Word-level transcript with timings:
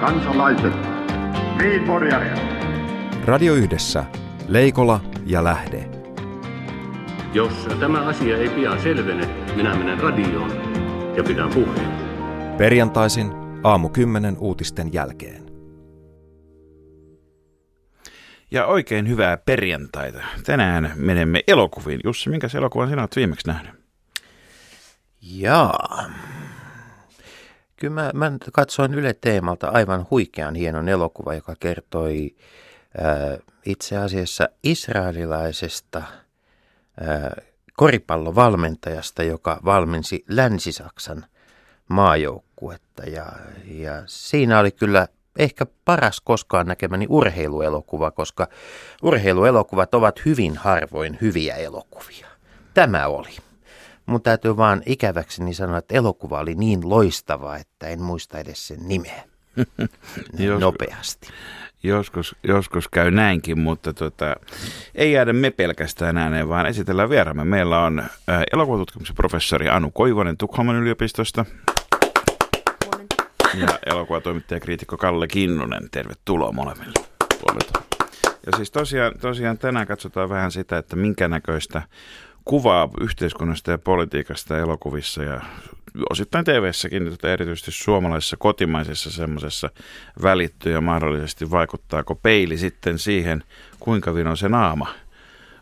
kansalaiset, 0.00 0.72
Viinporjaria. 1.58 2.34
Radio 3.24 3.54
Yhdessä, 3.54 4.04
Leikola 4.48 5.00
ja 5.26 5.44
Lähde. 5.44 5.90
Jos 7.34 7.52
tämä 7.80 8.00
asia 8.00 8.36
ei 8.36 8.48
pian 8.48 8.82
selvene, 8.82 9.26
minä 9.56 9.74
menen 9.74 10.00
radioon 10.00 10.50
ja 11.16 11.22
pidän 11.22 11.50
puheen. 11.54 11.92
Perjantaisin 12.58 13.32
aamu 13.64 13.88
10 13.88 14.36
uutisten 14.38 14.92
jälkeen. 14.92 15.42
Ja 18.50 18.66
oikein 18.66 19.08
hyvää 19.08 19.36
perjantaita. 19.36 20.22
Tänään 20.44 20.92
menemme 20.96 21.42
elokuviin. 21.46 22.00
Jussi, 22.04 22.30
minkä 22.30 22.48
elokuvan 22.56 22.88
sinä 22.88 23.02
olet 23.02 23.16
viimeksi 23.16 23.46
nähnyt? 23.46 23.74
Jaa. 25.22 26.10
Kyllä 27.80 27.94
mä, 27.94 28.10
mä 28.14 28.32
katsoin 28.52 28.94
Yle 28.94 29.14
Teemalta 29.14 29.68
aivan 29.68 30.06
huikean 30.10 30.54
hienon 30.54 30.88
elokuva, 30.88 31.34
joka 31.34 31.56
kertoi 31.60 32.36
ää, 32.98 33.38
itse 33.66 33.96
asiassa 33.96 34.48
israelilaisesta 34.62 36.02
ää, 37.00 37.36
koripallovalmentajasta, 37.76 39.22
joka 39.22 39.60
valmensi 39.64 40.24
Länsi-Saksan 40.28 41.24
maajoukkuetta. 41.88 43.02
Ja, 43.02 43.26
ja 43.64 44.02
siinä 44.06 44.58
oli 44.58 44.70
kyllä 44.70 45.08
ehkä 45.38 45.66
paras 45.84 46.20
koskaan 46.20 46.66
näkemäni 46.66 47.06
urheiluelokuva, 47.08 48.10
koska 48.10 48.48
urheiluelokuvat 49.02 49.94
ovat 49.94 50.24
hyvin 50.24 50.56
harvoin 50.56 51.18
hyviä 51.20 51.54
elokuvia. 51.54 52.26
Tämä 52.74 53.06
oli. 53.06 53.49
Mun 54.10 54.22
täytyy 54.22 54.56
vaan 54.56 54.82
ikäväkseni 54.86 55.54
sanoa, 55.54 55.78
että 55.78 55.94
elokuva 55.94 56.40
oli 56.40 56.54
niin 56.54 56.88
loistava, 56.90 57.56
että 57.56 57.88
en 57.88 58.02
muista 58.02 58.38
edes 58.38 58.68
sen 58.68 58.78
nimeä. 58.88 59.22
Jos- 60.38 60.60
Nopeasti. 60.60 61.28
Joskus, 61.82 62.36
joskus 62.42 62.88
käy 62.88 63.10
näinkin, 63.10 63.58
mutta 63.58 63.92
tota, 63.92 64.36
ei 64.94 65.12
jäädä 65.12 65.32
me 65.32 65.50
pelkästään 65.50 66.16
ääneen, 66.16 66.48
vaan 66.48 66.66
esitellään 66.66 67.10
vieraamme. 67.10 67.44
Meillä 67.44 67.84
on 67.84 67.98
äh, 68.00 68.08
elokuvatutkimuksen 68.52 69.16
professori 69.16 69.68
Anu 69.68 69.90
Koivonen 69.90 70.36
Tukholman 70.36 70.76
yliopistosta. 70.76 71.44
Ja 73.54 73.78
elokuvatoimittaja 73.86 74.56
ja 74.56 74.60
kriitikko 74.60 74.96
Kalle 74.96 75.28
Kinnunen. 75.28 75.88
Tervetuloa 75.90 76.52
molemmille. 76.52 77.04
Huomenta. 77.42 77.82
Ja 78.46 78.56
siis 78.56 78.70
tosiaan, 78.70 79.12
tosiaan 79.20 79.58
tänään 79.58 79.86
katsotaan 79.86 80.28
vähän 80.28 80.52
sitä, 80.52 80.78
että 80.78 80.96
minkä 80.96 81.28
näköistä 81.28 81.82
kuvaa 82.44 82.88
yhteiskunnasta 83.00 83.70
ja 83.70 83.78
politiikasta 83.78 84.58
elokuvissa 84.58 85.22
ja 85.22 85.40
osittain 86.10 86.44
TV-säkin, 86.44 87.10
mutta 87.10 87.32
erityisesti 87.32 87.70
suomalaisessa 87.70 88.36
kotimaisessa 88.36 89.10
semmoisessa 89.10 89.70
välittyy 90.22 90.72
ja 90.72 90.80
mahdollisesti 90.80 91.50
vaikuttaako 91.50 92.14
peili 92.14 92.58
sitten 92.58 92.98
siihen, 92.98 93.44
kuinka 93.80 94.14
vino 94.14 94.36
se 94.36 94.48
naama 94.48 94.94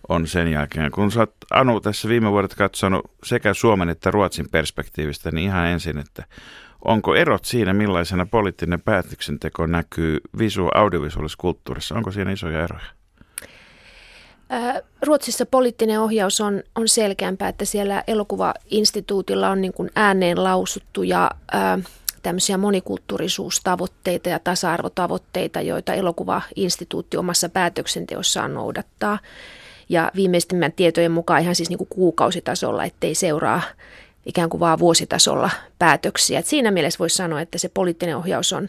on 0.08 0.26
sen 0.26 0.52
jälkeen. 0.52 0.90
Kun 0.90 1.12
sä 1.12 1.20
oot, 1.20 1.34
Anu, 1.50 1.80
tässä 1.80 2.08
viime 2.08 2.30
vuodet 2.30 2.54
katsonut 2.54 3.10
sekä 3.24 3.54
Suomen 3.54 3.88
että 3.88 4.10
Ruotsin 4.10 4.48
perspektiivistä, 4.50 5.30
niin 5.30 5.44
ihan 5.44 5.66
ensin, 5.66 5.98
että 5.98 6.24
onko 6.84 7.14
erot 7.14 7.44
siinä, 7.44 7.72
millaisena 7.72 8.26
poliittinen 8.26 8.80
päätöksenteko 8.80 9.66
näkyy 9.66 10.18
visu 10.38 10.68
audiovisuaalisessa 10.74 11.40
kulttuurissa? 11.40 11.94
Onko 11.94 12.10
siinä 12.10 12.32
isoja 12.32 12.64
eroja? 12.64 12.97
Ää, 14.50 14.82
Ruotsissa 15.02 15.46
poliittinen 15.46 16.00
ohjaus 16.00 16.40
on, 16.40 16.62
on 16.74 16.88
selkeämpää, 16.88 17.48
että 17.48 17.64
siellä 17.64 18.04
elokuvainstituutilla 18.06 19.48
on 19.48 19.60
niin 19.60 19.72
kuin 19.72 19.90
ääneen 19.94 20.44
lausuttu 20.44 21.02
ja 21.02 21.30
ää, 21.52 21.78
tämmöisiä 22.22 22.58
monikulttuurisuustavoitteita 22.58 24.28
ja 24.28 24.38
tasa-arvotavoitteita, 24.38 25.60
joita 25.60 25.94
elokuvainstituutti 25.94 27.16
omassa 27.16 27.48
päätöksenteossaan 27.48 28.54
noudattaa. 28.54 29.18
Ja 29.88 30.12
viimeisimmän 30.14 30.72
tietojen 30.72 31.12
mukaan 31.12 31.42
ihan 31.42 31.54
siis 31.54 31.68
niin 31.68 31.78
kuin 31.78 31.88
kuukausitasolla, 31.88 32.84
ettei 32.84 33.14
seuraa 33.14 33.62
ikään 34.26 34.50
kuin 34.50 34.60
vaan 34.60 34.78
vuositasolla 34.78 35.50
päätöksiä. 35.78 36.38
Et 36.38 36.46
siinä 36.46 36.70
mielessä 36.70 36.98
voisi 36.98 37.16
sanoa, 37.16 37.40
että 37.40 37.58
se 37.58 37.68
poliittinen 37.68 38.16
ohjaus 38.16 38.52
on, 38.52 38.68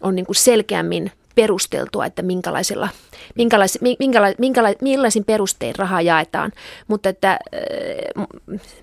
on 0.00 0.14
niin 0.14 0.26
kuin 0.26 0.36
selkeämmin 0.36 1.12
perusteltua, 1.34 2.06
että 2.06 2.22
minkälaisella, 2.22 2.88
minkälais, 3.34 3.78
minkälais, 3.98 4.38
minkälais, 4.38 4.76
millaisin 4.80 5.24
perustein 5.24 5.74
rahaa 5.76 6.00
jaetaan. 6.00 6.52
Mutta 6.88 7.08
että 7.08 7.30
äh, 7.32 8.26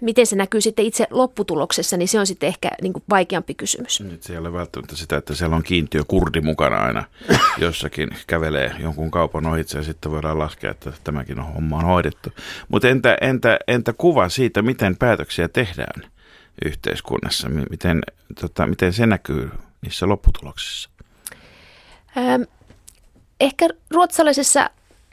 miten 0.01 0.25
se 0.25 0.35
näkyy 0.35 0.61
sitten 0.61 0.85
itse 0.85 1.07
lopputuloksessa, 1.09 1.97
niin 1.97 2.07
se 2.07 2.19
on 2.19 2.27
sitten 2.27 2.47
ehkä 2.47 2.69
niin 2.81 2.93
kuin 2.93 3.03
vaikeampi 3.09 3.53
kysymys. 3.53 4.01
Nyt 4.01 4.23
se 4.23 4.33
ei 4.33 4.39
ole 4.39 4.53
välttämättä 4.53 4.95
sitä, 4.95 5.17
että 5.17 5.35
siellä 5.35 5.55
on 5.55 5.63
kiintiö 5.63 6.01
kurdi 6.07 6.41
mukana 6.41 6.77
aina 6.77 7.03
jossakin 7.57 8.09
kävelee 8.27 8.75
jonkun 8.79 9.11
kaupan 9.11 9.45
ohitse 9.45 9.77
ja 9.77 9.83
sitten 9.83 10.11
voidaan 10.11 10.39
laskea, 10.39 10.71
että 10.71 10.93
tämäkin 11.03 11.39
on 11.39 11.53
homma 11.53 11.77
on 11.77 11.85
hoidettu. 11.85 12.29
Mutta 12.67 12.87
entä, 12.87 13.17
entä, 13.21 13.59
entä 13.67 13.93
kuva 13.93 14.29
siitä, 14.29 14.61
miten 14.61 14.97
päätöksiä 14.97 15.47
tehdään 15.47 16.11
yhteiskunnassa? 16.65 17.49
Mi- 17.49 17.65
Miten, 17.69 18.01
tota, 18.41 18.67
miten 18.67 18.93
se 18.93 19.05
näkyy 19.05 19.51
niissä 19.81 20.07
lopputuloksissa? 20.07 20.89
Ehkä 23.39 23.69
ruotsalaisessa 23.91 24.69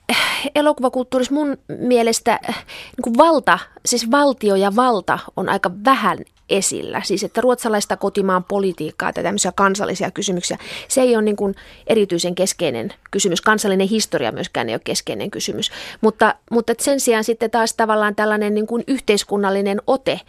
eh, 0.09 0.17
elokuvakulttuurissa 0.55 1.35
mun 1.35 1.59
mielestä 1.79 2.41
eh, 2.49 2.55
niin 2.97 3.03
kuin 3.03 3.19
valta, 3.19 3.59
siis 3.87 4.11
valtio 4.11 4.55
ja 4.55 4.77
valta 4.77 5.19
on 5.37 5.49
aika 5.49 5.71
vähän 5.85 6.19
esillä. 6.49 7.03
Siis 7.05 7.25
että 7.25 7.41
ruotsalaista 7.41 7.97
kotimaan 7.97 8.45
politiikkaa 8.45 9.13
tai 9.13 9.25
tämmöisiä 9.25 9.53
kansallisia 9.53 10.11
kysymyksiä, 10.11 10.59
se 10.89 11.01
ei 11.01 11.17
ole 11.17 11.23
niin 11.23 11.37
kuin 11.37 11.55
erityisen 11.87 12.35
keskeinen 12.35 12.93
kysymys. 13.11 13.41
Kansallinen 13.41 13.89
historia 13.89 14.33
myöskään 14.33 14.69
ei 14.69 14.75
ole 14.75 14.81
keskeinen 14.85 15.31
kysymys. 15.31 15.71
Mutta, 16.01 16.35
mutta 16.51 16.73
sen 16.79 17.01
sijaan 17.01 17.25
sitten 17.25 17.51
taas 17.51 17.75
tavallaan 17.75 18.15
tällainen 18.15 18.55
niin 18.55 18.67
kuin 18.67 18.85
yhteiskunnallinen 18.87 19.83
ote, 19.87 20.21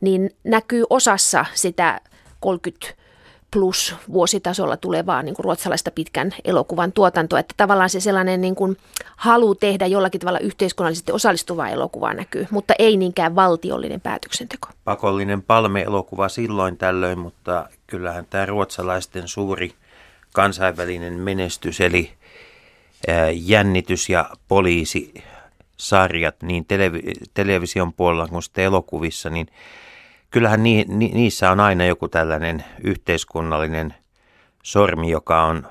niin 0.00 0.30
näkyy 0.44 0.84
osassa 0.90 1.44
sitä 1.54 2.00
30 2.40 3.05
plus 3.56 3.94
vuositasolla 4.12 4.76
tulevaa 4.76 5.22
niin 5.22 5.34
kuin 5.34 5.44
ruotsalaista 5.44 5.90
pitkän 5.90 6.34
elokuvan 6.44 6.92
tuotantoa. 6.92 7.38
Että 7.38 7.54
tavallaan 7.56 7.90
se 7.90 8.00
sellainen 8.00 8.40
niin 8.40 8.54
kuin 8.54 8.76
halu 9.16 9.54
tehdä 9.54 9.86
jollakin 9.86 10.20
tavalla 10.20 10.38
yhteiskunnallisesti 10.38 11.12
osallistuvaa 11.12 11.68
elokuvaa 11.68 12.14
näkyy, 12.14 12.46
mutta 12.50 12.74
ei 12.78 12.96
niinkään 12.96 13.34
valtiollinen 13.34 14.00
päätöksenteko. 14.00 14.68
Pakollinen 14.84 15.42
palme-elokuva 15.42 16.28
silloin 16.28 16.76
tällöin, 16.76 17.18
mutta 17.18 17.68
kyllähän 17.86 18.26
tämä 18.30 18.46
ruotsalaisten 18.46 19.28
suuri 19.28 19.74
kansainvälinen 20.32 21.14
menestys, 21.14 21.80
eli 21.80 22.10
jännitys- 23.34 24.08
ja 24.08 24.30
poliisisarjat 24.48 26.42
niin 26.42 26.64
televi- 26.64 27.12
television 27.34 27.92
puolella 27.92 28.28
kuin 28.28 28.42
sitten 28.42 28.64
elokuvissa, 28.64 29.30
niin 29.30 29.46
kyllähän 30.30 30.62
ni, 30.62 30.84
ni, 30.88 31.08
niissä 31.14 31.50
on 31.50 31.60
aina 31.60 31.86
joku 31.86 32.08
tällainen 32.08 32.64
yhteiskunnallinen 32.84 33.94
sormi, 34.62 35.10
joka 35.10 35.42
on 35.42 35.66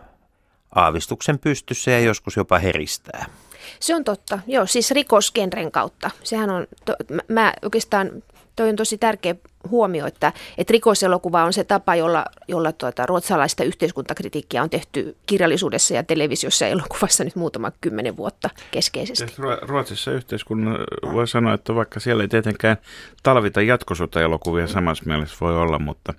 aavistuksen 0.76 1.40
pystyssä 1.40 1.92
ja 1.92 2.00
joskus 2.00 2.36
jopa 2.36 2.58
heristää. 2.60 3.26
Se 3.80 3.96
on 3.96 4.04
totta, 4.04 4.40
joo, 4.48 4.66
siis 4.66 4.92
rikosgenren 4.92 5.72
kautta. 5.72 6.12
Sehän 6.24 6.50
on, 6.50 6.68
to, 6.86 6.96
mä, 7.12 7.22
mä 7.30 7.54
oikeastaan, 7.62 8.12
toi 8.56 8.70
on 8.70 8.76
tosi 8.76 8.98
tärkeä 8.98 9.36
huomio, 9.70 10.06
että, 10.06 10.34
että 10.58 10.72
rikoselokuva 10.72 11.44
on 11.44 11.54
se 11.54 11.64
tapa, 11.64 11.96
jolla, 11.96 12.26
jolla 12.48 12.72
tuota, 12.72 13.06
ruotsalaista 13.06 13.64
yhteiskuntakritiikkiä 13.64 14.64
on 14.64 14.70
tehty 14.70 15.16
kirjallisuudessa 15.26 15.94
ja 15.94 16.04
televisiossa 16.04 16.66
ja 16.66 16.72
elokuvassa 16.72 17.24
nyt 17.24 17.36
muutama 17.36 17.72
kymmenen 17.82 18.18
vuotta 18.18 18.50
keskeisesti. 18.72 19.28
Siis 19.28 19.40
Ruo- 19.40 19.60
Ruotsissa 19.62 20.12
yhteiskunnan 20.12 20.78
voi 21.14 21.28
sanoa, 21.28 21.54
että 21.54 21.76
vaikka 21.76 22.00
siellä 22.00 22.24
ei 22.24 22.28
tietenkään 22.28 22.78
talvita 23.24 23.62
jatkosotaelokuvia 23.62 24.68
samassa 24.68 25.04
mielessä 25.08 25.38
voi 25.42 25.58
olla, 25.58 25.80
mutta, 25.80 26.14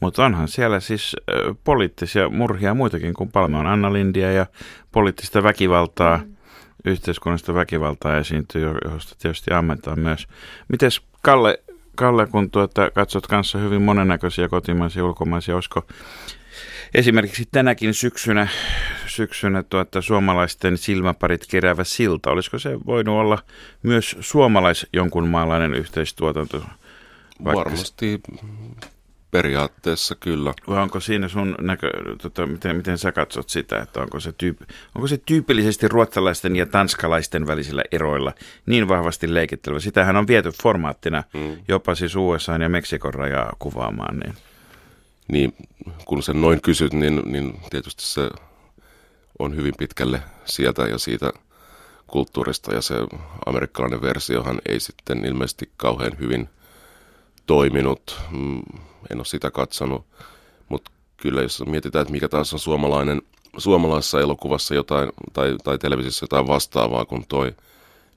mutta 0.00 0.24
onhan 0.24 0.48
siellä 0.48 0.80
siis 0.80 1.16
poliittisia 1.64 2.28
murhia 2.28 2.74
muitakin 2.74 3.14
kuin 3.14 3.32
Palme 3.32 3.56
on 3.56 3.66
Anna 3.66 3.92
Lindia 3.92 4.32
ja 4.32 4.46
poliittista 4.92 5.42
väkivaltaa, 5.42 6.16
mm. 6.16 6.36
yhteiskunnallista 6.84 7.54
väkivaltaa 7.54 8.18
esiintyy, 8.18 8.62
jo- 8.62 8.92
josta 8.92 9.14
tietysti 9.18 9.54
ammentaa 9.54 9.96
myös. 9.96 10.26
Mites 10.68 11.00
Kalle, 11.22 11.62
Kalle 11.96 12.26
kun 12.26 12.50
tuota, 12.50 12.90
katsot 12.90 13.26
kanssa 13.26 13.58
hyvin 13.58 13.82
monennäköisiä 13.82 14.48
kotimaisia 14.48 15.00
ja 15.00 15.06
ulkomaisia, 15.06 15.54
olisiko 15.54 15.86
esimerkiksi 16.94 17.48
tänäkin 17.52 17.94
syksynä, 17.94 18.48
syksynä 19.06 19.62
tuota, 19.62 20.02
suomalaisten 20.02 20.78
silmäparit 20.78 21.46
keräävä 21.50 21.84
silta, 21.84 22.30
olisiko 22.30 22.58
se 22.58 22.78
voinut 22.86 23.18
olla 23.18 23.38
myös 23.82 24.16
suomalais 24.20 24.86
jonkun 24.92 25.28
maalainen 25.28 25.74
yhteistuotanto? 25.74 26.64
Vaikka- 27.44 27.64
Varmasti 27.64 28.20
periaatteessa 29.30 30.14
kyllä. 30.14 30.54
Vai 30.68 30.82
onko 30.82 31.00
siinä 31.00 31.28
sun 31.28 31.54
näkö, 31.60 31.90
tota, 32.22 32.46
miten, 32.46 32.76
miten 32.76 32.98
sä 32.98 33.12
katsot 33.12 33.48
sitä, 33.48 33.82
että 33.82 34.00
onko 34.00 34.20
se, 34.20 34.32
tyyp, 34.32 34.60
onko 34.94 35.06
se 35.06 35.20
tyypillisesti 35.26 35.88
ruotsalaisten 35.88 36.56
ja 36.56 36.66
tanskalaisten 36.66 37.46
välisillä 37.46 37.82
eroilla 37.92 38.32
niin 38.66 38.88
vahvasti 38.88 39.34
leikittelevä? 39.34 39.80
Sitähän 39.80 40.16
on 40.16 40.26
viety 40.26 40.50
formaattina 40.62 41.24
mm. 41.34 41.56
jopa 41.68 41.94
siis 41.94 42.16
USA 42.16 42.52
ja 42.52 42.68
Meksikon 42.68 43.14
rajaa 43.14 43.56
kuvaamaan. 43.58 44.16
Niin. 44.16 44.34
Niin, 45.28 45.54
kun 46.04 46.22
sen 46.22 46.40
noin 46.40 46.60
kysyt, 46.62 46.92
niin, 46.92 47.22
niin 47.24 47.60
tietysti 47.70 48.02
se 48.04 48.30
on 49.38 49.56
hyvin 49.56 49.74
pitkälle 49.78 50.22
sieltä 50.44 50.82
ja 50.82 50.98
siitä 50.98 51.32
kulttuurista 52.06 52.74
ja 52.74 52.82
se 52.82 52.94
amerikkalainen 53.46 54.02
versiohan 54.02 54.60
ei 54.68 54.80
sitten 54.80 55.24
ilmeisesti 55.24 55.70
kauhean 55.76 56.12
hyvin 56.18 56.48
toiminut. 57.46 58.20
Mm, 58.30 58.62
en 59.10 59.18
ole 59.18 59.24
sitä 59.24 59.50
katsonut, 59.50 60.06
mutta 60.68 60.90
kyllä 61.16 61.42
jos 61.42 61.62
mietitään, 61.66 62.02
että 62.02 62.12
mikä 62.12 62.28
taas 62.28 62.52
on 62.52 62.58
suomalainen, 62.58 63.22
suomalaisessa 63.58 64.20
elokuvassa 64.20 64.74
jotain 64.74 65.12
tai, 65.32 65.56
tai 65.64 65.78
televisiossa 65.78 66.24
jotain 66.24 66.46
vastaavaa 66.46 67.04
kuin 67.04 67.24
toi, 67.28 67.54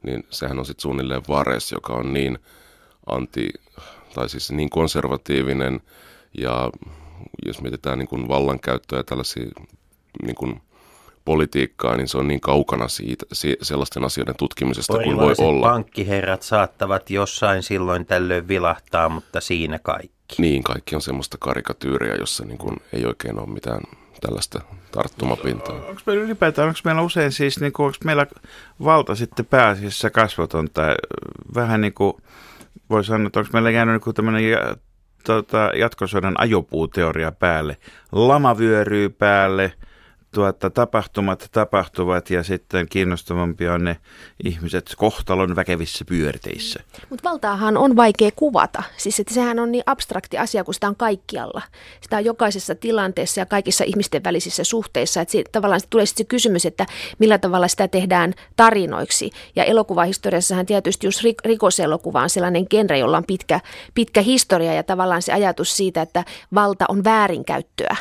niin 0.04 0.24
sehän 0.30 0.60
on 0.60 0.66
sitten 0.66 0.82
suunnilleen 0.82 1.22
Vares, 1.28 1.72
joka 1.72 1.94
on 1.94 2.14
niin 2.14 2.40
anti, 3.06 3.50
tai 4.14 4.30
siis 4.30 4.52
niin 4.52 4.70
konservatiivinen 4.70 5.82
ja 6.38 6.70
jos 7.46 7.62
mietitään 7.62 8.00
niin 8.00 8.08
kuin 8.08 8.28
vallankäyttöä 8.28 9.00
ja 9.00 9.04
tällaisia 9.04 9.46
niin 10.26 10.36
kuin 10.36 10.62
politiikkaa, 11.26 11.98
niin 11.98 12.08
se 12.08 12.18
on 12.18 12.28
niin 12.28 12.42
kaukana 12.42 12.88
siitä, 12.88 13.26
sellaisten 13.62 14.04
asioiden 14.04 14.36
tutkimisesta 14.38 14.98
kuin 15.04 15.18
voi 15.18 15.34
olla. 15.38 15.70
pankkiherrat 15.70 16.42
saattavat 16.42 17.10
jossain 17.10 17.64
silloin 17.64 18.06
tällöin 18.06 18.48
vilahtaa, 18.48 19.10
mutta 19.10 19.42
siinä 19.42 19.80
kaikki. 19.80 20.36
Niin, 20.38 20.64
kaikki 20.64 20.96
on 20.96 21.02
semmoista 21.02 21.38
karikatyyriä, 21.40 22.16
jossa 22.16 22.46
niin 22.46 22.58
kuin 22.58 22.78
ei 22.94 23.06
oikein 23.06 23.40
ole 23.40 23.50
mitään 23.50 23.82
tällaista 24.22 24.62
tarttumapintaa. 24.92 25.76
Onko 25.76 26.02
meillä 26.06 26.24
ylipäätään, 26.24 26.68
onko 26.68 26.80
meillä 26.84 27.02
usein 27.02 27.32
siis, 27.32 27.60
niin 27.60 27.74
kuin, 27.74 27.86
onko 27.86 27.98
meillä 28.04 28.28
valta 28.84 29.16
sitten 29.16 29.46
pääasiassa 29.46 30.10
kasvotonta, 30.10 30.82
vähän 31.56 31.82
niin 31.82 31.94
kuin 31.94 32.14
voi 32.90 33.04
sanoa, 33.04 33.28
että 33.28 33.40
onko 33.40 33.50
meillä 33.54 33.72
jäänyt 33.72 34.06
niin 34.06 34.16
tämmöinen 34.16 34.44
tota, 35.24 35.72
jatkosodan 35.76 36.36
ajopuuteoria 36.38 37.32
päälle, 37.32 37.78
lama 38.12 38.58
vyöryy 38.58 39.10
päälle– 39.10 39.74
tuota, 40.34 40.70
tapahtumat 40.70 41.50
tapahtuvat 41.52 42.30
ja 42.30 42.44
sitten 42.44 42.88
kiinnostavampia 42.90 43.74
on 43.74 43.84
ne 43.84 43.98
ihmiset 44.44 44.94
kohtalon 44.98 45.56
väkevissä 45.56 46.06
pyörteissä. 46.06 46.80
Mutta 47.10 47.30
valtaahan 47.30 47.78
on 47.78 47.96
vaikea 47.96 48.30
kuvata. 48.36 48.84
Siis 48.98 49.20
että 49.20 49.34
sehän 49.34 49.60
on 49.60 49.72
niin 49.72 49.84
abstrakti 49.86 50.38
asia, 50.38 50.64
kun 50.64 50.74
sitä 50.74 50.88
on 50.88 50.96
kaikkialla. 50.96 51.62
Sitä 52.02 52.18
on 52.18 52.26
jokaisessa 52.26 52.76
tilanteessa 52.76 53.42
ja 53.42 53.46
kaikissa 53.46 53.84
ihmisten 53.84 54.24
välisissä 54.24 54.64
suhteissa. 54.64 55.22
Että 55.22 55.32
siitä, 55.32 55.50
tavallaan 55.52 55.82
tulee 55.90 56.06
sitten 56.06 56.24
se 56.24 56.28
kysymys, 56.28 56.66
että 56.66 56.86
millä 57.20 57.38
tavalla 57.38 57.68
sitä 57.68 57.88
tehdään 57.88 58.34
tarinoiksi. 58.56 59.30
Ja 59.56 59.64
elokuvahistoriassahan 59.64 60.66
tietysti 60.66 61.08
just 61.08 61.22
rikoselokuva 61.46 62.22
on 62.22 62.30
sellainen 62.30 62.66
genre, 62.70 62.98
jolla 62.98 63.18
on 63.18 63.26
pitkä, 63.28 63.60
pitkä 63.94 64.22
historia 64.22 64.74
ja 64.74 64.84
tavallaan 64.84 65.22
se 65.22 65.34
ajatus 65.34 65.78
siitä, 65.78 66.02
että 66.02 66.26
valta 66.54 66.86
on 66.90 67.04
väärinkäyttöä 67.04 67.96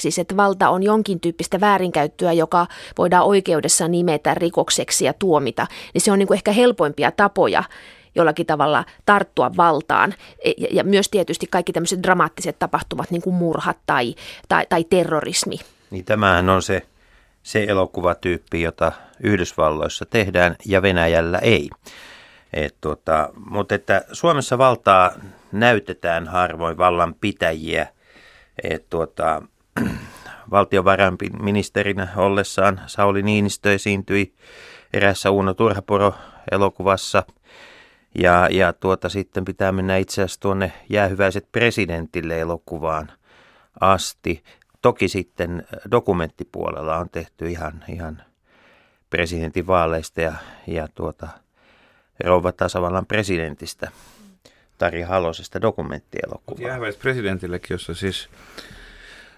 Siis 0.00 0.18
että 0.18 0.36
valta 0.36 0.70
on 0.70 0.82
jonkin 0.82 1.20
tyyppistä 1.20 1.60
väärinkäyttöä, 1.60 2.32
joka 2.32 2.66
voidaan 2.98 3.26
oikeudessa 3.26 3.88
nimetä 3.88 4.34
rikokseksi 4.34 5.04
ja 5.04 5.12
tuomita, 5.12 5.66
niin 5.94 6.02
se 6.02 6.12
on 6.12 6.18
niin 6.18 6.26
kuin 6.26 6.36
ehkä 6.36 6.52
helpoimpia 6.52 7.10
tapoja 7.10 7.64
jollakin 8.14 8.46
tavalla 8.46 8.84
tarttua 9.06 9.50
valtaan. 9.56 10.14
E, 10.44 10.52
ja, 10.58 10.68
ja 10.70 10.84
myös 10.84 11.08
tietysti 11.08 11.46
kaikki 11.46 11.72
tämmöiset 11.72 12.02
dramaattiset 12.02 12.58
tapahtumat, 12.58 13.10
niin 13.10 13.22
kuin 13.22 13.34
murhat 13.36 13.76
tai, 13.86 14.14
tai, 14.48 14.66
tai 14.68 14.84
terrorismi. 14.84 15.56
Niin 15.90 16.04
tämähän 16.04 16.48
on 16.48 16.62
se, 16.62 16.82
se 17.42 17.64
elokuvatyyppi, 17.68 18.62
jota 18.62 18.92
Yhdysvalloissa 19.22 20.06
tehdään 20.06 20.56
ja 20.66 20.82
Venäjällä 20.82 21.38
ei. 21.38 21.70
Et 22.52 22.74
tuota, 22.80 23.28
mutta 23.50 23.74
että 23.74 24.02
Suomessa 24.12 24.58
valtaa 24.58 25.12
näytetään 25.52 26.26
harvoin 26.26 26.78
vallan 26.78 27.14
pitäjiä. 27.14 27.86
Et 28.62 28.90
tuota, 28.90 29.42
valtiovarainministerinä 30.50 32.08
ollessaan 32.16 32.80
Sauli 32.86 33.22
Niinistö 33.22 33.74
esiintyi 33.74 34.34
erässä 34.92 35.30
Uuno 35.30 35.54
Turhapuro 35.54 36.14
elokuvassa. 36.52 37.22
Ja, 38.14 38.48
ja 38.50 38.72
tuota, 38.72 39.08
sitten 39.08 39.44
pitää 39.44 39.72
mennä 39.72 39.96
itse 39.96 40.22
asiassa 40.22 40.40
tuonne 40.40 40.72
jäähyväiset 40.88 41.52
presidentille 41.52 42.40
elokuvaan 42.40 43.12
asti. 43.80 44.42
Toki 44.82 45.08
sitten 45.08 45.66
dokumenttipuolella 45.90 46.98
on 46.98 47.10
tehty 47.10 47.50
ihan, 47.50 47.84
ihan 47.88 48.22
presidentinvaaleista 49.10 50.20
ja, 50.20 50.32
ja 50.66 50.88
tuota, 50.94 51.28
rouva 52.24 52.52
tasavallan 52.52 53.06
presidentistä 53.06 53.90
Tari 54.78 55.02
Halosesta 55.02 55.60
dokumenttielokuva. 55.60 56.66
Jäähyväiset 56.66 57.00
presidentillekin, 57.00 57.74
jossa 57.74 57.94
siis 57.94 58.28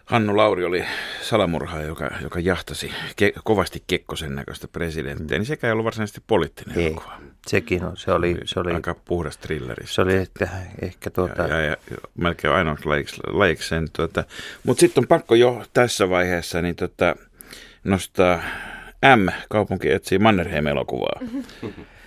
Hannu 0.07 0.37
Lauri 0.37 0.65
oli 0.65 0.85
salamurhaaja, 1.23 1.87
joka, 1.87 2.11
joka 2.23 2.41
jahtasi 2.41 2.93
ke, 3.17 3.33
kovasti 3.45 3.83
Kekkosen 3.87 4.35
näköistä 4.35 4.69
presidenttiä, 4.69 5.39
niin 5.39 5.47
sekä 5.47 5.67
ei 5.67 5.73
ollut 5.73 5.85
varsinaisesti 5.85 6.23
poliittinen 6.27 6.79
ei, 6.79 6.87
elokuva. 6.87 7.21
Sekin 7.47 7.85
on, 7.85 7.97
se 7.97 8.13
oli, 8.13 8.37
se 8.45 8.61
oli 8.61 8.73
aika 8.73 8.95
puhdas 9.05 9.37
thrilleri. 9.37 9.87
Se 9.87 10.03
oli 10.03 10.15
ehkä, 10.15 10.49
ehkä 10.83 11.11
tuota... 11.11 11.43
Ja, 11.43 11.61
ja, 11.61 11.77
ja, 11.91 11.97
melkein 12.15 12.55
ainoa 12.55 12.77
lajiksi. 13.27 13.75
Tuota. 13.97 14.25
Mutta 14.65 14.81
sitten 14.81 15.03
on 15.03 15.09
pakko 15.09 15.35
jo 15.35 15.65
tässä 15.75 16.11
vaiheessa 16.11 16.63
niin 16.63 16.77
tuota, 16.77 17.17
nostaa 17.85 18.43
M, 19.17 19.29
kaupunki 19.51 19.93
etsii 19.93 20.19
Mannerheim-elokuvaa. 20.19 21.21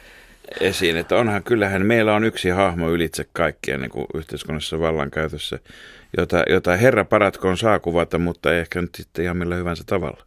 esiin, 0.60 0.98
että 0.98 1.16
onhan 1.16 1.44
kyllähän 1.44 1.86
meillä 1.86 2.14
on 2.14 2.24
yksi 2.24 2.50
hahmo 2.50 2.90
ylitse 2.90 3.26
kaikkien 3.34 3.82
niin 3.82 3.92
kuin 3.92 4.06
yhteiskunnassa 4.14 4.80
vallankäytössä, 4.80 5.60
jota, 6.18 6.44
jota 6.50 6.76
herra 6.76 7.06
paratkoon 7.06 7.58
saa 7.58 7.80
kuvata, 7.80 8.18
mutta 8.18 8.54
ei 8.54 8.60
ehkä 8.60 8.82
nyt 8.82 8.96
sitten 8.96 9.26
ihan 9.26 9.38
millä 9.38 9.56
hyvänsä 9.56 9.84
tavalla. 9.86 10.26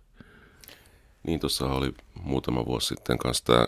Niin, 1.22 1.40
tuossa 1.40 1.66
oli 1.66 1.94
muutama 2.22 2.66
vuosi 2.66 2.86
sitten 2.86 3.18
kanssa 3.18 3.44
tämä 3.44 3.66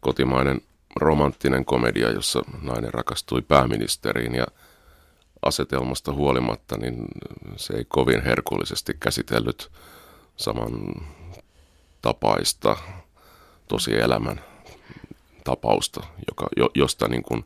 kotimainen 0.00 0.60
romanttinen 0.96 1.64
komedia, 1.64 2.10
jossa 2.10 2.42
nainen 2.62 2.94
rakastui 2.94 3.42
pääministeriin 3.42 4.34
ja 4.34 4.46
asetelmasta 5.42 6.12
huolimatta, 6.12 6.76
niin 6.78 7.04
se 7.56 7.74
ei 7.74 7.84
kovin 7.88 8.22
herkullisesti 8.22 8.96
käsitellyt 9.00 9.70
saman 10.36 10.94
tapaista 12.02 12.76
tosielämän 13.68 14.40
tapausta, 15.46 16.00
joka, 16.28 16.46
jo, 16.56 16.70
josta 16.74 17.08
niin 17.08 17.22
kuin 17.22 17.44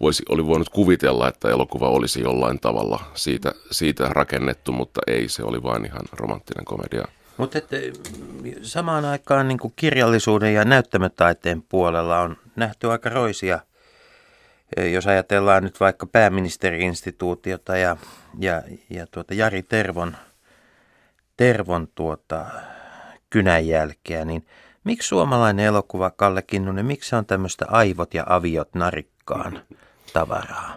voisi, 0.00 0.22
oli 0.28 0.46
voinut 0.46 0.68
kuvitella, 0.68 1.28
että 1.28 1.48
elokuva 1.48 1.88
olisi 1.88 2.20
jollain 2.20 2.60
tavalla 2.60 3.00
siitä, 3.14 3.52
siitä 3.70 4.08
rakennettu, 4.08 4.72
mutta 4.72 5.00
ei, 5.06 5.28
se 5.28 5.42
oli 5.42 5.62
vain 5.62 5.84
ihan 5.84 6.02
romanttinen 6.12 6.64
komedia. 6.64 7.04
Mutta 7.36 7.58
samaan 8.62 9.04
aikaan 9.04 9.48
niin 9.48 9.58
kuin 9.58 9.72
kirjallisuuden 9.76 10.54
ja 10.54 10.64
näyttämötaiteen 10.64 11.62
puolella 11.62 12.20
on 12.20 12.36
nähty 12.56 12.90
aika 12.90 13.08
roisia, 13.08 13.60
jos 14.92 15.06
ajatellaan 15.06 15.62
nyt 15.62 15.80
vaikka 15.80 16.06
pääministeriinstituutiota 16.06 17.76
ja, 17.76 17.96
ja, 18.38 18.62
ja 18.90 19.06
tuota 19.06 19.34
Jari 19.34 19.62
Tervon, 19.62 20.16
Tervon 21.36 21.88
tuota 21.94 22.46
kynänjälkeä, 23.30 24.24
niin 24.24 24.46
miksi 24.86 25.08
suomalainen 25.08 25.66
elokuva, 25.66 26.10
Kalle 26.10 26.42
Kinnunen, 26.42 26.86
miksi 26.86 27.16
on 27.16 27.26
tämmöistä 27.26 27.64
aivot 27.68 28.14
ja 28.14 28.24
aviot 28.28 28.74
narikkaan 28.74 29.62
tavaraa. 30.12 30.76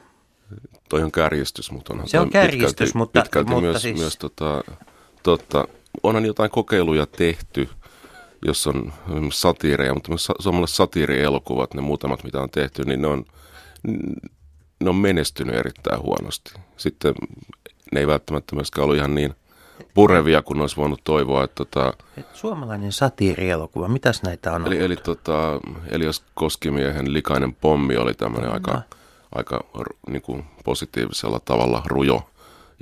Toi 0.89 1.04
on 1.04 1.12
kärjistys, 1.12 1.72
mutta 1.72 1.94
onhan 1.94 2.10
Se 2.10 2.20
on 2.20 2.30
kärjistys, 2.30 2.70
pitkälti, 2.70 2.98
mutta, 2.98 3.22
pitkälti 3.22 3.50
mutta 3.50 3.62
myös, 3.62 3.82
siis... 3.82 4.00
myös 4.00 4.18
tota, 4.18 4.63
totta, 5.24 5.68
onhan 6.04 6.25
jotain 6.25 6.51
kokeiluja 6.51 7.06
tehty, 7.06 7.70
jos 8.46 8.68
on 8.68 8.94
satiireja, 9.32 9.94
mutta 9.94 10.10
myös 10.10 10.28
suomalaiset 10.39 10.75
satiirielokuvat, 10.75 11.74
ne 11.74 11.82
muutamat 11.82 12.24
mitä 12.24 12.42
on 12.42 12.50
tehty, 12.50 12.84
niin 12.86 13.01
ne 13.01 13.08
on, 13.08 13.25
ne 14.84 14.89
on 14.89 14.96
menestynyt 14.96 15.56
erittäin 15.56 16.01
huonosti. 16.01 16.54
Sitten 16.78 17.13
ne 17.92 18.00
ei 18.00 18.08
välttämättä 18.08 18.56
myöskään 18.56 18.84
ollut 18.84 18.98
ihan 18.98 19.16
niin 19.16 19.36
purevia, 19.94 20.42
kun 20.42 20.62
olisi 20.62 20.78
voinut 20.78 21.02
toivoa. 21.04 21.44
Että 21.44 21.56
tota, 21.56 21.94
Et 22.18 22.36
suomalainen 22.36 22.92
satiirielokuva, 22.92 23.88
mitäs 23.88 24.24
näitä 24.24 24.54
on 24.54 24.68
Eli, 24.68 24.80
eli 24.84 24.96
tota, 24.96 25.60
Elias 25.90 26.24
Koskimiehen 26.34 27.14
Likainen 27.14 27.56
pommi 27.56 27.98
oli 27.98 28.14
tämmöinen 28.14 28.52
aika, 28.52 28.82
aika 29.36 29.64
niin 30.10 30.22
kuin 30.22 30.46
positiivisella 30.64 31.40
tavalla 31.46 31.84
rujo 31.86 32.30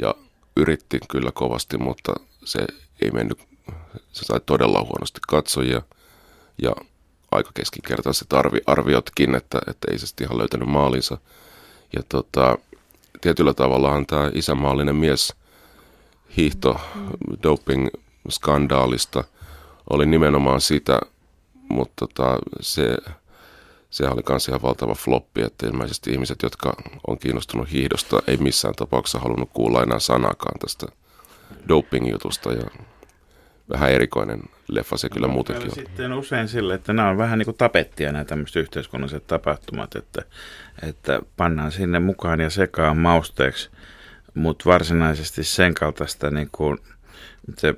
ja 0.01 0.15
yritti 0.57 0.99
kyllä 1.11 1.31
kovasti, 1.31 1.77
mutta 1.77 2.13
se 2.45 2.59
ei 3.01 3.11
mennyt, 3.11 3.39
se 4.11 4.25
sai 4.25 4.39
todella 4.45 4.79
huonosti 4.79 5.19
katsojia 5.27 5.81
ja 6.61 6.71
aika 7.31 7.51
keskinkertaiset 7.53 8.33
arvi, 8.33 8.59
arviotkin, 8.67 9.35
että, 9.35 9.59
että 9.67 9.91
ei 9.91 9.99
se 9.99 10.07
sitten 10.07 10.25
ihan 10.25 10.37
löytänyt 10.37 10.67
maalinsa. 10.67 11.17
Ja 11.95 12.03
tota, 12.09 12.57
tietyllä 13.21 13.53
tavallahan 13.53 14.05
tämä 14.05 14.31
isämaallinen 14.33 14.95
mies 14.95 15.33
hiihto 16.37 16.79
doping 17.43 17.87
skandaalista 18.29 19.23
oli 19.89 20.05
nimenomaan 20.05 20.61
sitä, 20.61 20.99
mutta 21.69 22.07
tota, 22.07 22.37
se, 22.61 22.97
sehän 23.89 24.13
oli 24.13 24.21
myös 24.29 24.47
ihan 24.47 24.61
valtava 24.61 24.95
floppi, 24.95 25.41
että 25.41 25.67
ilmeisesti 25.67 26.11
ihmiset, 26.11 26.41
jotka 26.43 26.73
on 27.07 27.19
kiinnostunut 27.19 27.71
hiihdosta, 27.71 28.21
ei 28.27 28.37
missään 28.37 28.75
tapauksessa 28.75 29.19
halunnut 29.19 29.49
kuulla 29.53 29.83
enää 29.83 29.99
sanakaan 29.99 30.59
tästä 30.59 30.87
doping-jutusta 31.67 32.53
ja 32.53 32.69
vähän 33.69 33.91
erikoinen 33.91 34.39
leffa 34.67 34.97
se 34.97 35.09
kyllä 35.09 35.27
muutenkin 35.27 35.69
on. 35.69 35.75
Sitten 35.75 36.13
usein 36.13 36.47
sille, 36.47 36.73
että 36.73 36.93
nämä 36.93 37.09
on 37.09 37.17
vähän 37.17 37.39
niin 37.39 37.45
kuin 37.45 37.57
tapettia 37.57 38.11
nämä 38.11 38.25
tämmöiset 38.25 38.55
yhteiskunnalliset 38.55 39.27
tapahtumat, 39.27 39.95
että, 39.95 40.21
että 40.83 41.19
pannaan 41.37 41.71
sinne 41.71 41.99
mukaan 41.99 42.39
ja 42.39 42.49
sekaan 42.49 42.97
mausteeksi, 42.97 43.69
mutta 44.37 44.69
varsinaisesti 44.69 45.43
sen 45.43 45.73
kaltaista 45.73 46.31
niin 46.31 46.49
kuin, 46.51 46.77
se 47.57 47.75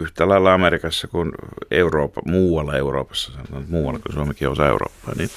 yhtä 0.00 0.28
lailla 0.28 0.54
Amerikassa 0.54 1.08
kuin 1.08 1.32
Eurooppa, 1.70 2.22
muualla 2.24 2.76
Euroopassa, 2.76 3.32
sanotaan 3.32 3.64
muualla 3.68 3.98
kuin 3.98 4.14
Suomikin 4.14 4.48
osa 4.48 4.66
Eurooppaa, 4.66 5.14
niin, 5.16 5.30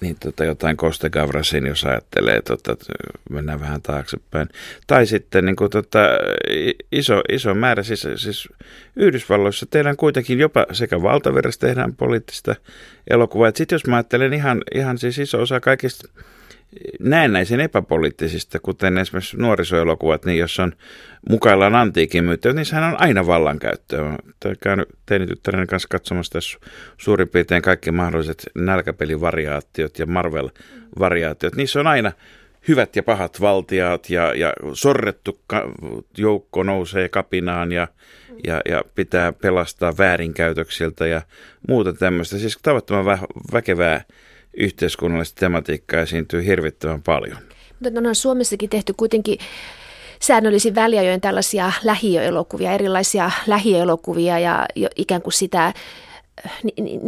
niin 0.00 0.16
tota 0.22 0.44
jotain 0.44 0.76
Costa 0.76 1.10
Gavrasin, 1.10 1.66
jos 1.66 1.84
ajattelee, 1.84 2.42
tota, 2.42 2.76
mennään 3.30 3.60
vähän 3.60 3.82
taaksepäin. 3.82 4.48
Tai 4.86 5.06
sitten 5.06 5.44
niin 5.46 5.56
kuin, 5.56 5.70
tota, 5.70 5.98
iso, 6.92 7.22
iso 7.32 7.54
määrä, 7.54 7.82
siis, 7.82 8.06
siis 8.16 8.48
Yhdysvalloissa 8.96 9.66
tehdään 9.66 9.96
kuitenkin 9.96 10.38
jopa 10.38 10.66
sekä 10.72 11.02
valtavirrassa 11.02 11.60
tehdään 11.60 11.94
poliittista 11.94 12.54
elokuvaa. 13.10 13.50
Sitten 13.54 13.76
jos 13.76 13.86
mä 13.86 13.96
ajattelen 13.96 14.32
ihan, 14.32 14.62
ihan 14.74 14.98
siis 14.98 15.18
iso 15.18 15.42
osa 15.42 15.60
kaikista 15.60 16.08
näennäisen 17.00 17.60
epäpoliittisista, 17.60 18.58
kuten 18.60 18.98
esimerkiksi 18.98 19.36
nuorisoelokuvat, 19.36 20.24
niin 20.24 20.38
jos 20.38 20.58
on 20.58 20.72
mukaillaan 21.30 21.74
antiikin 21.74 22.24
myyttä, 22.24 22.52
niin 22.52 22.66
sehän 22.66 22.94
on 22.94 23.00
aina 23.00 23.26
vallankäyttöä. 23.26 24.02
Olen 24.44 24.56
käynyt 24.62 24.88
teinityttären 25.06 25.66
kanssa 25.66 25.88
katsomassa 25.88 26.32
tässä 26.32 26.58
suurin 26.98 27.28
piirtein 27.28 27.62
kaikki 27.62 27.90
mahdolliset 27.90 28.46
nälkäpelivariaatiot 28.54 29.98
ja 29.98 30.06
Marvel-variaatiot. 30.06 31.56
Niissä 31.56 31.80
on 31.80 31.86
aina 31.86 32.12
hyvät 32.68 32.96
ja 32.96 33.02
pahat 33.02 33.40
valtiaat 33.40 34.10
ja, 34.10 34.34
ja 34.34 34.52
sorrettu 34.72 35.40
joukko 36.18 36.62
nousee 36.62 37.08
kapinaan 37.08 37.72
ja, 37.72 37.88
ja, 38.46 38.60
ja 38.68 38.84
pitää 38.94 39.32
pelastaa 39.32 39.98
väärinkäytöksiltä 39.98 41.06
ja 41.06 41.22
muuta 41.68 41.92
tämmöistä. 41.92 42.38
Siis 42.38 42.58
tavattoman 42.62 43.18
vä- 43.18 43.52
väkevää 43.52 44.04
yhteiskunnallista 44.56 45.40
tematiikkaa 45.40 46.00
esiintyy 46.00 46.44
hirvittävän 46.46 47.02
paljon. 47.02 47.38
Mutta 47.80 47.98
onhan 47.98 48.14
Suomessakin 48.14 48.70
tehty 48.70 48.94
kuitenkin 48.96 49.38
säännöllisin 50.20 50.74
väliajoin 50.74 51.20
tällaisia 51.20 51.72
lähiöelokuvia, 51.84 52.72
erilaisia 52.72 53.30
lähiöelokuvia 53.46 54.38
ja 54.38 54.66
ikään 54.96 55.22
kuin 55.22 55.32
sitä 55.32 55.72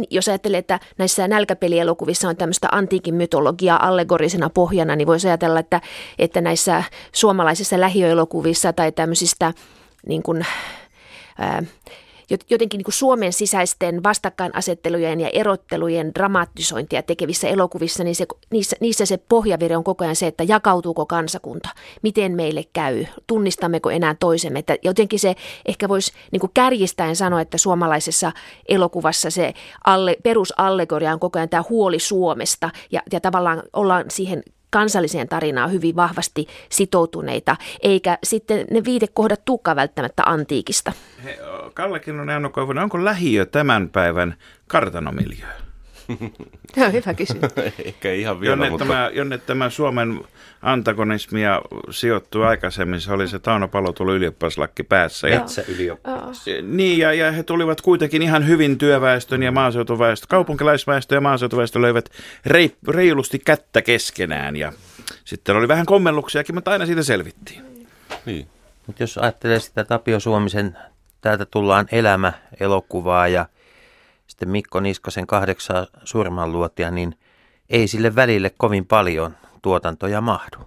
jos 0.09 0.27
ajattelee, 0.27 0.57
että 0.57 0.79
näissä 0.97 1.27
nälkäpelielokuvissa 1.27 2.29
on 2.29 2.37
tämmöistä 2.37 2.67
antiikin 2.71 3.15
mytologiaa 3.15 3.87
allegorisena 3.87 4.49
pohjana, 4.49 4.95
niin 4.95 5.07
voisi 5.07 5.27
ajatella, 5.27 5.59
että, 5.59 5.81
että 6.19 6.41
näissä 6.41 6.83
suomalaisissa 7.11 7.79
lähiöelokuvissa 7.79 8.73
tai 8.73 8.91
tämmöisistä 8.91 9.53
niin 10.07 10.23
kuin, 10.23 10.45
ää, 11.37 11.63
jotenkin 12.49 12.77
niin 12.77 12.85
kuin 12.85 12.93
Suomen 12.93 13.33
sisäisten 13.33 14.03
vastakkainasettelujen 14.03 15.19
ja 15.19 15.29
erottelujen 15.33 16.11
dramatisointia 16.13 17.03
tekevissä 17.03 17.47
elokuvissa, 17.47 18.03
niin 18.03 18.15
se, 18.15 18.25
niissä, 18.51 18.75
niissä 18.79 19.05
se 19.05 19.17
pohjavire 19.17 19.77
on 19.77 19.83
koko 19.83 20.03
ajan 20.03 20.15
se, 20.15 20.27
että 20.27 20.43
jakautuuko 20.43 21.05
kansakunta, 21.05 21.69
miten 22.01 22.31
meille 22.31 22.63
käy, 22.73 23.05
tunnistammeko 23.27 23.89
enää 23.89 24.15
toisemme. 24.19 24.59
Että 24.59 24.77
jotenkin 24.83 25.19
se 25.19 25.35
ehkä 25.65 25.89
voisi 25.89 26.13
niin 26.31 26.39
kuin 26.39 26.51
kärjistäen 26.53 27.15
sanoa, 27.15 27.41
että 27.41 27.57
suomalaisessa 27.57 28.31
elokuvassa 28.69 29.29
se 29.29 29.53
alle, 29.85 30.17
perusallegoria 30.23 31.13
on 31.13 31.19
koko 31.19 31.39
ajan 31.39 31.49
tämä 31.49 31.63
huoli 31.69 31.99
Suomesta 31.99 32.69
ja, 32.91 33.01
ja 33.11 33.19
tavallaan 33.21 33.63
ollaan 33.73 34.05
siihen 34.09 34.43
kansalliseen 34.69 35.29
tarinaan 35.29 35.71
hyvin 35.71 35.95
vahvasti 35.95 36.47
sitoutuneita, 36.69 37.55
eikä 37.81 38.17
sitten 38.23 38.67
ne 38.71 38.83
viitekohdat 38.83 39.45
tulekaan 39.45 39.75
välttämättä 39.75 40.23
antiikista. 40.25 40.91
He, 41.23 41.39
Kalle 41.73 41.99
Kinnunen 41.99 42.43
ja 42.75 42.81
onko 42.83 43.05
lähiö 43.05 43.45
tämän 43.45 43.89
päivän 43.89 44.35
kartanomiljö? 44.67 45.45
Tämä 46.75 46.87
on 46.87 46.93
hyvä 46.93 47.13
kysymys. 47.13 47.51
Ehkä 47.85 48.13
ihan 48.13 48.39
vielä, 48.39 48.51
jonne, 48.51 48.69
mutta... 48.69 48.85
tämä, 48.85 49.11
jonne 49.13 49.37
tämä 49.37 49.69
Suomen 49.69 50.21
antagonismia 50.61 51.61
sijoittui 51.89 52.45
aikaisemmin, 52.45 53.01
se 53.01 53.13
oli 53.13 53.27
se 53.27 53.39
Tauno 53.39 53.67
Palotulo 53.67 54.13
ylioppilaslakki 54.13 54.83
päässä. 54.83 55.27
Ja, 55.27 55.45
ylioppilas. 55.67 56.45
Niin, 56.61 56.99
ja, 56.99 57.13
ja 57.13 57.31
he 57.31 57.43
tulivat 57.43 57.81
kuitenkin 57.81 58.21
ihan 58.21 58.47
hyvin 58.47 58.77
työväestön 58.77 59.43
ja 59.43 59.51
maaseutuväestö, 59.51 60.27
kaupunkilaisväestö 60.29 61.15
ja 61.15 61.21
maaseutuväestö 61.21 61.81
löivät 61.81 62.09
rei, 62.45 62.75
reilusti 62.87 63.39
kättä 63.39 63.81
keskenään. 63.81 64.55
Ja 64.55 64.73
sitten 65.25 65.55
oli 65.55 65.67
vähän 65.67 65.85
kommelluksiakin, 65.85 66.55
mutta 66.55 66.71
aina 66.71 66.85
siitä 66.85 67.03
selvittiin. 67.03 67.61
Niin. 68.25 68.47
Mutta 68.87 69.03
jos 69.03 69.17
ajattelee 69.17 69.59
sitä 69.59 69.83
Tapio 69.83 70.19
Suomisen 70.19 70.77
Täältä 71.21 71.45
tullaan 71.45 71.87
elämä 71.91 72.33
elokuvaa 72.59 73.27
ja 73.27 73.45
sitten 74.29 74.49
Mikko 74.49 74.79
Niskasen 74.79 75.27
kahdeksan 75.27 75.87
surmanluotia, 76.03 76.91
niin 76.91 77.19
ei 77.69 77.87
sille 77.87 78.15
välille 78.15 78.51
kovin 78.57 78.85
paljon 78.85 79.37
tuotantoja 79.61 80.21
mahdu. 80.21 80.57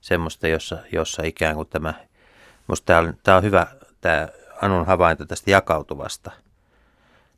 Semmoista, 0.00 0.48
jossa, 0.48 0.78
jossa 0.92 1.22
ikään 1.22 1.54
kuin 1.54 1.68
tämä, 1.68 1.94
musta 2.66 2.86
tämä 2.86 2.98
on, 2.98 3.14
tämä 3.22 3.36
on 3.36 3.42
hyvä 3.42 3.66
tämä 4.00 4.28
Anun 4.62 4.86
havainto 4.86 5.26
tästä 5.26 5.50
jakautuvasta, 5.50 6.30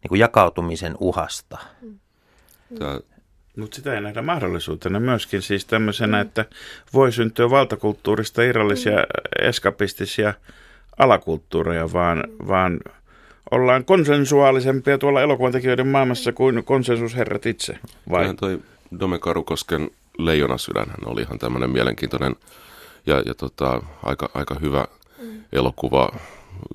niin 0.03 0.09
kuin 0.09 0.19
jakautumisen 0.19 0.95
uhasta. 0.99 1.59
Tämä 2.79 2.99
mutta 3.57 3.77
sitä 3.77 3.95
ei 3.95 4.01
nähdä 4.01 4.23
mahdollisuutena 4.23 5.01
myöskin 5.01 5.43
siis 5.43 5.65
tämmöisenä, 5.65 6.21
että 6.21 6.45
voi 6.95 7.13
syntyä 7.13 7.51
valtakulttuurista 7.51 8.43
irrallisia 8.43 9.05
eskapistisia 9.41 10.35
alakulttuureja, 10.99 11.93
vaan, 11.93 12.25
vaan 12.49 12.81
ollaan 13.51 13.85
konsensuaalisempia 13.85 14.99
tuolla 14.99 15.23
elokuvan 15.23 15.53
tekijöiden 15.53 15.87
maailmassa 15.87 16.33
kuin 16.33 16.65
konsensusherrat 16.65 17.47
itse. 17.47 17.79
Vai? 18.11 18.25
Ihan 18.25 18.37
toi 18.37 18.61
Dome 19.01 19.19
Karukosken 19.19 19.91
Leijonasydänhän 20.19 20.99
oli 21.07 21.23
ihan 21.23 21.39
tämmöinen 21.39 21.71
mielenkiintoinen 21.71 22.37
ja, 23.07 23.23
ja 23.27 23.35
tota, 23.35 23.83
aika, 24.03 24.31
aika 24.35 24.57
hyvä 24.61 24.87
elokuva. 25.53 26.09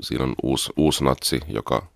Siinä 0.01 0.23
on 0.23 0.35
uusi, 0.43 0.73
uusi 0.77 1.03
natsi, 1.03 1.39
joka 1.47 1.87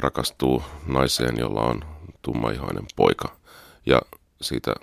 rakastuu 0.00 0.62
naiseen, 0.86 1.38
jolla 1.38 1.60
on 1.60 1.84
tummaihoinen 2.22 2.84
poika. 2.96 3.36
Ja 3.86 4.02
siitä 4.42 4.74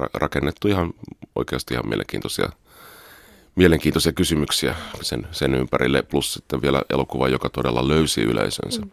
ra- 0.00 0.10
rakennettu 0.14 0.68
ihan 0.68 0.94
oikeasti 1.36 1.74
ihan 1.74 1.88
mielenkiintoisia 1.88 2.48
mielenkiintoisia 3.54 4.12
kysymyksiä 4.12 4.74
sen, 5.02 5.26
sen 5.32 5.54
ympärille, 5.54 6.02
plus 6.02 6.32
sitten 6.32 6.62
vielä 6.62 6.82
elokuva, 6.90 7.28
joka 7.28 7.50
todella 7.50 7.88
löysi 7.88 8.22
yleisönsä. 8.22 8.80
Mm. 8.80 8.90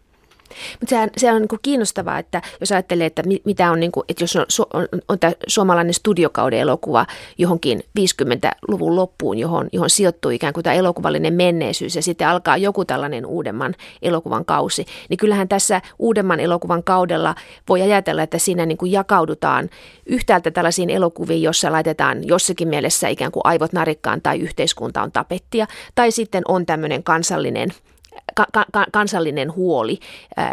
Mutta 0.80 0.90
sehän, 0.90 1.10
se 1.16 1.32
on 1.32 1.40
niin 1.40 1.58
kiinnostavaa, 1.62 2.18
että 2.18 2.42
jos 2.60 2.72
ajattelee, 2.72 3.06
että 3.06 3.22
mitä 3.44 3.70
on, 3.70 3.80
niin 3.80 3.92
kuin, 3.92 4.04
että 4.08 4.24
jos 4.24 4.36
on, 4.36 4.46
on, 4.72 4.88
on 5.08 5.18
tämä 5.18 5.32
suomalainen 5.46 5.94
studiokauden 5.94 6.58
elokuva 6.58 7.06
johonkin 7.38 7.82
50-luvun 8.00 8.96
loppuun, 8.96 9.38
johon, 9.38 9.68
johon 9.72 9.90
sijoittuu 9.90 10.30
ikään 10.30 10.52
kuin 10.52 10.64
tämä 10.64 10.74
elokuvallinen 10.74 11.34
menneisyys 11.34 11.96
ja 11.96 12.02
sitten 12.02 12.28
alkaa 12.28 12.56
joku 12.56 12.84
tällainen 12.84 13.26
uudemman 13.26 13.74
elokuvan 14.02 14.44
kausi, 14.44 14.86
niin 15.08 15.18
kyllähän 15.18 15.48
tässä 15.48 15.82
uudemman 15.98 16.40
elokuvan 16.40 16.84
kaudella 16.84 17.34
voi 17.68 17.82
ajatella, 17.82 18.22
että 18.22 18.38
siinä 18.38 18.66
niin 18.66 18.78
kuin 18.78 18.92
jakaudutaan 18.92 19.70
yhtäältä 20.06 20.50
tällaisiin 20.50 20.90
elokuviin, 20.90 21.42
jossa 21.42 21.72
laitetaan 21.72 22.28
jossakin 22.28 22.68
mielessä 22.68 23.08
ikään 23.08 23.32
kuin 23.32 23.42
aivot 23.44 23.72
narikkaan 23.72 24.22
tai 24.22 24.38
yhteiskunta 24.38 25.02
on 25.02 25.12
tapettia, 25.12 25.66
tai 25.94 26.10
sitten 26.10 26.42
on 26.48 26.66
tämmöinen 26.66 27.02
kansallinen 27.02 27.68
ka- 28.34 28.66
ka- 28.72 28.86
kansallinen 28.92 29.54
huoli, 29.54 29.98
äh, 30.38 30.50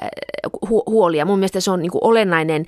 hu- 0.65 0.83
huoli. 0.87 1.17
Ja 1.17 1.25
mun 1.25 1.39
mielestä 1.39 1.59
se 1.59 1.71
on 1.71 1.81
niin 1.81 1.91
olennainen 2.01 2.65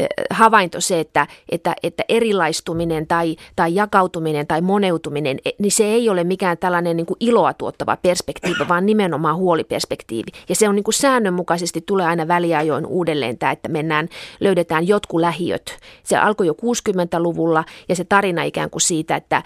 äh, 0.00 0.06
havainto 0.30 0.80
se, 0.80 1.00
että, 1.00 1.26
että, 1.48 1.74
että 1.82 2.04
erilaistuminen 2.08 3.06
tai, 3.06 3.36
tai 3.56 3.74
jakautuminen 3.74 4.46
tai 4.46 4.60
moneutuminen, 4.60 5.38
e, 5.44 5.50
niin 5.58 5.72
se 5.72 5.84
ei 5.84 6.08
ole 6.08 6.24
mikään 6.24 6.58
tällainen 6.58 6.96
niin 6.96 7.06
iloa 7.20 7.54
tuottava 7.54 7.96
perspektiivi, 7.96 8.68
vaan 8.68 8.86
nimenomaan 8.86 9.36
huoliperspektiivi. 9.36 10.30
Ja 10.48 10.54
se 10.54 10.68
on 10.68 10.74
niin 10.74 10.84
säännönmukaisesti 10.90 11.80
tulee 11.86 12.06
aina 12.06 12.28
väliajoin 12.28 12.86
uudelleen 12.86 13.38
tämä, 13.38 13.52
että 13.52 13.68
mennään, 13.68 14.08
löydetään 14.40 14.88
jotkut 14.88 15.20
lähiöt. 15.20 15.78
Se 16.02 16.16
alkoi 16.16 16.46
jo 16.46 16.52
60-luvulla 16.52 17.64
ja 17.88 17.96
se 17.96 18.04
tarina 18.04 18.42
ikään 18.42 18.70
kuin 18.70 18.82
siitä, 18.82 19.16
että 19.16 19.42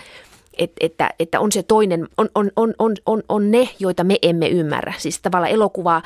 että, 0.58 0.76
että, 0.80 1.10
että 1.18 1.40
on 1.40 1.52
se 1.52 1.62
toinen, 1.62 2.08
on, 2.16 2.28
on, 2.34 2.50
on, 2.56 2.74
on, 2.78 2.94
on, 3.06 3.22
on 3.28 3.50
ne, 3.50 3.68
joita 3.78 4.04
me 4.04 4.18
emme 4.22 4.48
ymmärrä. 4.48 4.92
Siis 4.98 5.20
tavallaan 5.20 5.52
elokuva 5.52 6.02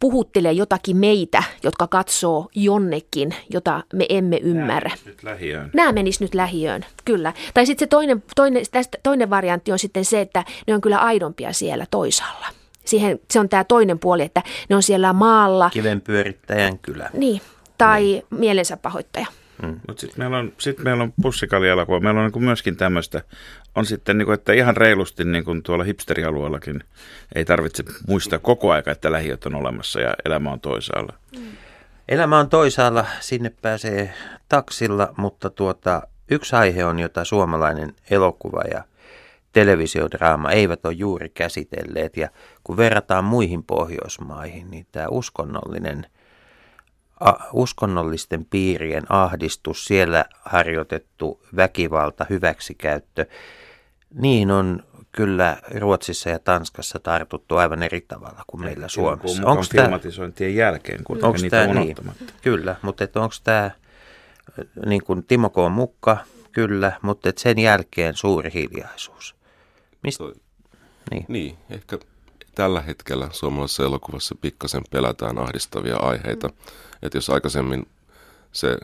puhuttelee 0.00 0.52
jotakin 0.52 0.96
meitä, 0.96 1.42
jotka 1.62 1.86
katsoo 1.86 2.48
jonnekin, 2.54 3.34
jota 3.50 3.82
me 3.92 4.06
emme 4.08 4.36
ymmärrä. 4.36 4.90
Nämä 5.72 5.92
menis 5.92 6.20
nyt 6.20 6.34
lähiöön, 6.34 6.84
kyllä. 7.04 7.32
Tai 7.54 7.66
sitten 7.66 7.86
se 7.86 7.88
toinen, 7.88 8.22
toinen, 8.36 8.64
tästä, 8.70 8.98
toinen 9.02 9.30
variantti 9.30 9.72
on 9.72 9.78
sitten 9.78 10.04
se, 10.04 10.20
että 10.20 10.44
ne 10.66 10.74
on 10.74 10.80
kyllä 10.80 10.98
aidompia 10.98 11.52
siellä 11.52 11.86
toisaalla. 11.90 12.46
Siihen, 12.84 13.20
se 13.30 13.40
on 13.40 13.48
tämä 13.48 13.64
toinen 13.64 13.98
puoli, 13.98 14.22
että 14.22 14.42
ne 14.68 14.76
on 14.76 14.82
siellä 14.82 15.12
maalla. 15.12 15.70
Kivenpyörittäjän 15.70 16.78
kylä. 16.78 17.10
Niin, 17.12 17.40
tai 17.78 18.02
niin. 18.02 18.24
mielensä 18.30 18.76
pahoittaja. 18.76 19.26
Mm. 19.62 19.80
Mutta 19.88 20.00
sitten 20.00 20.18
meillä 20.18 20.38
on, 20.38 20.52
sit 20.58 20.78
meillä 20.78 21.02
on 21.02 21.12
pussikallielokuva. 21.22 22.00
Meillä 22.00 22.20
on 22.20 22.30
niin 22.34 22.44
myöskin 22.44 22.76
tämmöistä, 22.76 23.22
on 23.74 23.86
sitten, 23.86 24.18
niin 24.18 24.26
kuin, 24.26 24.34
että 24.34 24.52
ihan 24.52 24.76
reilusti 24.76 25.24
niin 25.24 25.44
kuin 25.44 25.62
tuolla 25.62 25.84
hipsterialueellakin 25.84 26.84
ei 27.34 27.44
tarvitse 27.44 27.84
muistaa 28.08 28.38
koko 28.38 28.72
aika, 28.72 28.90
että 28.90 29.12
lähiöt 29.12 29.46
on 29.46 29.54
olemassa 29.54 30.00
ja 30.00 30.14
elämä 30.24 30.52
on 30.52 30.60
toisaalla. 30.60 31.12
Mm. 31.36 31.46
Elämä 32.08 32.38
on 32.38 32.48
toisaalla, 32.48 33.06
sinne 33.20 33.52
pääsee 33.62 34.14
taksilla, 34.48 35.14
mutta 35.16 35.50
tuota, 35.50 36.02
yksi 36.30 36.56
aihe 36.56 36.84
on, 36.84 36.98
jota 36.98 37.24
suomalainen 37.24 37.94
elokuva 38.10 38.62
ja 38.70 38.84
televisiodraama 39.52 40.50
eivät 40.50 40.86
ole 40.86 40.92
juuri 40.92 41.28
käsitelleet. 41.28 42.16
Ja 42.16 42.28
kun 42.64 42.76
verrataan 42.76 43.24
muihin 43.24 43.64
Pohjoismaihin, 43.64 44.70
niin 44.70 44.86
tämä 44.92 45.06
uskonnollinen, 45.08 46.06
a, 47.20 47.32
uskonnollisten 47.52 48.44
piirien 48.44 49.04
ahdistus, 49.08 49.84
siellä 49.84 50.24
harjoitettu 50.40 51.40
väkivalta, 51.56 52.26
hyväksikäyttö, 52.30 53.26
niin 54.14 54.50
on 54.50 54.82
kyllä 55.12 55.56
Ruotsissa 55.78 56.30
ja 56.30 56.38
Tanskassa 56.38 56.98
tartuttu 56.98 57.56
aivan 57.56 57.82
eri 57.82 58.00
tavalla 58.00 58.44
kuin 58.46 58.60
meillä 58.60 58.88
Suomessa. 58.88 59.46
Onko 59.46 59.64
tämä 59.74 59.82
filmatisointien 59.82 60.54
jälkeen, 60.54 61.04
kun 61.04 61.24
onko 61.24 61.38
niitä 61.42 61.66
tämä, 61.66 61.80
niin, 61.80 61.96
Kyllä, 62.42 62.76
mutta 62.82 63.04
onko 63.14 63.34
tämä, 63.44 63.70
niin 64.86 65.04
kuin 65.04 65.24
Timo 65.24 65.50
K. 65.50 65.54
Mukka, 65.70 66.16
kyllä, 66.52 66.92
mutta 67.02 67.28
et 67.28 67.38
sen 67.38 67.58
jälkeen 67.58 68.16
suuri 68.16 68.50
hiljaisuus. 68.54 69.36
Mistä? 70.02 70.24
Niin. 71.10 71.24
niin, 71.28 71.56
ehkä 71.70 71.98
tällä 72.54 72.80
hetkellä 72.80 73.28
suomalaisessa 73.32 73.84
elokuvassa 73.84 74.34
pikkasen 74.40 74.82
pelätään 74.90 75.38
ahdistavia 75.38 75.96
aiheita. 75.96 76.48
Mm. 76.48 76.54
Että 77.02 77.18
jos 77.18 77.30
aikaisemmin 77.30 77.86
se 78.52 78.78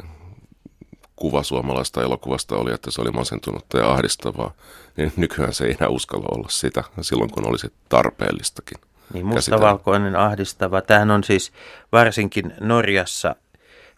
kuva 1.16 1.42
suomalaista 1.42 2.02
elokuvasta 2.02 2.56
oli, 2.56 2.72
että 2.72 2.90
se 2.90 3.00
oli 3.00 3.10
masentunutta 3.10 3.78
ja 3.78 3.92
ahdistavaa, 3.92 4.52
niin 4.96 5.12
nykyään 5.16 5.52
se 5.52 5.64
ei 5.64 5.76
enää 5.80 5.88
uskalla 5.88 6.28
olla 6.30 6.48
sitä 6.48 6.84
silloin, 7.00 7.30
kun 7.30 7.48
olisi 7.48 7.72
tarpeellistakin. 7.88 8.78
Niin 9.12 9.26
mustavalkoinen 9.26 10.16
ahdistava. 10.16 10.80
Tämähän 10.80 11.10
on 11.10 11.24
siis 11.24 11.52
varsinkin 11.92 12.52
Norjassa, 12.60 13.36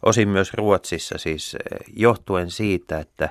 osin 0.02 0.28
myös 0.28 0.54
Ruotsissa 0.54 1.18
siis 1.18 1.54
eh, 1.54 1.78
johtuen 1.96 2.50
siitä, 2.50 2.98
että 2.98 3.28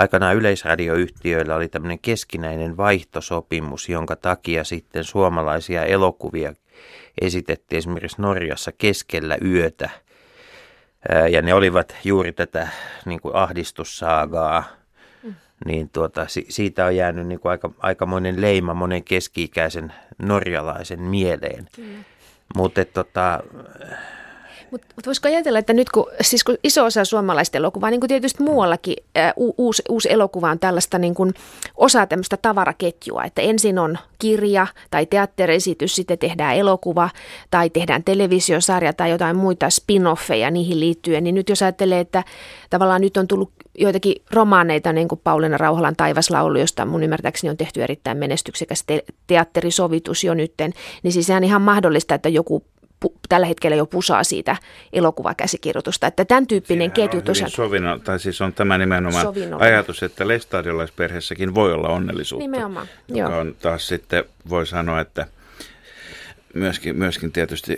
aikanaan 0.00 0.36
yleisradioyhtiöillä 0.36 1.54
oli 1.54 1.68
tämmöinen 1.68 1.98
keskinäinen 1.98 2.76
vaihtosopimus, 2.76 3.88
jonka 3.88 4.16
takia 4.16 4.64
sitten 4.64 5.04
suomalaisia 5.04 5.84
elokuvia 5.84 6.52
esitettiin 7.20 7.78
esimerkiksi 7.78 8.22
Norjassa 8.22 8.72
keskellä 8.72 9.38
yötä. 9.44 9.90
Ja 11.30 11.42
ne 11.42 11.54
olivat 11.54 11.96
juuri 12.04 12.32
tätä 12.32 12.68
niin 13.04 13.20
kuin 13.20 13.34
ahdistussaagaa. 13.34 14.64
Mm. 15.22 15.34
Niin 15.64 15.88
tuota, 15.88 16.26
siitä 16.48 16.84
on 16.84 16.96
jäänyt 16.96 17.26
niin 17.26 17.40
kuin 17.40 17.50
aika, 17.50 17.70
aikamoinen 17.78 18.40
leima 18.40 18.74
monen 18.74 19.04
keski-ikäisen 19.04 19.92
norjalaisen 20.18 21.00
mieleen. 21.00 21.68
Mutta 22.56 22.84
tota, 22.84 23.40
mutta 24.70 24.86
mut 24.96 25.06
voisiko 25.06 25.28
ajatella, 25.28 25.58
että 25.58 25.72
nyt 25.72 25.90
kun, 25.90 26.06
siis 26.20 26.44
kun 26.44 26.56
iso 26.64 26.84
osa 26.84 27.04
suomalaista 27.04 27.58
elokuvaa, 27.58 27.90
niin 27.90 28.00
kuin 28.00 28.08
tietysti 28.08 28.42
muuallakin 28.42 28.96
ää, 29.14 29.32
u, 29.38 29.54
uusi, 29.58 29.82
uusi 29.88 30.12
elokuva 30.12 30.50
on 30.50 30.58
tällaista 30.58 30.98
niin 30.98 31.14
kuin 31.14 31.34
osa 31.76 32.06
tämmöistä 32.06 32.36
tavaraketjua, 32.36 33.24
että 33.24 33.42
ensin 33.42 33.78
on 33.78 33.98
kirja 34.18 34.66
tai 34.90 35.06
teatterisitys, 35.06 35.96
sitten 35.96 36.18
tehdään 36.18 36.56
elokuva 36.56 37.10
tai 37.50 37.70
tehdään 37.70 38.04
televisiosarja 38.04 38.92
tai 38.92 39.10
jotain 39.10 39.36
muita 39.36 39.66
spin-offeja 39.70 40.50
niihin 40.50 40.80
liittyen, 40.80 41.24
niin 41.24 41.34
nyt 41.34 41.48
jos 41.48 41.62
ajattelee, 41.62 42.00
että 42.00 42.24
tavallaan 42.70 43.00
nyt 43.00 43.16
on 43.16 43.28
tullut 43.28 43.50
joitakin 43.78 44.22
romaaneita, 44.30 44.92
niin 44.92 45.08
kuin 45.08 45.20
Pauliina 45.24 45.58
Rauhalan 45.58 45.96
Taivaslaulu, 45.96 46.58
josta 46.58 46.84
mun 46.84 47.02
ymmärtääkseni 47.02 47.50
on 47.50 47.56
tehty 47.56 47.82
erittäin 47.82 48.18
menestyksekäs 48.18 48.84
te- 48.86 49.04
teatterisovitus 49.26 50.24
jo 50.24 50.34
nytten, 50.34 50.72
niin 51.02 51.12
siis 51.12 51.26
sehän 51.26 51.44
ihan 51.44 51.62
mahdollista, 51.62 52.14
että 52.14 52.28
joku 52.28 52.64
tällä 53.28 53.46
hetkellä 53.46 53.76
jo 53.76 53.86
pusaa 53.86 54.24
siitä 54.24 54.56
elokuvakäsikirjoitusta. 54.92 56.06
Että 56.06 56.24
tämän 56.24 56.46
tyyppinen 56.46 56.90
ketju 56.90 57.22
tosiaan... 57.22 57.50
Sovinno, 57.50 57.98
tai 57.98 58.20
siis 58.20 58.40
on 58.40 58.52
tämä 58.52 58.78
nimenomaan 58.78 59.26
ajatus, 59.58 60.02
että 60.02 60.28
lestadiolaisperheessäkin 60.28 61.54
voi 61.54 61.72
olla 61.72 61.88
onnellisuutta. 61.88 62.42
Nimenomaan, 62.42 62.86
joka 63.08 63.30
joo. 63.30 63.40
on 63.40 63.56
taas 63.62 63.88
sitten, 63.88 64.24
voi 64.48 64.66
sanoa, 64.66 65.00
että 65.00 65.26
myöskin, 66.54 66.96
myöskin 66.96 67.32
tietysti 67.32 67.76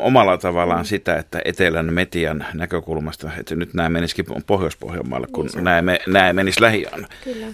omalla 0.00 0.38
tavallaan 0.38 0.80
mm. 0.80 0.84
sitä, 0.84 1.16
että 1.16 1.40
etelän 1.44 1.94
metian 1.94 2.46
näkökulmasta, 2.54 3.30
että 3.38 3.54
nyt 3.54 3.74
nämä 3.74 3.88
menisikin 3.88 4.24
Pohjois-Pohjanmaalle, 4.46 5.26
kun 5.32 5.46
niin 5.54 5.64
nämä, 5.64 5.82
me, 5.82 6.00
nämä 6.06 6.32
menisi 6.32 6.62
lähiaan. 6.62 7.06
Kyllä, 7.24 7.46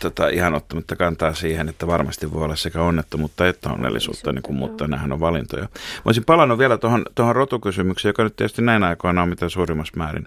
Tota, 0.00 0.28
ihan 0.28 0.54
ottamatta 0.54 0.96
kantaa 0.96 1.34
siihen, 1.34 1.68
että 1.68 1.86
varmasti 1.86 2.32
voi 2.32 2.44
olla 2.44 2.56
sekä 2.56 2.82
onnettomuutta 2.82 3.48
että 3.48 3.70
onnellisuutta, 3.70 4.32
niin 4.32 4.42
kuin, 4.42 4.56
mutta 4.56 4.88
nämähän 4.88 5.12
on 5.12 5.20
valintoja. 5.20 5.62
Mä 5.62 5.68
olisin 6.04 6.24
palannut 6.24 6.58
vielä 6.58 6.78
tuohon, 6.78 7.04
tuohon 7.14 7.36
rotukysymykseen, 7.36 8.10
joka 8.10 8.24
nyt 8.24 8.36
tietysti 8.36 8.62
näin 8.62 8.84
aikoina 8.84 9.22
on 9.22 9.28
mitä 9.28 9.48
suurimmassa 9.48 9.92
määrin 9.96 10.26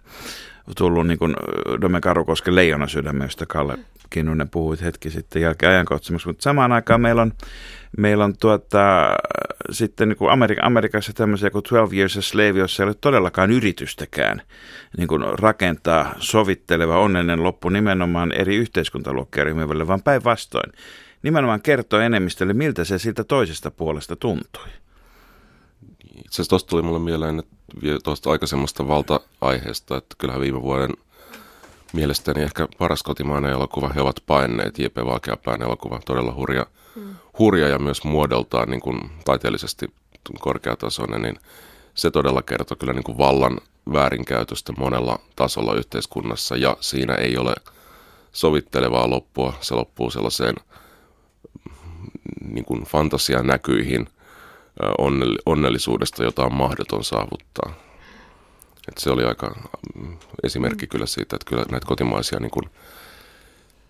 tullut 0.77 1.07
niin 1.07 1.19
kuin 1.19 1.35
Dome 1.81 2.01
Karukosken 2.01 2.55
leijona 2.55 2.87
sydämme, 2.87 3.25
josta 3.25 3.45
Kalle 3.45 3.77
Kinnunen 4.09 4.49
puhuit 4.49 4.81
hetki 4.81 5.09
sitten 5.09 5.41
jälkeen 5.41 5.71
ajankohtaisemmaksi, 5.71 6.27
mutta 6.27 6.43
samaan 6.43 6.71
aikaan 6.71 7.01
meillä 7.01 7.21
on 7.21 7.33
meillä 7.97 8.25
on 8.25 8.33
tuota, 8.39 9.09
sitten 9.71 10.09
niin 10.09 10.17
kuin 10.17 10.31
Amerik- 10.31 10.65
Amerikassa 10.65 11.13
tämmöisiä 11.13 11.49
kuin 11.49 11.63
12 11.63 11.95
Years 11.95 12.17
a 12.17 12.21
Slave, 12.21 12.59
jossa 12.59 12.83
ei 12.83 12.87
ole 12.87 12.95
todellakaan 13.01 13.51
yritystäkään 13.51 14.41
niin 14.97 15.07
kuin 15.07 15.39
rakentaa 15.39 16.15
sovitteleva 16.19 16.99
onnellinen 16.99 17.43
loppu 17.43 17.69
nimenomaan 17.69 18.31
eri 18.31 18.55
yhteiskuntaluokkien 18.55 19.45
ryhmille, 19.45 19.87
vaan 19.87 20.03
päinvastoin. 20.03 20.71
Nimenomaan 21.23 21.61
kertoo 21.61 21.99
enemmistölle, 21.99 22.53
miltä 22.53 22.83
se 22.83 22.99
siltä 22.99 23.23
toisesta 23.23 23.71
puolesta 23.71 24.15
tuntui. 24.15 24.67
Itse 26.13 26.29
asiassa 26.29 26.49
tuosta 26.49 26.69
tuli 26.69 26.81
mulle 26.81 26.99
mieleen 26.99 27.39
että 27.39 27.55
tuosta 28.03 28.31
aikaisemmasta 28.31 28.87
valta-aiheesta, 28.87 29.97
että 29.97 30.15
kyllähän 30.17 30.41
viime 30.41 30.61
vuoden 30.61 30.89
mielestäni 31.93 32.43
ehkä 32.43 32.67
paras 32.77 33.03
kotimainen 33.03 33.51
elokuva, 33.51 33.89
he 33.89 34.01
ovat 34.01 34.23
paineet, 34.27 34.79
J.P. 34.79 34.97
Vaikeapään 34.97 35.61
elokuva, 35.61 35.99
todella 36.05 36.33
hurja 36.33 36.65
mm. 36.95 37.15
hurja 37.39 37.67
ja 37.67 37.79
myös 37.79 38.03
muodoltaan 38.03 38.69
niin 38.69 38.81
kuin 38.81 39.11
taiteellisesti 39.25 39.93
korkeatasoinen, 40.39 41.21
niin 41.21 41.39
se 41.93 42.11
todella 42.11 42.41
kertoo 42.41 42.77
kyllä 42.77 42.93
niin 42.93 43.03
kuin 43.03 43.17
vallan 43.17 43.57
väärinkäytöstä 43.93 44.73
monella 44.77 45.19
tasolla 45.35 45.75
yhteiskunnassa 45.75 46.55
ja 46.55 46.77
siinä 46.79 47.15
ei 47.15 47.37
ole 47.37 47.55
sovittelevaa 48.31 49.09
loppua. 49.09 49.53
Se 49.61 49.75
loppuu 49.75 50.09
sellaiseen 50.09 50.55
niin 52.47 52.65
kuin 52.65 52.83
fantasian 52.83 53.47
näkyihin 53.47 54.07
onnellisuudesta, 55.45 56.23
jota 56.23 56.45
on 56.45 56.53
mahdoton 56.53 57.03
saavuttaa. 57.03 57.73
Et 58.87 58.97
se 58.97 59.09
oli 59.11 59.23
aika 59.23 59.55
mm, 59.95 60.17
esimerkki 60.43 60.87
kyllä 60.87 61.05
siitä, 61.05 61.35
että 61.35 61.49
kyllä 61.49 61.65
näitä 61.71 61.87
kotimaisia 61.87 62.39
niin 62.39 62.51
kuin 62.51 62.65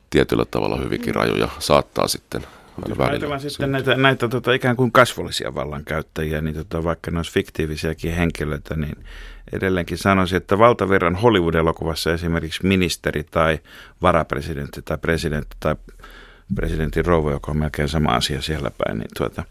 tietyllä 0.10 0.46
tavalla 0.46 0.78
hyvinkin 0.78 1.16
rajoja 1.16 1.50
saattaa 1.60 2.08
sitten 2.08 2.48
jos 2.90 3.00
ajatellaan 3.00 3.40
sitten 3.40 3.72
näitä, 3.72 3.96
näitä 3.96 4.28
tota, 4.28 4.54
ikään 4.54 4.76
kuin 4.76 4.92
kasvollisia 4.92 5.56
vallankäyttäjiä, 5.56 6.42
niin 6.42 6.56
tota, 6.56 6.84
vaikka 6.84 7.12
ne 7.12 7.20
olisi 7.20 7.32
fiktiivisiäkin 7.32 8.14
henkilöitä, 8.14 8.76
niin 8.76 9.06
edelleenkin 9.54 9.98
sanoisin, 9.98 10.38
että 10.38 10.60
valtavirran 10.60 11.16
Hollywood-elokuvassa 11.16 12.14
esimerkiksi 12.14 12.68
ministeri 12.68 13.24
tai 13.24 13.60
varapresidentti 14.02 14.82
tai 14.82 14.98
presidentti 14.98 15.58
tai 15.60 15.76
presidentin 16.56 17.06
rouva, 17.06 17.32
joka 17.32 17.52
on 17.52 17.58
melkein 17.58 17.90
sama 17.90 18.10
asia 18.10 18.42
siellä 18.42 18.72
päin, 18.78 18.98
niin 18.98 19.10
tuota, 19.18 19.44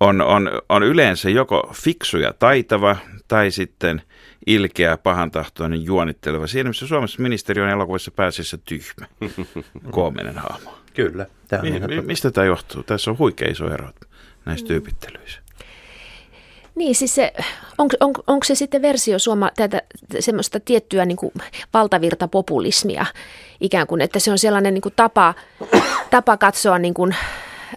on, 0.00 0.20
on, 0.20 0.50
on 0.68 0.82
yleensä 0.82 1.30
joko 1.30 1.72
fiksu 1.74 2.18
ja 2.18 2.32
taitava 2.32 2.96
tai 3.28 3.50
sitten 3.50 4.02
ilkeä, 4.46 4.96
pahantahtoinen, 4.96 5.84
juonitteleva. 5.84 6.46
Siinä 6.46 6.70
missä 6.70 6.86
Suomessa 6.86 7.22
ministeri 7.22 7.62
on 7.62 7.68
elokuvassa 7.68 8.10
pääsissä 8.10 8.58
tyhmä, 8.64 9.06
koominen 9.90 10.38
hahmo. 10.38 10.74
Kyllä. 10.94 11.26
Tämä 11.48 11.62
on 11.62 11.68
mi- 11.68 11.96
mi- 11.96 12.02
mistä 12.02 12.30
tämä 12.30 12.44
johtuu? 12.44 12.82
Tässä 12.82 13.10
on 13.10 13.18
huikea 13.18 13.50
iso 13.50 13.74
ero 13.74 13.88
näissä 14.44 14.66
tyypittelyissä. 14.66 15.44
Niin, 16.74 16.94
siis 16.94 17.14
se, 17.14 17.32
on, 17.78 17.88
on, 18.00 18.12
onko 18.26 18.44
se 18.44 18.54
sitten 18.54 18.82
versio 18.82 19.18
suoma, 19.18 19.50
tätä 19.56 19.82
semmoista 20.20 20.60
tiettyä 20.60 21.04
niin 21.04 21.16
kuin 21.16 21.32
valtavirtapopulismia 21.74 23.06
ikään 23.60 23.86
kuin, 23.86 24.00
että 24.00 24.18
se 24.18 24.30
on 24.30 24.38
sellainen 24.38 24.74
niin 24.74 24.82
kuin 24.82 24.92
tapa, 24.96 25.34
tapa 26.10 26.36
katsoa 26.36 26.78
niin 26.78 26.94
kuin, 26.94 27.16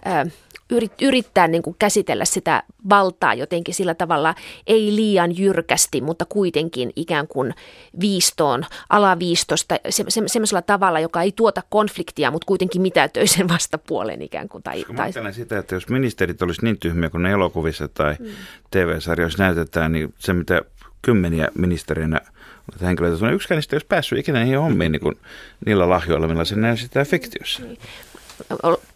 äh, 0.06 0.26
yrit, 0.70 0.92
yrittää 1.02 1.48
niin 1.48 1.62
kuin 1.62 1.76
käsitellä 1.78 2.24
sitä 2.24 2.62
valtaa 2.88 3.34
jotenkin 3.34 3.74
sillä 3.74 3.94
tavalla, 3.94 4.34
ei 4.66 4.96
liian 4.96 5.38
jyrkästi, 5.38 6.00
mutta 6.00 6.24
kuitenkin 6.24 6.92
ikään 6.96 7.28
kuin 7.28 7.54
viistoon, 8.00 8.64
alaviistosta, 8.88 9.76
se, 9.88 10.04
se, 10.08 10.22
semmoisella 10.26 10.62
tavalla, 10.62 11.00
joka 11.00 11.22
ei 11.22 11.32
tuota 11.32 11.62
konfliktia, 11.68 12.30
mutta 12.30 12.46
kuitenkin 12.46 12.82
mitätöi 12.82 13.26
sen 13.26 13.48
vastapuolen 13.54 14.22
ikään 14.22 14.48
kuin. 14.48 14.62
Tai, 14.62 14.84
tai... 14.96 15.32
sitä, 15.32 15.58
että 15.58 15.74
jos 15.74 15.88
ministerit 15.88 16.42
olisi 16.42 16.64
niin 16.64 16.78
tyhmiä 16.78 17.10
kuin 17.10 17.22
ne 17.22 17.30
elokuvissa 17.30 17.88
tai 17.88 18.16
mm. 18.20 18.26
TV-sarjoissa 18.70 19.42
näytetään, 19.42 19.92
niin 19.92 20.14
se 20.18 20.32
mitä 20.32 20.62
kymmeniä 21.02 21.48
ministerinä 21.54 22.20
henkilöitä. 22.82 23.30
Yksikään 23.30 23.56
niistä 23.56 23.74
ei 23.74 23.76
olisi 23.76 23.86
päässyt 23.86 24.18
ikinä 24.18 24.40
niihin 24.40 24.58
hommiin 24.58 24.92
niin 24.92 25.00
kuin 25.00 25.18
niillä 25.66 25.88
lahjoilla, 25.88 26.28
millä 26.28 26.44
se 26.44 26.56
näytetään 26.56 27.06
fiktiossa. 27.06 27.62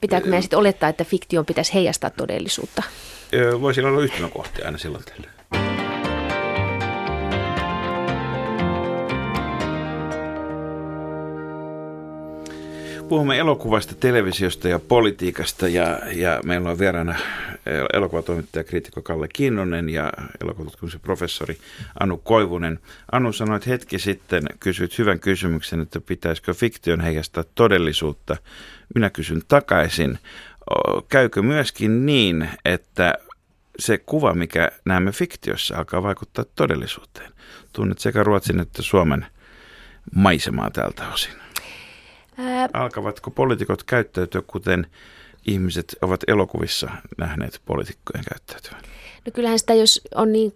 Pitääkö 0.00 0.26
meidän 0.26 0.42
sitten 0.42 0.58
olettaa, 0.58 0.88
että 0.88 1.04
fiktion 1.04 1.46
pitäisi 1.46 1.74
heijastaa 1.74 2.10
todellisuutta? 2.10 2.82
Voisi 3.60 3.80
olla 3.80 4.02
yhtymäkohtia 4.02 4.66
aina 4.66 4.78
silloin 4.78 5.04
tällä. 5.04 5.32
puhumme 13.12 13.38
elokuvasta, 13.38 13.94
televisiosta 13.94 14.68
ja 14.68 14.78
politiikasta 14.78 15.68
ja, 15.68 15.98
ja 16.12 16.40
meillä 16.44 16.70
on 16.70 16.78
vieraana 16.78 17.16
elokuvatoimittaja 17.92 18.64
kriitikko 18.64 19.02
Kalle 19.02 19.28
Kinnonen 19.28 19.88
ja 19.88 20.12
elokuvatutkimuksen 20.42 21.00
professori 21.00 21.58
Anu 22.00 22.16
Koivunen. 22.16 22.78
Anu 23.12 23.32
sanoit 23.32 23.66
hetki 23.66 23.98
sitten, 23.98 24.42
kysyit 24.60 24.98
hyvän 24.98 25.20
kysymyksen, 25.20 25.80
että 25.80 26.00
pitäisikö 26.00 26.54
fiktion 26.54 27.00
heijastaa 27.00 27.44
todellisuutta. 27.54 28.36
Minä 28.94 29.10
kysyn 29.10 29.42
takaisin, 29.48 30.18
käykö 31.08 31.42
myöskin 31.42 32.06
niin, 32.06 32.48
että 32.64 33.14
se 33.78 33.98
kuva, 33.98 34.34
mikä 34.34 34.70
näemme 34.84 35.12
fiktiossa, 35.12 35.76
alkaa 35.76 36.02
vaikuttaa 36.02 36.44
todellisuuteen? 36.56 37.32
Tunnet 37.72 37.98
sekä 37.98 38.22
Ruotsin 38.22 38.60
että 38.60 38.82
Suomen 38.82 39.26
maisemaa 40.14 40.70
tältä 40.70 41.08
osin. 41.08 41.34
Ää... 42.38 42.68
Alkavatko 42.72 43.30
poliitikot 43.30 43.82
käyttäytyä 43.82 44.42
kuten 44.46 44.86
ihmiset 45.46 45.96
ovat 46.02 46.20
elokuvissa 46.26 46.90
nähneet 47.18 47.60
poliitikkojen 47.64 48.24
käyttäytyvän? 48.28 48.82
No 49.26 49.32
kyllähän 49.32 49.58
sitä, 49.58 49.74
jos 49.74 50.00
on 50.14 50.32
niin 50.32 50.54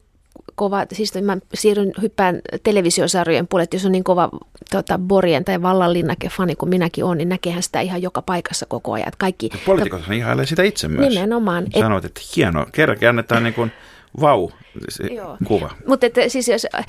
kova, 0.54 0.86
siis 0.92 1.14
mä 1.22 1.36
siirryn 1.54 1.92
hyppään 2.02 2.40
televisiosarjojen 2.62 3.48
puolelle, 3.48 3.68
jos 3.72 3.86
on 3.86 3.92
niin 3.92 4.04
kova 4.04 4.28
tota, 4.70 4.98
Borien 4.98 5.44
tai 5.44 5.62
vallanlinnake 5.62 6.28
fani 6.28 6.56
kuin 6.56 6.70
minäkin 6.70 7.04
on, 7.04 7.18
niin 7.18 7.28
näkehän 7.28 7.62
sitä 7.62 7.80
ihan 7.80 8.02
joka 8.02 8.22
paikassa 8.22 8.66
koko 8.66 8.92
ajan. 8.92 9.12
Kaikki, 9.18 9.50
poliitikot 9.66 10.06
to... 10.06 10.12
ihailee 10.12 10.46
sitä 10.46 10.62
itse 10.62 10.88
myös. 10.88 11.08
Nimenomaan. 11.08 11.66
Sanoit, 11.80 12.04
että 12.04 12.20
hieno, 12.36 12.66
kerrankin 12.72 13.08
annetaan 13.08 13.42
niin 13.42 13.54
kuin 13.54 13.72
vau 14.20 14.50
se 14.88 15.06
Joo. 15.06 15.36
kuva. 15.46 15.70
Mutta 15.86 16.06
siis 16.28 16.48
jos 16.48 16.66
äh, 16.74 16.86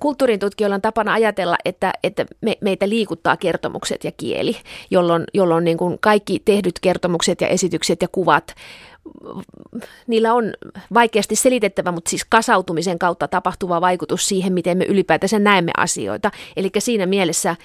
kulttuurin 0.00 0.38
tutkijoilla 0.38 0.74
on 0.74 0.82
tapana 0.82 1.12
ajatella, 1.12 1.56
että, 1.64 1.92
että 2.02 2.26
me, 2.40 2.56
meitä 2.60 2.88
liikuttaa 2.88 3.36
kertomukset 3.36 4.04
ja 4.04 4.12
kieli, 4.16 4.56
jolloin, 4.90 5.24
jolloin 5.34 5.64
niin 5.64 5.78
kuin 5.78 5.98
kaikki 6.00 6.42
tehdyt 6.44 6.78
kertomukset 6.80 7.40
ja 7.40 7.48
esitykset 7.48 8.02
ja 8.02 8.08
kuvat 8.08 8.54
niillä 10.06 10.34
on 10.34 10.52
vaikeasti 10.94 11.36
selitettävä, 11.36 11.92
mutta 11.92 12.10
siis 12.10 12.24
kasautumisen 12.24 12.98
kautta 12.98 13.28
tapahtuva 13.28 13.80
vaikutus 13.80 14.28
siihen, 14.28 14.52
miten 14.52 14.78
me 14.78 14.84
ylipäätänsä 14.84 15.38
näemme 15.38 15.72
asioita. 15.76 16.30
Eli 16.56 16.70
siinä 16.78 17.06
mielessä 17.06 17.56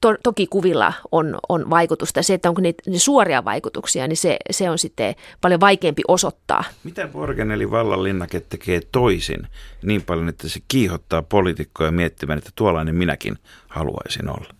to, 0.00 0.16
toki 0.22 0.46
kuvilla 0.46 0.92
on, 1.12 1.38
on 1.48 1.70
vaikutusta. 1.70 2.22
Se, 2.22 2.34
että 2.34 2.48
onko 2.48 2.60
niitä 2.60 2.90
ne 2.90 2.98
suoria 2.98 3.44
vaikutuksia, 3.44 4.08
niin 4.08 4.16
se, 4.16 4.36
se 4.50 4.70
on 4.70 4.78
sitten 4.78 5.14
paljon 5.40 5.60
vaikeampi 5.60 6.02
osoittaa. 6.08 6.64
Mitä 6.84 7.08
Borgen 7.08 7.50
eli 7.50 7.70
vallanlinnake 7.70 8.40
tekee 8.40 8.80
toisin 8.92 9.46
niin 9.82 10.02
paljon, 10.02 10.28
että 10.28 10.48
se 10.48 10.60
kiihottaa 10.68 11.22
poliitikkoja 11.22 11.92
miettimään, 11.92 12.38
että 12.38 12.50
tuollainen 12.54 12.94
minäkin 12.94 13.38
haluaisin 13.68 14.28
olla? 14.28 14.54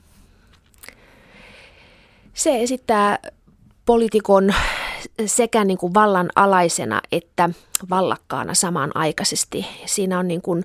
Se 2.34 2.62
esittää 2.62 3.18
poliitikon 3.86 4.54
sekä 5.26 5.64
niin 5.64 5.78
kuin 5.78 5.94
vallan 5.94 6.30
alaisena 6.36 7.00
että 7.12 7.50
vallakkaana 7.90 8.54
samanaikaisesti. 8.54 9.66
Siinä 9.86 10.18
on 10.18 10.28
niin 10.28 10.42
kuin 10.42 10.64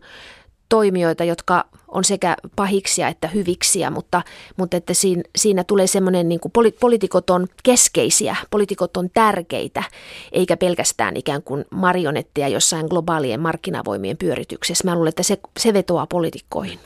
toimijoita, 0.69 1.23
jotka 1.23 1.65
on 1.87 2.03
sekä 2.03 2.35
pahiksia 2.55 3.07
että 3.07 3.27
hyviksiä, 3.27 3.89
mutta, 3.89 4.21
mutta 4.57 4.77
että 4.77 4.93
siinä, 4.93 5.23
siinä 5.35 5.63
tulee 5.63 5.87
semmoinen, 5.87 6.29
niin 6.29 6.39
kuin 6.39 6.51
poliitikot 6.79 7.29
on 7.29 7.47
keskeisiä, 7.63 8.35
poliitikot 8.51 8.97
on 8.97 9.09
tärkeitä, 9.13 9.83
eikä 10.31 10.57
pelkästään 10.57 11.17
ikään 11.17 11.43
kuin 11.43 11.65
marionetteja 11.71 12.47
jossain 12.47 12.85
globaalien 12.85 13.39
markkinavoimien 13.39 14.17
pyörityksessä. 14.17 14.83
Mä 14.87 14.95
luulen, 14.95 15.09
että 15.09 15.23
se, 15.23 15.37
se 15.59 15.73
vetoaa 15.73 16.07
poliitikkoihin. 16.07 16.79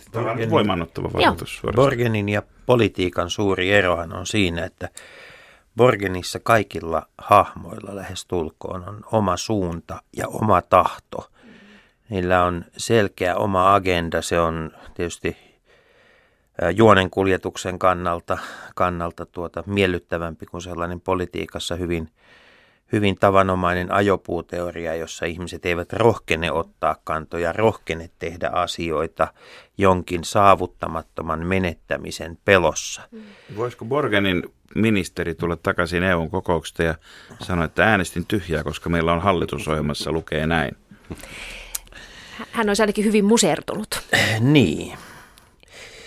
Voimannuttava 0.49 1.09
vaikutus. 1.13 1.61
Borgenin 1.75 2.29
ja 2.29 2.41
politiikan 2.65 3.29
suuri 3.29 3.71
erohan 3.71 4.13
on 4.13 4.27
siinä, 4.27 4.65
että 4.65 4.89
Borgenissa 5.77 6.39
kaikilla 6.43 7.07
hahmoilla 7.17 7.95
lähes 7.95 8.25
tulkoon 8.25 8.89
on 8.89 9.01
oma 9.11 9.37
suunta 9.37 10.01
ja 10.17 10.27
oma 10.27 10.61
tahto. 10.61 11.29
Niillä 12.09 12.43
on 12.43 12.65
selkeä 12.77 13.35
oma 13.35 13.75
agenda. 13.75 14.21
Se 14.21 14.39
on 14.39 14.71
tietysti 14.93 15.37
juonen 16.75 17.09
kuljetuksen 17.09 17.79
kannalta, 17.79 18.37
kannalta 18.75 19.25
tuota, 19.25 19.63
miellyttävämpi 19.67 20.45
kuin 20.45 20.61
sellainen 20.61 21.01
politiikassa 21.01 21.75
hyvin, 21.75 22.09
hyvin 22.91 23.15
tavanomainen 23.15 23.91
ajopuuteoria, 23.91 24.95
jossa 24.95 25.25
ihmiset 25.25 25.65
eivät 25.65 25.93
rohkene 25.93 26.51
ottaa 26.51 26.95
kantoja, 27.03 27.53
rohkene 27.53 28.09
tehdä 28.19 28.49
asioita 28.49 29.27
jonkin 29.77 30.23
saavuttamattoman 30.23 31.47
menettämisen 31.47 32.37
pelossa. 32.45 33.01
Voisiko 33.55 33.85
Borgenin 33.85 34.43
ministeri 34.75 35.35
tulla 35.35 35.55
takaisin 35.55 36.03
EUn 36.03 36.29
kokouksesta 36.29 36.83
ja 36.83 36.95
sanoa, 37.39 37.65
että 37.65 37.85
äänestin 37.85 38.25
tyhjää, 38.25 38.63
koska 38.63 38.89
meillä 38.89 39.13
on 39.13 39.21
hallitusohjelmassa 39.21 40.11
lukee 40.11 40.47
näin. 40.47 40.75
Hän 42.51 42.69
olisi 42.69 42.83
ainakin 42.83 43.05
hyvin 43.05 43.25
musertunut. 43.25 44.01
Niin. 44.39 44.97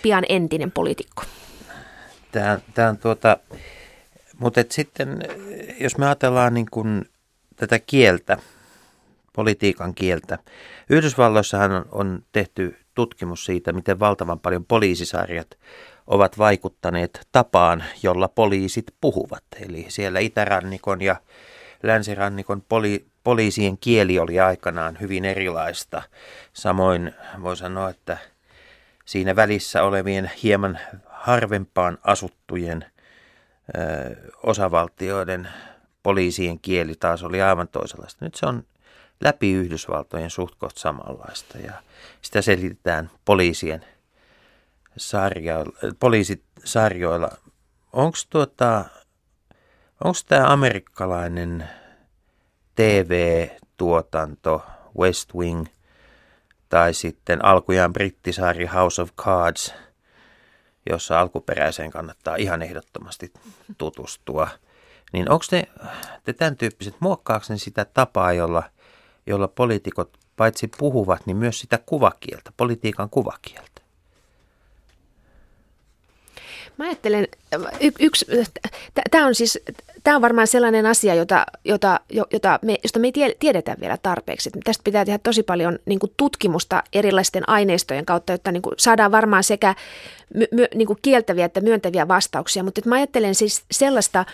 Pian 0.02 0.24
entinen 0.28 0.72
poliitikko. 0.72 1.22
Tämä, 2.32 2.58
tämä 2.74 2.88
on 2.88 2.98
tuota, 2.98 3.36
mutta 4.38 4.64
sitten 4.70 5.22
jos 5.80 5.98
me 5.98 6.06
ajatellaan 6.06 6.54
niin 6.54 6.66
kuin 6.70 7.04
tätä 7.56 7.78
kieltä, 7.78 8.36
politiikan 9.32 9.94
kieltä. 9.94 10.38
Yhdysvalloissahan 10.90 11.72
on, 11.72 11.84
on 11.92 12.22
tehty 12.32 12.76
tutkimus 12.94 13.44
siitä, 13.44 13.72
miten 13.72 14.00
valtavan 14.00 14.40
paljon 14.40 14.64
poliisisarjat 14.64 15.58
ovat 16.06 16.38
vaikuttaneet 16.38 17.28
tapaan, 17.32 17.84
jolla 18.02 18.28
poliisit 18.28 18.86
puhuvat. 19.00 19.44
Eli 19.60 19.86
siellä 19.88 20.20
itärannikon 20.20 21.02
ja 21.02 21.16
länsirannikon 21.82 22.62
poli, 22.62 23.06
poliisien 23.24 23.78
kieli 23.78 24.18
oli 24.18 24.40
aikanaan 24.40 25.00
hyvin 25.00 25.24
erilaista. 25.24 26.02
Samoin 26.52 27.14
voi 27.42 27.56
sanoa, 27.56 27.90
että 27.90 28.18
siinä 29.04 29.36
välissä 29.36 29.82
olevien 29.82 30.30
hieman 30.42 30.78
harvempaan 31.06 31.98
asuttujen 32.02 32.84
ö, 32.84 34.16
osavaltioiden 34.42 35.48
poliisien 36.02 36.58
kieli 36.58 36.94
taas 37.00 37.22
oli 37.22 37.42
aivan 37.42 37.68
toisenlaista. 37.68 38.24
Nyt 38.24 38.34
se 38.34 38.46
on 38.46 38.64
läpi 39.20 39.52
Yhdysvaltojen 39.52 40.30
suht 40.30 40.54
samanlaista 40.74 41.58
ja 41.58 41.72
sitä 42.22 42.42
selitetään 42.42 43.10
poliisien 43.24 43.84
sarjoilla, 44.96 45.72
poliisisarjoilla. 46.00 47.30
Onko 47.92 48.18
tuota, 48.30 48.84
onko 50.04 50.18
tämä 50.28 50.52
amerikkalainen 50.52 51.68
TV-tuotanto 52.74 54.62
West 54.98 55.34
Wing 55.34 55.66
tai 56.68 56.94
sitten 56.94 57.44
alkujaan 57.44 57.92
brittisarja 57.92 58.72
House 58.72 59.02
of 59.02 59.10
Cards, 59.16 59.74
jossa 60.90 61.20
alkuperäiseen 61.20 61.90
kannattaa 61.90 62.36
ihan 62.36 62.62
ehdottomasti 62.62 63.32
tutustua. 63.78 64.48
Niin 65.12 65.30
onko 65.30 65.44
te, 65.50 65.68
te 66.24 66.32
tämän 66.32 66.56
tyyppiset, 66.56 66.94
muokkaako 67.00 67.44
sitä 67.56 67.84
tapaa, 67.84 68.32
jolla, 68.32 68.62
jolla 69.26 69.48
poliitikot 69.48 70.18
paitsi 70.36 70.68
puhuvat, 70.78 71.26
niin 71.26 71.36
myös 71.36 71.60
sitä 71.60 71.78
kuvakieltä, 71.86 72.52
politiikan 72.56 73.10
kuvakieltä? 73.10 73.71
Mä 76.76 76.84
ajattelen, 76.84 77.28
y- 77.80 77.92
yksi, 78.00 78.26
tämä 79.10 79.26
on 79.26 79.34
siis, 79.34 79.58
tämä 80.04 80.16
on 80.16 80.22
varmaan 80.22 80.46
sellainen 80.46 80.86
asia, 80.86 81.14
jota, 81.14 81.46
jota, 81.64 82.00
jota 82.32 82.58
me, 82.62 82.76
josta 82.82 82.98
me 82.98 83.06
ei 83.14 83.34
tiedetä 83.38 83.76
vielä 83.80 83.98
tarpeeksi. 84.02 84.50
Tästä 84.64 84.84
pitää 84.84 85.04
tehdä 85.04 85.18
tosi 85.18 85.42
paljon 85.42 85.78
niin 85.86 85.98
kuin 85.98 86.12
tutkimusta 86.16 86.82
erilaisten 86.92 87.48
aineistojen 87.48 88.06
kautta, 88.06 88.32
jotta 88.32 88.52
niin 88.52 88.62
kuin 88.62 88.74
saadaan 88.78 89.12
varmaan 89.12 89.44
sekä 89.44 89.74
my, 90.34 90.46
my, 90.50 90.66
niin 90.74 90.86
kuin 90.86 90.98
kieltäviä 91.02 91.44
että 91.44 91.60
myöntäviä 91.60 92.08
vastauksia. 92.08 92.62
Mutta 92.62 92.80
mä 92.84 92.94
ajattelen 92.94 93.34
siis 93.34 93.64
sellaista 93.70 94.24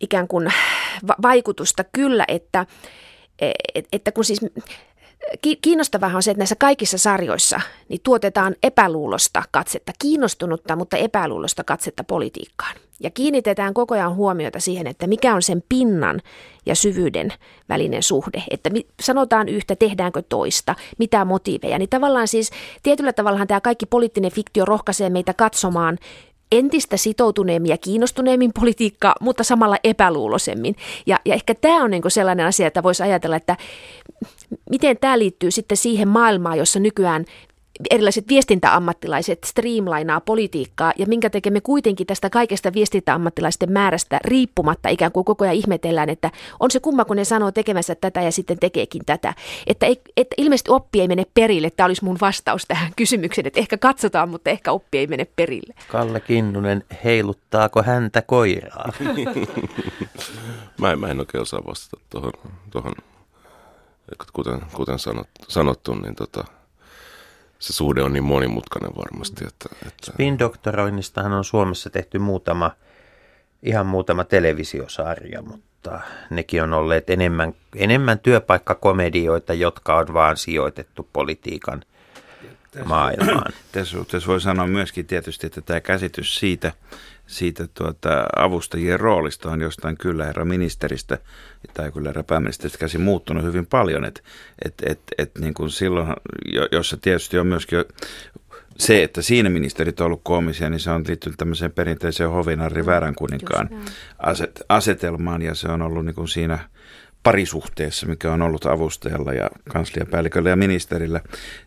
ikään 0.00 0.28
kuin 0.28 0.52
vaikutusta 1.22 1.84
kyllä, 1.92 2.24
että, 2.28 2.66
e, 3.38 3.50
että 3.92 4.12
kun 4.12 4.24
siis 4.24 4.40
kiinnostavaa 5.62 6.10
on 6.14 6.22
se, 6.22 6.30
että 6.30 6.38
näissä 6.38 6.56
kaikissa 6.58 6.98
sarjoissa 6.98 7.60
niin 7.88 8.00
tuotetaan 8.02 8.54
epäluulosta 8.62 9.42
katsetta, 9.50 9.92
kiinnostunutta, 9.98 10.76
mutta 10.76 10.96
epäluulosta 10.96 11.64
katsetta 11.64 12.04
politiikkaan. 12.04 12.76
Ja 13.00 13.10
kiinnitetään 13.10 13.74
koko 13.74 13.94
ajan 13.94 14.14
huomiota 14.14 14.60
siihen, 14.60 14.86
että 14.86 15.06
mikä 15.06 15.34
on 15.34 15.42
sen 15.42 15.62
pinnan 15.68 16.20
ja 16.66 16.74
syvyyden 16.74 17.32
välinen 17.68 18.02
suhde. 18.02 18.42
Että 18.50 18.70
sanotaan 19.02 19.48
yhtä, 19.48 19.76
tehdäänkö 19.76 20.22
toista, 20.28 20.74
mitä 20.98 21.24
motiiveja. 21.24 21.78
Niin 21.78 21.88
tavallaan 21.88 22.28
siis 22.28 22.50
tietyllä 22.82 23.12
tavallahan 23.12 23.48
tämä 23.48 23.60
kaikki 23.60 23.86
poliittinen 23.86 24.32
fiktio 24.32 24.64
rohkaisee 24.64 25.10
meitä 25.10 25.34
katsomaan 25.34 25.98
entistä 26.52 26.96
sitoutuneemmin 26.96 27.70
ja 27.70 27.78
kiinnostuneemmin 27.78 28.52
politiikkaa, 28.52 29.14
mutta 29.20 29.44
samalla 29.44 29.76
epäluuloisemmin. 29.84 30.76
Ja, 31.06 31.20
ja 31.24 31.34
ehkä 31.34 31.54
tämä 31.54 31.84
on 31.84 31.90
niin 31.90 32.02
sellainen 32.08 32.46
asia, 32.46 32.66
että 32.66 32.82
voisi 32.82 33.02
ajatella, 33.02 33.36
että 33.36 33.56
miten 34.70 34.98
tämä 34.98 35.18
liittyy 35.18 35.50
sitten 35.50 35.76
siihen 35.76 36.08
maailmaan, 36.08 36.58
jossa 36.58 36.80
nykyään 36.80 37.24
erilaiset 37.90 38.28
viestintäammattilaiset 38.28 39.44
streamlainaa 39.44 40.20
politiikkaa 40.20 40.92
ja 40.98 41.06
minkä 41.06 41.30
tekemme 41.30 41.60
kuitenkin 41.60 42.06
tästä 42.06 42.30
kaikesta 42.30 42.72
viestintäammattilaisten 42.72 43.72
määrästä 43.72 44.20
riippumatta 44.24 44.88
ikään 44.88 45.12
kuin 45.12 45.24
koko 45.24 45.44
ajan 45.44 45.54
ihmetellään, 45.54 46.08
että 46.08 46.30
on 46.60 46.70
se 46.70 46.80
kumma, 46.80 47.04
kun 47.04 47.16
ne 47.16 47.24
sanoo 47.24 47.52
tekemässä 47.52 47.94
tätä 47.94 48.22
ja 48.22 48.32
sitten 48.32 48.58
tekeekin 48.58 49.02
tätä. 49.06 49.34
Että, 49.66 49.86
ei, 49.86 50.00
että 50.16 50.34
ilmeisesti 50.38 50.70
oppi 50.70 51.00
ei 51.00 51.08
mene 51.08 51.26
perille. 51.34 51.70
Tämä 51.70 51.86
olisi 51.86 52.04
mun 52.04 52.18
vastaus 52.20 52.64
tähän 52.68 52.92
kysymykseen, 52.96 53.46
että 53.46 53.60
ehkä 53.60 53.78
katsotaan, 53.78 54.28
mutta 54.28 54.50
ehkä 54.50 54.72
oppi 54.72 54.98
ei 54.98 55.06
mene 55.06 55.26
perille. 55.36 55.74
Kalle 55.88 56.20
Kinnunen, 56.20 56.84
heiluttaako 57.04 57.82
häntä 57.82 58.22
koiraa? 58.22 58.92
mä, 60.80 60.92
en, 60.92 61.00
mä 61.00 61.08
en 61.08 61.20
oikein 61.20 61.42
osaa 61.42 61.62
vastata 61.66 62.02
tuohon, 62.10 62.32
tuohon 62.70 62.92
kuten, 64.32 64.60
kuten 64.72 64.98
sanottu, 64.98 65.40
sanottu 65.48 65.94
niin 65.94 66.14
tota, 66.14 66.44
se 67.62 67.72
suhde 67.72 68.02
on 68.02 68.12
niin 68.12 68.24
monimutkainen 68.24 68.90
varmasti. 68.96 69.44
Että, 69.48 69.68
että... 69.86 70.12
Spin-doktoroinnistahan 70.12 71.32
on 71.32 71.44
Suomessa 71.44 71.90
tehty 71.90 72.18
muutama, 72.18 72.70
ihan 73.62 73.86
muutama 73.86 74.24
televisiosarja, 74.24 75.42
mutta 75.42 76.00
nekin 76.30 76.62
on 76.62 76.72
olleet 76.72 77.10
enemmän, 77.10 77.54
enemmän 77.76 78.18
työpaikkakomedioita, 78.18 79.54
jotka 79.54 79.96
on 79.96 80.14
vaan 80.14 80.36
sijoitettu 80.36 81.08
politiikan 81.12 81.82
maailmaan. 82.84 83.52
Tässä, 83.72 83.96
tässä 84.10 84.28
voi 84.28 84.40
sanoa 84.40 84.66
myöskin 84.66 85.06
tietysti, 85.06 85.46
että 85.46 85.60
tämä 85.60 85.80
käsitys 85.80 86.36
siitä, 86.36 86.72
siitä 87.32 87.68
tuota, 87.74 88.24
avustajien 88.36 89.00
roolista 89.00 89.50
on 89.50 89.60
jostain 89.60 89.96
kyllä 89.96 90.24
herra 90.24 90.44
ministeristä 90.44 91.18
tai 91.74 91.92
kyllä 91.92 92.08
herra 92.08 92.22
pääministeristä 92.22 92.78
käsin 92.78 93.00
muuttunut 93.00 93.44
hyvin 93.44 93.66
paljon. 93.66 94.04
Et, 94.04 94.22
et, 94.64 94.74
et, 94.86 95.00
et, 95.18 95.30
niin 95.38 95.54
kuin 95.54 95.70
silloin, 95.70 96.08
jossa 96.72 96.96
tietysti 96.96 97.38
on 97.38 97.46
myöskin 97.46 97.84
se, 98.78 99.02
että 99.02 99.22
siinä 99.22 99.50
ministerit 99.50 100.00
on 100.00 100.06
ollut 100.06 100.20
koomisia, 100.22 100.70
niin 100.70 100.80
se 100.80 100.90
on 100.90 101.04
liittynyt 101.08 101.38
tämmöiseen 101.38 101.72
perinteiseen 101.72 102.30
hovinarri 102.30 102.86
väärän 102.86 103.14
kuninkaan 103.14 103.68
aset, 104.18 104.62
asetelmaan 104.68 105.42
ja 105.42 105.54
se 105.54 105.68
on 105.68 105.82
ollut 105.82 106.04
niin 106.04 106.14
kuin 106.14 106.28
siinä 106.28 106.58
parisuhteessa, 107.22 108.06
mikä 108.06 108.32
on 108.32 108.42
ollut 108.42 108.66
avustajalla 108.66 109.32
ja 109.32 109.50
kansliapäälliköllä 109.68 110.50
ja 110.50 110.56
ministerillä. 110.56 111.20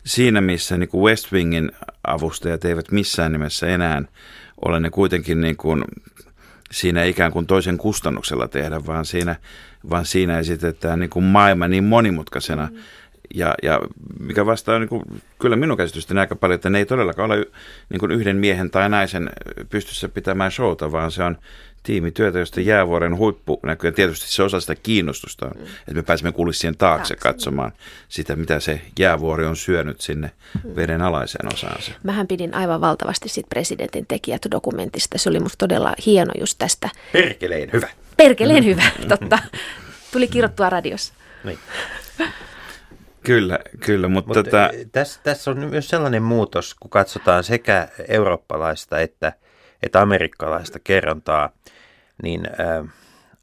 Siinä, 0.04 0.40
missä 0.40 0.76
niin 0.76 0.88
kuin 0.88 1.10
West 1.10 1.32
Wingin 1.32 1.72
avustajat 2.06 2.64
eivät 2.64 2.90
missään 2.90 3.32
nimessä 3.32 3.66
enää 3.66 4.02
ole 4.64 4.80
ne 4.80 4.90
kuitenkin 4.90 5.40
niin 5.40 5.56
kuin 5.56 5.84
siinä 6.70 7.04
ikään 7.04 7.32
kuin 7.32 7.46
toisen 7.46 7.78
kustannuksella 7.78 8.48
tehdä, 8.48 8.86
vaan 8.86 9.04
siinä, 9.04 9.36
vaan 9.90 10.04
siinä 10.04 10.38
esitetään 10.38 10.98
niin 10.98 11.10
kuin 11.10 11.24
maailma 11.24 11.68
niin 11.68 11.84
monimutkaisena. 11.84 12.68
Mm. 12.72 12.78
Ja, 13.34 13.54
ja 13.62 13.80
mikä 14.20 14.46
vastaa 14.46 14.78
niin 14.78 14.88
kuin, 14.88 15.02
kyllä 15.38 15.56
minun 15.56 15.76
käsitystäni 15.76 16.20
aika 16.20 16.36
paljon, 16.36 16.54
että 16.54 16.70
ne 16.70 16.78
ei 16.78 16.86
todellakaan 16.86 17.30
ole 17.30 17.46
niin 17.88 18.00
kuin 18.00 18.12
yhden 18.12 18.36
miehen 18.36 18.70
tai 18.70 18.88
naisen 18.88 19.30
pystyssä 19.70 20.08
pitämään 20.08 20.50
showta, 20.50 20.92
vaan 20.92 21.10
se 21.10 21.22
on 21.22 21.38
tiimityötä, 21.86 22.38
josta 22.38 22.60
jäävuoren 22.60 23.16
huippu 23.16 23.60
näkyy. 23.62 23.88
Ja 23.88 23.92
tietysti 23.92 24.32
se 24.32 24.42
osa 24.42 24.60
sitä 24.60 24.74
kiinnostusta 24.74 25.46
on, 25.46 25.52
mm. 25.56 25.64
että 25.64 25.94
me 25.94 26.02
pääsemme 26.02 26.32
kulissien 26.32 26.76
taakse 26.76 27.14
Taakse, 27.14 27.28
katsomaan 27.28 27.70
niin. 27.70 27.80
sitä, 28.08 28.36
mitä 28.36 28.60
se 28.60 28.80
jäävuori 28.98 29.46
on 29.46 29.56
syönyt 29.56 30.00
sinne 30.00 30.30
mm. 30.64 30.76
veden 30.76 31.02
alaiseen 31.02 31.54
osaansa. 31.54 31.92
Mähän 32.02 32.26
pidin 32.26 32.54
aivan 32.54 32.80
valtavasti 32.80 33.28
siitä 33.28 33.48
presidentin 33.48 34.06
tekijät 34.06 34.42
dokumentista. 34.50 35.18
Se 35.18 35.28
oli 35.28 35.40
musta 35.40 35.58
todella 35.58 35.94
hieno 36.06 36.32
just 36.40 36.58
tästä. 36.58 36.88
Perkeleen 37.12 37.72
hyvä. 37.72 37.88
Perkeleen 38.16 38.64
hyvä, 38.64 38.82
totta. 39.08 39.38
Tuli 40.12 40.28
kirjoittua 40.28 40.70
radiossa. 40.70 41.14
Niin. 41.44 41.58
Kyllä, 43.26 43.58
kyllä, 43.84 44.08
mutta, 44.08 44.28
mutta 44.28 44.42
tota... 44.42 44.70
tässä, 44.92 45.20
tässä 45.22 45.50
on 45.50 45.58
myös 45.58 45.88
sellainen 45.88 46.22
muutos, 46.22 46.74
kun 46.74 46.90
katsotaan 46.90 47.44
sekä 47.44 47.88
eurooppalaista 48.08 49.00
että, 49.00 49.32
että 49.82 50.00
amerikkalaista 50.00 50.78
kerrontaa– 50.84 51.50
niin 52.22 52.46
ä, 52.46 52.84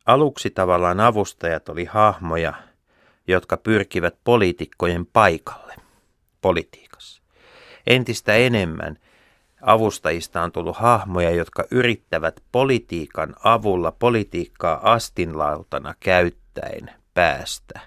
aluksi 0.05 0.49
tavallaan 0.49 0.99
avustajat 0.99 1.69
oli 1.69 1.85
hahmoja, 1.85 2.53
jotka 3.27 3.57
pyrkivät 3.57 4.15
poliitikkojen 4.23 5.05
paikalle 5.05 5.75
politiikassa. 6.41 7.21
Entistä 7.87 8.33
enemmän 8.33 8.97
avustajista 9.61 10.41
on 10.41 10.51
tullut 10.51 10.77
hahmoja, 10.77 11.29
jotka 11.29 11.63
yrittävät 11.71 12.43
politiikan 12.51 13.35
avulla, 13.43 13.91
politiikkaa 13.91 14.93
astinlautana 14.93 15.93
käyttäen 15.99 16.91
päästä 17.13 17.79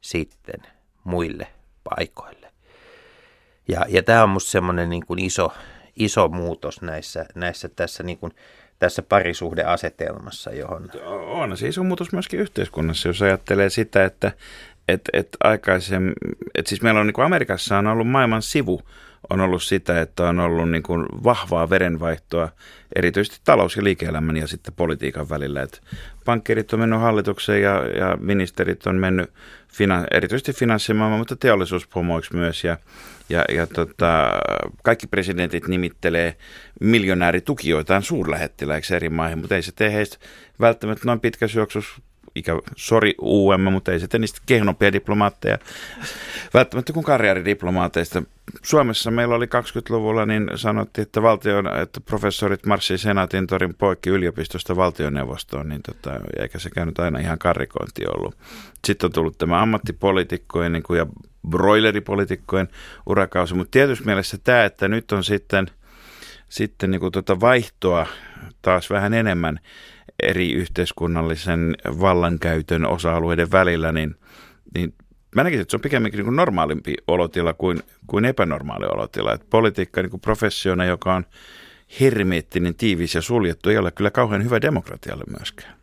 sitten 0.00 0.75
muille 1.06 1.46
paikoille. 1.84 2.52
Ja, 3.68 3.86
ja 3.88 4.02
tämä 4.02 4.22
on 4.22 4.28
minusta 4.28 4.50
semmoinen 4.50 4.88
niin 4.88 5.06
kuin 5.06 5.18
iso, 5.18 5.52
iso 5.96 6.28
muutos 6.28 6.82
näissä, 6.82 7.26
näissä 7.34 7.68
tässä 7.68 8.02
niin 8.02 8.18
kuin 8.18 8.32
tässä 8.78 9.02
parisuhdeasetelmassa, 9.02 10.50
johon... 10.50 10.90
On 11.26 11.56
siis 11.56 11.78
on 11.78 11.86
muutos 11.86 12.12
myöskin 12.12 12.40
yhteiskunnassa, 12.40 13.08
jos 13.08 13.22
ajattelee 13.22 13.70
sitä, 13.70 14.04
että 14.04 14.32
et, 14.88 15.00
et 15.12 15.28
aikaisemmin, 15.44 16.14
et 16.54 16.66
siis 16.66 16.82
meillä 16.82 17.00
on 17.00 17.06
niin 17.06 17.14
kuin 17.14 17.24
Amerikassa 17.24 17.78
on 17.78 17.86
ollut 17.86 18.08
maailman 18.08 18.42
sivu, 18.42 18.82
on 19.30 19.40
ollut 19.40 19.62
sitä, 19.62 20.00
että 20.00 20.28
on 20.28 20.40
ollut 20.40 20.70
niin 20.70 20.82
kuin 20.82 21.06
vahvaa 21.24 21.70
verenvaihtoa 21.70 22.48
erityisesti 22.96 23.40
talous- 23.44 23.76
ja 23.76 23.84
liike-elämän 23.84 24.36
ja 24.36 24.46
sitten 24.46 24.74
politiikan 24.74 25.28
välillä. 25.28 25.62
Et 25.62 25.80
pankkirit 26.24 26.72
on 26.72 26.80
mennyt 26.80 27.00
hallitukseen 27.00 27.62
ja, 27.62 27.86
ja 27.86 28.16
ministerit 28.20 28.86
on 28.86 28.96
mennyt 28.96 29.30
fina, 29.76 30.04
erityisesti 30.10 30.52
finanssimaailmaan, 30.52 31.20
mutta 31.20 31.36
teollisuuspomoiksi 31.36 32.36
myös. 32.36 32.64
Ja, 32.64 32.78
ja, 33.28 33.44
ja 33.48 33.66
tota, 33.66 34.32
kaikki 34.82 35.06
presidentit 35.06 35.68
nimittelee 35.68 36.36
miljonääritukijoitaan 36.80 38.02
suurlähettiläiksi 38.02 38.94
eri 38.94 39.08
maihin, 39.08 39.38
mutta 39.38 39.56
ei 39.56 39.62
se 39.62 39.72
tee 39.72 39.92
heistä 39.92 40.18
välttämättä 40.60 41.02
noin 41.06 41.20
pitkä 41.20 41.48
syöksus 41.48 42.02
ikä, 42.36 42.52
sori 42.76 43.14
UM, 43.22 43.60
mutta 43.60 43.92
ei 43.92 44.00
se 44.00 44.08
tee 44.08 44.20
niistä 44.20 44.40
kehnompia 44.46 44.92
diplomaatteja 44.92 45.58
välttämättä 46.54 46.92
kuin 46.92 47.04
karjääridiplomaateista. 47.04 48.22
Suomessa 48.62 49.10
meillä 49.10 49.34
oli 49.34 49.46
20-luvulla, 49.46 50.26
niin 50.26 50.50
sanottiin, 50.54 51.02
että, 51.02 51.22
valtion, 51.22 51.80
että 51.80 52.00
professorit 52.00 52.66
marssii 52.66 52.98
senaatin 52.98 53.46
torin 53.46 53.74
poikki 53.74 54.10
yliopistosta 54.10 54.76
valtioneuvostoon, 54.76 55.68
niin 55.68 55.82
tota, 55.82 56.20
eikä 56.40 56.58
se 56.58 56.70
käynyt 56.70 56.98
aina 56.98 57.18
ihan 57.18 57.38
karrikointi 57.38 58.02
ollut. 58.16 58.36
Sitten 58.84 59.08
on 59.08 59.12
tullut 59.12 59.38
tämä 59.38 59.62
ammattipolitiikkojen 59.62 60.72
niin 60.72 60.82
kuin, 60.82 60.98
ja 60.98 61.06
broileripolitiikkojen 61.48 62.68
urakausi, 63.06 63.54
mutta 63.54 63.70
tietysti 63.70 64.04
mielessä 64.04 64.38
tämä, 64.44 64.64
että 64.64 64.88
nyt 64.88 65.12
on 65.12 65.24
sitten, 65.24 65.66
sitten 66.48 66.90
niin 66.90 67.00
kuin 67.00 67.12
tuota 67.12 67.40
vaihtoa 67.40 68.06
taas 68.62 68.90
vähän 68.90 69.14
enemmän 69.14 69.60
eri 70.22 70.52
yhteiskunnallisen 70.52 71.76
vallankäytön 72.00 72.86
osa-alueiden 72.86 73.52
välillä, 73.52 73.92
niin, 73.92 74.14
niin 74.74 74.94
mä 75.34 75.44
näkisin, 75.44 75.62
että 75.62 75.70
se 75.70 75.76
on 75.76 75.80
pikemminkin 75.80 76.18
niin 76.18 76.26
kuin 76.26 76.36
normaalimpi 76.36 76.94
olotila 77.08 77.52
kuin, 77.52 77.82
kuin 78.06 78.24
epänormaali 78.24 78.86
olotila. 78.86 79.32
Että 79.32 79.46
politiikka 79.50 80.02
niin 80.02 80.10
kuin 80.10 80.20
professiona, 80.20 80.84
joka 80.84 81.14
on 81.14 81.26
hermeettinen, 82.00 82.74
tiivis 82.74 83.14
ja 83.14 83.22
suljettu, 83.22 83.70
ei 83.70 83.78
ole 83.78 83.90
kyllä 83.90 84.10
kauhean 84.10 84.44
hyvä 84.44 84.60
demokratialle 84.60 85.24
myöskään. 85.38 85.76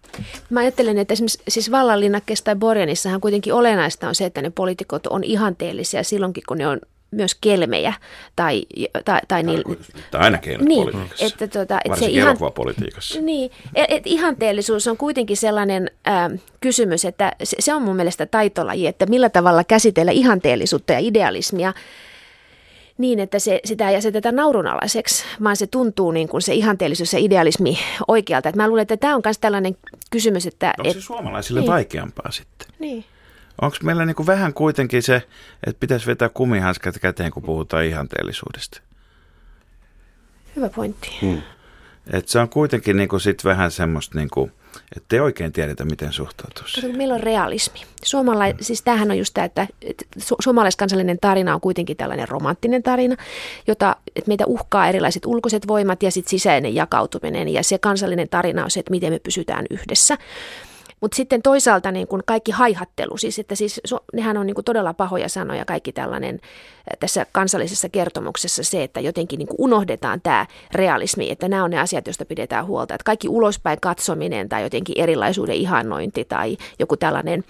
Mä 0.49 0.59
ajattelen, 0.59 0.97
että 0.97 1.13
esimerkiksi 1.13 1.41
siis 1.47 1.71
vallanlinnakkeessa 1.71 2.45
tai 2.45 2.55
Borjanissahan 2.55 3.21
kuitenkin 3.21 3.53
olennaista 3.53 4.07
on 4.07 4.15
se, 4.15 4.25
että 4.25 4.41
ne 4.41 4.49
poliitikot 4.49 5.07
on 5.07 5.23
ihanteellisia 5.23 6.03
silloinkin, 6.03 6.43
kun 6.47 6.57
ne 6.57 6.67
on 6.67 6.79
myös 7.13 7.35
kelmejä. 7.35 7.93
Tai, 8.35 8.65
tai, 9.05 9.19
tai 9.27 9.43
niin, 9.43 9.63
tai 10.11 10.21
aina 10.21 10.39
niin, 10.61 10.87
että, 11.21 11.47
tuota, 11.47 11.79
että 11.85 11.99
se 11.99 12.05
ihan, 12.05 12.37
politiikassa. 12.55 13.21
Niin, 13.21 13.51
että 13.75 13.95
et 13.95 14.07
ihanteellisuus 14.07 14.87
on 14.87 14.97
kuitenkin 14.97 15.37
sellainen 15.37 15.91
ä, 16.07 16.29
kysymys, 16.61 17.05
että 17.05 17.31
se, 17.43 17.57
se 17.59 17.73
on 17.73 17.81
mun 17.81 17.95
mielestä 17.95 18.25
taitolaji, 18.25 18.87
että 18.87 19.05
millä 19.05 19.29
tavalla 19.29 19.63
käsitellä 19.63 20.11
ihanteellisuutta 20.11 20.93
ja 20.93 20.99
idealismia 20.99 21.73
niin, 22.97 23.19
että 23.19 23.39
se, 23.39 23.59
sitä 23.65 23.89
ei 23.89 23.95
aseteta 23.95 24.31
naurunalaiseksi, 24.31 25.23
vaan 25.43 25.57
se 25.57 25.67
tuntuu 25.67 26.11
niin 26.11 26.27
kuin 26.27 26.41
se 26.41 26.53
ihanteellisuus 26.53 27.13
ja 27.13 27.19
idealismi 27.19 27.77
oikealta. 28.07 28.49
Et 28.49 28.55
mä 28.55 28.67
luulen, 28.67 28.81
että 28.81 28.97
tämä 28.97 29.15
on 29.15 29.21
myös 29.25 29.39
tällainen 29.39 29.77
kysymys, 30.09 30.45
että... 30.45 30.73
Onko 30.79 30.91
se 30.91 30.97
et, 30.97 31.03
suomalaisille 31.03 31.59
niin. 31.59 31.71
vaikeampaa 31.71 32.31
sitten? 32.31 32.67
Niin. 32.79 33.05
Onko 33.61 33.77
meillä 33.83 34.05
niin 34.05 34.15
kuin 34.15 34.27
vähän 34.27 34.53
kuitenkin 34.53 35.03
se, 35.03 35.15
että 35.67 35.79
pitäisi 35.79 36.07
vetää 36.07 36.29
kumihanskat 36.29 36.99
käteen, 36.99 37.31
kun 37.31 37.43
puhutaan 37.43 37.85
ihanteellisuudesta? 37.85 38.81
Hyvä 40.55 40.69
pointti. 40.69 41.17
Hmm. 41.21 41.41
Et 42.13 42.27
se 42.27 42.39
on 42.39 42.49
kuitenkin 42.49 42.97
niin 42.97 43.09
kuin 43.09 43.21
sit 43.21 43.43
vähän 43.43 43.71
semmoista, 43.71 44.17
niin 44.17 44.29
kuin, 44.29 44.51
että 44.95 45.15
ei 45.15 45.19
oikein 45.19 45.51
tiedetä, 45.51 45.85
miten 45.85 46.13
suhtautua 46.13 46.67
siihen. 46.67 46.97
meillä 46.97 47.13
on 47.13 47.23
realismi. 47.23 47.79
Suomalai, 48.03 48.55
siis 48.61 48.81
tämähän 48.81 49.11
on 49.11 49.17
just 49.17 49.33
tämä, 49.33 49.45
että, 49.45 49.67
että 49.81 50.05
su- 50.19 50.35
suomalaiskansallinen 50.39 51.17
tarina 51.21 51.53
on 51.55 51.61
kuitenkin 51.61 51.97
tällainen 51.97 52.27
romanttinen 52.27 52.83
tarina, 52.83 53.15
jota, 53.67 53.95
että 54.15 54.27
meitä 54.27 54.45
uhkaa 54.47 54.87
erilaiset 54.87 55.25
ulkoiset 55.25 55.67
voimat 55.67 56.03
ja 56.03 56.11
sitten 56.11 56.29
sisäinen 56.29 56.75
jakautuminen. 56.75 57.49
Ja 57.49 57.63
se 57.63 57.77
kansallinen 57.77 58.29
tarina 58.29 58.63
on 58.63 58.71
se, 58.71 58.79
että 58.79 58.91
miten 58.91 59.13
me 59.13 59.19
pysytään 59.19 59.65
yhdessä. 59.69 60.17
Mutta 61.03 61.15
sitten 61.15 61.41
toisaalta 61.41 61.91
niin 61.91 62.07
kun 62.07 62.23
kaikki 62.25 62.51
haihattelu, 62.51 63.17
siis 63.17 63.39
että 63.39 63.55
siis, 63.55 63.81
nehän 64.13 64.37
on 64.37 64.47
niin 64.47 64.55
kun 64.55 64.63
todella 64.63 64.93
pahoja 64.93 65.29
sanoja, 65.29 65.65
kaikki 65.65 65.91
tällainen 65.91 66.39
tässä 66.99 67.25
kansallisessa 67.31 67.89
kertomuksessa 67.89 68.63
se, 68.63 68.83
että 68.83 68.99
jotenkin 68.99 69.37
niin 69.37 69.47
unohdetaan 69.57 70.21
tämä 70.21 70.45
realismi, 70.71 71.31
että 71.31 71.49
nämä 71.49 71.63
on 71.63 71.71
ne 71.71 71.79
asiat, 71.79 72.07
joista 72.07 72.25
pidetään 72.25 72.65
huolta. 72.65 72.93
Että 72.93 73.05
kaikki 73.05 73.29
ulospäin 73.29 73.81
katsominen 73.81 74.49
tai 74.49 74.63
jotenkin 74.63 74.99
erilaisuuden 74.99 75.55
ihannointi 75.55 76.25
tai 76.25 76.57
joku 76.79 76.97
tällainen 76.97 77.43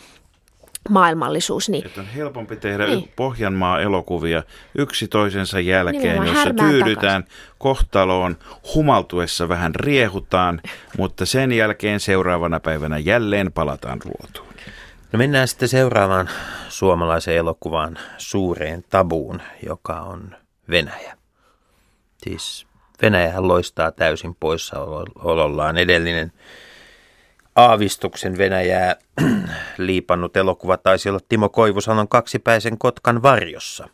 maailmallisuus, 0.89 1.69
niin 1.69 1.85
Että 1.85 2.01
on 2.01 2.07
helpompi 2.07 2.55
tehdä 2.55 2.85
Niin. 2.85 2.97
niin. 2.97 3.11
Pohjanmaa-elokuvia 3.15 4.43
yksi 4.77 5.07
toisensa 5.07 5.59
jälkeen, 5.59 6.03
Nimenomaan 6.03 6.47
jossa 6.47 6.53
tyydytään 6.53 7.23
kohtaloon, 7.57 8.37
humaltuessa 8.75 9.49
vähän 9.49 9.75
riehutaan, 9.75 10.61
mutta 10.97 11.25
sen 11.25 11.51
jälkeen 11.51 11.99
seuraavana 11.99 12.59
päivänä 12.59 12.97
jälleen 12.97 13.51
palataan 13.51 13.99
ruotuun. 14.05 14.53
No 15.11 15.17
mennään 15.17 15.47
sitten 15.47 15.69
seuraavaan 15.69 16.29
suomalaisen 16.69 17.35
elokuvan 17.35 17.97
suureen 18.17 18.83
tabuun, 18.89 19.41
joka 19.65 19.99
on 19.99 20.35
Venäjä. 20.69 21.17
Siis 22.17 22.67
Venäjähän 23.01 23.47
loistaa 23.47 23.91
täysin 23.91 24.35
poissaolollaan. 24.35 25.77
Edellinen 25.77 26.31
aavistuksen 27.55 28.37
Venäjää 28.37 28.95
liipannut 29.77 30.37
elokuva 30.37 30.77
taisi 30.77 31.09
olla 31.09 31.19
Timo 31.29 31.49
Koivusalon 31.49 32.07
kaksipäisen 32.07 32.77
Kotkan 32.77 33.21
varjossa, 33.23 33.87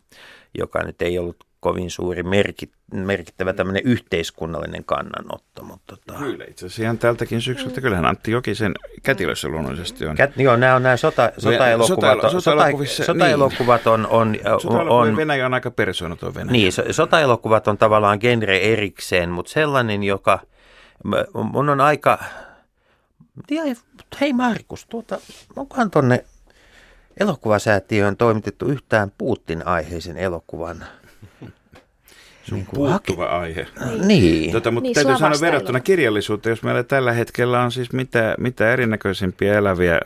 joka 0.57 0.83
nyt 0.83 1.01
ei 1.01 1.19
ollut 1.19 1.49
kovin 1.59 1.91
suuri 1.91 2.23
merkit, 2.23 2.71
merkittävä 2.93 3.53
tämmöinen 3.53 3.83
yhteiskunnallinen 3.85 4.83
kannanotto. 4.85 5.63
Mutta 5.63 5.97
tota, 6.05 6.19
Kyllä, 6.19 6.45
itse 6.47 6.65
asiassa 6.65 6.83
ihan 6.83 6.97
tältäkin 6.97 7.41
syksyltä. 7.41 7.81
Kyllähän 7.81 8.05
Antti 8.05 8.31
Jokisen 8.31 8.71
kätilössä 9.03 9.47
luonnollisesti 9.47 10.05
on. 10.05 10.15
Kät, 10.15 10.31
joo, 10.37 10.55
nämä 10.55 10.75
on 10.75 10.83
nämä 10.83 10.97
sota, 10.97 11.31
sotaelokuvat, 11.37 12.15
sota- 12.15 12.29
sota, 12.29 12.41
sotaelokuvissa, 12.41 13.03
sotaelokuvat 13.03 13.87
on, 13.87 14.07
on, 14.07 14.35
on, 14.65 14.79
on, 14.79 14.89
on 14.89 15.15
Venäjä 15.15 15.45
on 15.45 15.53
aika 15.53 15.71
persoonaton 15.71 16.35
Venäjä. 16.35 16.51
niin, 16.51 16.71
so- 16.71 16.93
sotaelokuvat 16.93 17.67
on 17.67 17.77
tavallaan 17.77 18.17
genre 18.21 18.57
erikseen, 18.57 19.29
mutta 19.29 19.51
sellainen, 19.51 20.03
joka, 20.03 20.39
mun 21.53 21.69
on 21.69 21.81
aika, 21.81 22.19
ja 23.51 23.75
hei 24.21 24.33
Markus, 24.33 24.85
tuota, 24.85 25.19
onkohan 25.55 25.91
tonne 25.91 26.25
elokuvasäätiöön 27.19 28.17
toimitettu 28.17 28.65
yhtään 28.65 29.11
Putin-aiheisen 29.17 30.17
elokuvan? 30.17 30.85
Sun 32.49 32.65
kuin 32.65 32.91
hake- 32.91 33.05
puuttuva 33.05 33.25
aihe. 33.25 33.67
Niin. 34.05 34.51
Tota, 34.51 34.71
mutta 34.71 34.85
Niin, 34.85 34.95
täytyy 34.95 35.17
sanoa 35.17 35.41
verrattuna 35.41 35.79
kirjallisuuteen, 35.79 36.51
jos 36.51 36.63
meillä 36.63 36.83
tällä 36.83 37.11
hetkellä 37.13 37.61
on 37.61 37.71
siis 37.71 37.93
mitä, 37.93 38.35
mitä 38.37 38.73
erinäköisimpiä 38.73 39.57
eläviä, 39.57 39.99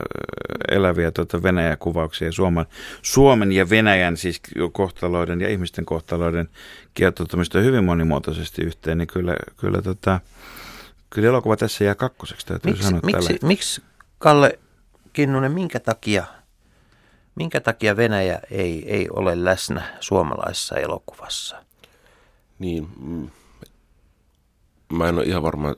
eläviä 0.70 1.10
tota 1.10 1.42
Venäjä-kuvauksia 1.42 2.32
Suomen, 2.32 2.66
Suomen 3.02 3.52
ja 3.52 3.70
Venäjän 3.70 4.16
siis 4.16 4.40
kohtaloiden 4.72 5.40
ja 5.40 5.48
ihmisten 5.48 5.84
kohtaloiden 5.84 6.48
kietoutumista 6.94 7.58
hyvin 7.58 7.84
monimuotoisesti 7.84 8.62
yhteen, 8.62 8.98
niin 8.98 9.08
kyllä, 9.08 9.36
kyllä, 9.56 9.82
tota, 9.82 10.20
kyllä 11.14 11.28
elokuva 11.28 11.56
tässä 11.56 11.84
jää 11.84 11.94
kakkoseksi, 11.94 12.46
täytyy 12.46 12.70
Miksi, 12.70 12.86
sanoa 12.86 13.00
tällä 13.00 13.28
miksi, 13.28 13.46
miksi, 13.46 13.82
Kalle 14.18 14.58
Kinnunen, 15.12 15.52
minkä 15.52 15.80
takia, 15.80 16.24
minkä 17.34 17.60
takia 17.60 17.96
Venäjä 17.96 18.40
ei, 18.50 18.84
ei 18.86 19.08
ole 19.10 19.44
läsnä 19.44 19.96
suomalaisessa 20.00 20.76
elokuvassa? 20.76 21.64
Niin, 22.58 22.88
mm, 23.00 23.30
mä 24.92 25.08
en 25.08 25.14
ole 25.14 25.24
ihan 25.24 25.42
varma, 25.42 25.70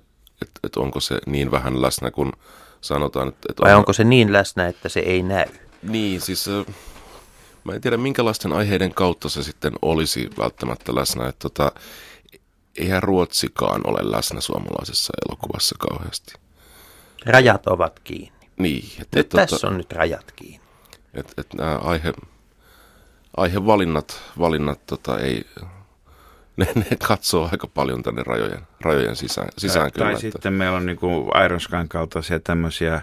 että, 0.42 0.60
että 0.64 0.80
onko 0.80 1.00
se 1.00 1.18
niin 1.26 1.50
vähän 1.50 1.82
läsnä, 1.82 2.10
kun 2.10 2.32
sanotaan, 2.80 3.28
että... 3.28 3.46
että 3.50 3.62
Vai 3.62 3.74
onko 3.74 3.92
se 3.92 4.04
niin 4.04 4.32
läsnä, 4.32 4.66
että 4.66 4.88
se 4.88 5.00
ei 5.00 5.22
näy? 5.22 5.46
Niin, 5.82 6.20
siis 6.20 6.48
äh, 6.48 6.74
mä 7.64 7.72
en 7.74 7.80
tiedä 7.80 7.96
minkälaisten 7.96 8.52
aiheiden 8.52 8.94
kautta 8.94 9.28
se 9.28 9.42
sitten 9.42 9.72
olisi 9.82 10.30
välttämättä 10.38 10.94
läsnä. 10.94 11.28
Että 11.28 11.38
tota, 11.38 11.72
eihän 12.78 13.02
Ruotsikaan 13.02 13.80
ole 13.84 13.98
läsnnä 14.02 14.40
suomalaisessa 14.40 15.12
elokuvassa 15.28 15.74
kauheasti. 15.78 16.34
Rajat 17.26 17.66
ovat 17.66 18.00
kiinni. 18.00 18.32
Niin, 18.58 18.84
että 19.02 19.18
Nyt 19.18 19.26
et, 19.26 19.28
tässä 19.28 19.66
on 19.66 19.76
nyt 19.76 19.92
rajat 19.92 20.32
kiinni. 20.36 20.60
et, 21.14 21.34
et 21.38 21.46
nämä 21.54 21.76
aihe, 21.76 22.12
aihevalinnat 23.36 24.20
valinnat, 24.38 24.86
tota, 24.86 25.18
ei, 25.18 25.44
ne, 26.56 26.66
ne 26.74 26.86
katsoo 27.08 27.48
aika 27.52 27.66
paljon 27.66 28.02
tänne 28.02 28.22
rajojen, 28.26 28.66
rajojen 28.80 29.16
sisään, 29.16 29.48
sisään 29.58 29.92
tai 29.92 30.06
kyllä. 30.06 30.20
sitten 30.20 30.52
meillä 30.52 30.76
on 30.76 30.86
niin 30.86 30.98
kuin 30.98 31.30
Ironscan 31.44 31.88
kaltaisia 31.88 32.40
tämmöisiä 32.40 33.02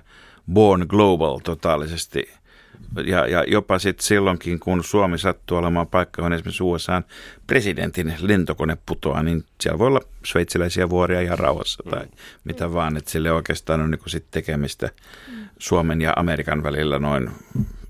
Born 0.54 0.86
Global 0.90 1.40
totaalisesti. 1.40 2.34
Ja, 3.06 3.28
ja 3.28 3.44
jopa 3.48 3.80
sitten 3.80 4.06
silloinkin, 4.06 4.60
kun 4.60 4.84
Suomi 4.84 5.18
sattuu 5.18 5.58
olemaan 5.58 5.88
paikka, 5.88 6.22
johon 6.22 6.34
esimerkiksi 6.34 6.64
USA 6.64 7.02
presidentin 7.48 8.16
lentokone 8.20 8.78
putoaa, 8.86 9.24
niin 9.24 9.46
siellä 9.62 9.80
voi 9.80 9.88
olla 9.88 10.02
sveitsiläisiä 10.26 10.90
vuoria 10.90 11.22
ihan 11.22 11.40
rauhassa 11.40 11.84
tai 11.90 12.06
mitä 12.44 12.74
vaan. 12.74 12.98
Että 12.98 13.12
sille 13.12 13.32
oikeastaan 13.32 13.82
on 13.82 13.92
niin 13.92 14.02
sit 14.08 14.26
tekemistä 14.32 14.90
Suomen 15.60 16.02
ja 16.02 16.14
Amerikan 16.16 16.64
välillä 16.64 17.00
noin 17.00 17.32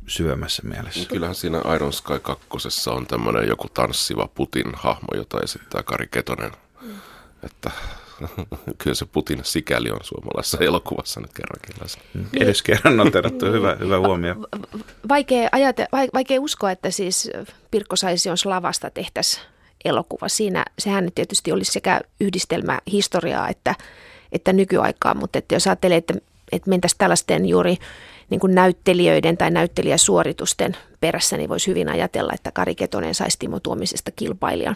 syvemmässä 0.07 0.61
mielessä. 0.65 1.09
Kyllähän 1.09 1.35
siinä 1.35 1.61
Iron 1.75 1.93
Sky 1.93 2.19
2 2.19 2.89
on 2.89 3.07
tämmöinen 3.07 3.47
joku 3.47 3.69
tanssiva 3.73 4.29
Putin-hahmo, 4.35 5.07
jota 5.15 5.39
esittää 5.43 5.83
Kari 5.83 6.07
Ketonen. 6.11 6.51
Että 7.43 7.71
kyllä 8.83 8.95
se 8.95 9.05
Putin 9.05 9.39
sikäli 9.43 9.91
on 9.91 9.99
suomalaisessa 10.03 10.57
elokuvassa 10.61 11.21
nyt 11.21 11.33
kerrankin 11.33 11.75
läsnä. 11.81 12.03
Edes 12.39 12.61
kerran 12.61 12.97
noterattu, 12.97 13.45
hyvä, 13.45 13.77
hyvä 13.79 13.99
huomio. 13.99 14.35
vaikea, 15.09 15.49
ajate, 15.51 15.87
vai- 15.91 16.09
vaikea 16.13 16.41
uskoa, 16.41 16.71
että 16.71 16.91
siis 16.91 17.29
Pirkko 17.71 17.95
Saision 17.95 18.37
Slavasta 18.37 18.89
tehtäisiin 18.89 19.43
elokuva. 19.85 20.29
Siinä 20.29 20.65
sehän 20.79 21.05
nyt 21.05 21.15
tietysti 21.15 21.51
olisi 21.51 21.71
sekä 21.71 22.01
yhdistelmä 22.19 22.79
historiaa 22.91 23.49
että, 23.49 23.75
että 24.31 24.53
nykyaikaa, 24.53 25.13
mutta 25.13 25.39
että 25.39 25.55
jos 25.55 25.67
ajattelee, 25.67 25.97
että, 25.97 26.13
että 26.51 26.69
mentäisiin 26.69 26.97
tällaisten 26.97 27.45
juuri 27.45 27.77
niin 28.29 28.39
kuin 28.39 28.55
näyttelijöiden 28.55 29.37
tai 29.37 29.51
näyttelijäsuoritusten 29.51 30.77
perässä, 30.99 31.37
niin 31.37 31.49
voisi 31.49 31.67
hyvin 31.67 31.89
ajatella, 31.89 32.33
että 32.33 32.51
Kari 32.51 32.75
Ketonen 32.75 33.15
saisi 33.15 33.39
Timo 33.39 33.59
Tuomisesta 33.59 34.11
kilpailijan 34.11 34.75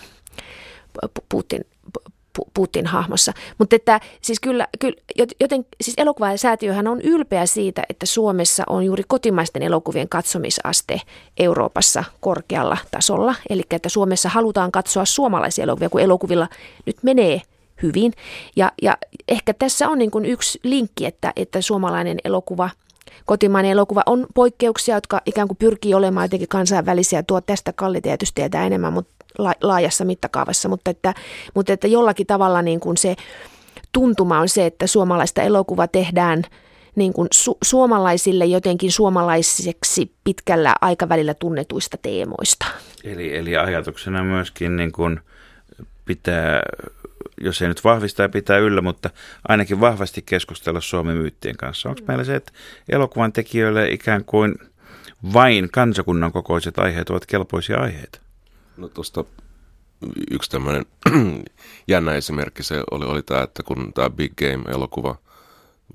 Pu- 0.97 1.23
Putin, 1.29 1.65
Pu- 1.97 2.12
Putin 2.54 2.86
hahmossa. 2.86 3.34
Mutta 3.58 3.76
että 3.76 4.00
siis 4.21 4.39
kyllä, 4.39 4.67
kyllä 4.80 4.95
joten 5.39 5.65
siis 5.82 5.93
elokuvasäätiöhän 5.97 6.88
on 6.88 7.02
ylpeä 7.02 7.45
siitä, 7.45 7.84
että 7.89 8.06
Suomessa 8.06 8.63
on 8.69 8.86
juuri 8.86 9.04
kotimaisten 9.08 9.63
elokuvien 9.63 10.10
katsomisaste 10.10 11.02
Euroopassa 11.39 12.04
korkealla 12.19 12.78
tasolla. 12.91 13.36
Eli 13.50 13.63
että 13.71 13.89
Suomessa 13.89 14.30
halutaan 14.30 14.71
katsoa 14.71 15.06
suomalaisia 15.06 15.63
elokuvia, 15.63 15.89
kun 15.89 16.02
elokuvilla 16.02 16.47
nyt 16.86 16.97
menee 17.04 17.41
hyvin. 17.84 18.13
Ja, 18.56 18.71
ja 18.82 18.97
ehkä 19.28 19.54
tässä 19.54 19.89
on 19.89 19.97
niin 19.97 20.12
kuin 20.12 20.26
yksi 20.26 20.60
linkki, 20.63 21.06
että, 21.06 21.34
että 21.36 21.62
suomalainen 21.62 22.17
elokuva– 22.23 22.69
kotimainen 23.28 23.71
elokuva 23.71 24.04
on 24.06 24.28
poikkeuksia, 24.34 24.95
jotka 24.95 25.21
ikään 25.26 25.47
kuin 25.47 25.58
pyrkii 25.58 25.93
olemaan 25.93 26.26
jotenkin 26.26 26.47
kansainvälisiä. 26.47 27.23
Tuo 27.23 27.41
tästä 27.41 27.73
Kalli 27.73 28.02
tietää 28.36 28.65
enemmän 28.65 28.93
mutta 28.93 29.16
laajassa 29.62 30.06
mittakaavassa, 30.06 30.69
mutta 30.69 30.91
että, 30.91 31.13
mutta 31.54 31.73
että 31.73 31.88
jollakin 31.88 32.28
tavalla 32.28 32.62
niin 32.62 32.80
kuin 32.80 32.97
se 32.97 33.15
tuntuma 33.91 34.39
on 34.39 34.50
se, 34.50 34.65
että 34.65 34.88
suomalaista 34.88 35.41
elokuva 35.41 35.88
tehdään 35.88 36.43
niin 36.95 37.13
kuin 37.13 37.28
su- 37.36 37.58
suomalaisille 37.63 38.45
jotenkin 38.45 38.91
suomalaiseksi 38.91 40.12
pitkällä 40.23 40.76
aikavälillä 40.82 41.34
tunnetuista 41.34 41.97
teemoista. 42.02 42.65
Eli, 43.04 43.38
eli 43.38 43.58
ajatuksena 43.58 44.23
myöskin 44.23 44.76
niin 44.76 44.91
kuin 44.91 45.19
pitää, 46.06 46.62
jos 47.41 47.62
ei 47.62 47.67
nyt 47.67 47.84
vahvistaa 47.84 48.30
pitää 48.30 48.58
yllä, 48.58 48.82
mutta 48.82 49.10
ainakin 49.48 49.79
vahvasti 49.79 50.21
keskustella 50.21 50.81
Suomen 50.81 51.17
myyttien 51.17 51.58
kanssa. 51.58 51.90
Onko 51.90 52.02
meillä 52.08 52.23
se, 52.23 52.35
että 52.35 52.52
elokuvan 52.90 53.33
tekijöille 53.33 53.90
ikään 53.90 54.25
kuin 54.25 54.56
vain 55.33 55.69
kansakunnan 55.71 56.31
kokoiset 56.31 56.79
aiheet 56.79 57.10
ovat 57.10 57.25
kelpoisia 57.25 57.77
aiheita? 57.77 58.19
No 58.78 58.88
tuosta 58.88 59.23
yksi 60.32 60.52
tämmöinen 60.52 60.86
jännä 61.88 62.13
esimerkki 62.13 62.63
se 62.63 62.84
oli, 62.92 63.06
oli 63.06 63.23
tämä, 63.23 63.42
että 63.42 63.63
kun 63.63 63.94
tämä 63.94 64.10
Big 64.10 64.34
Game-elokuva 64.36 65.15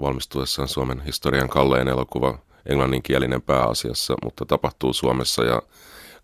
valmistuessaan 0.00 0.68
Suomen 0.68 1.00
historian 1.00 1.48
kallein 1.48 1.88
elokuva 1.88 2.38
englanninkielinen 2.66 3.42
pääasiassa, 3.42 4.14
mutta 4.24 4.46
tapahtuu 4.46 4.92
Suomessa 4.92 5.44
ja 5.44 5.62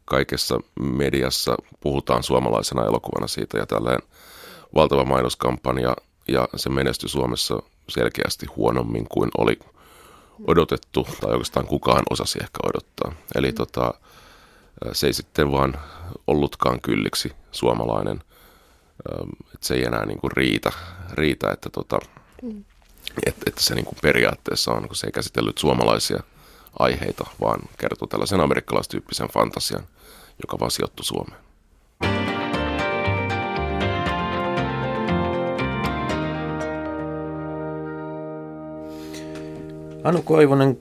kaikessa 0.05 0.61
mediassa 0.81 1.57
puhutaan 1.81 2.23
suomalaisena 2.23 2.85
elokuvana 2.85 3.27
siitä 3.27 3.59
ja 3.59 3.67
tällainen 3.67 4.09
valtava 4.75 5.05
mainoskampanja 5.05 5.97
ja 6.29 6.49
se 6.57 6.69
menestyi 6.69 7.09
Suomessa 7.09 7.63
selkeästi 7.89 8.47
huonommin 8.47 9.07
kuin 9.09 9.31
oli 9.39 9.59
odotettu 10.47 11.09
tai 11.21 11.31
oikeastaan 11.31 11.67
kukaan 11.67 12.03
osasi 12.11 12.39
ehkä 12.43 12.59
odottaa. 12.63 13.13
Eli 13.35 13.53
tota, 13.53 13.95
se 14.93 15.07
ei 15.07 15.13
sitten 15.13 15.53
vaan 15.53 15.75
ollutkaan 16.27 16.81
kylliksi 16.81 17.33
suomalainen, 17.53 18.23
että 19.55 19.67
se 19.67 19.75
ei 19.75 19.85
enää 19.85 20.07
niin 20.07 20.19
kuin 20.19 20.33
riitä, 20.33 20.73
riitä 21.13 21.53
että, 21.53 21.71
tota, 21.71 21.99
että, 23.27 23.43
että 23.47 23.63
se 23.63 23.75
niin 23.75 23.85
kuin 23.85 23.99
periaatteessa 24.03 24.73
on, 24.73 24.87
kun 24.87 24.97
se 24.97 25.07
ei 25.07 25.13
käsitellyt 25.13 25.59
suomalaisia 25.59 26.23
aiheita, 26.79 27.27
vaan 27.41 27.61
kertoo 27.79 28.09
tällaisen 28.09 28.41
amerikkalaistyyppisen 28.41 29.29
fantasian, 29.29 29.83
joka 30.43 30.59
vaan 30.61 30.71
sijoittui 30.71 31.05
Suomeen. 31.05 31.41
Anu 40.05 40.23
Koivunen, 40.23 40.79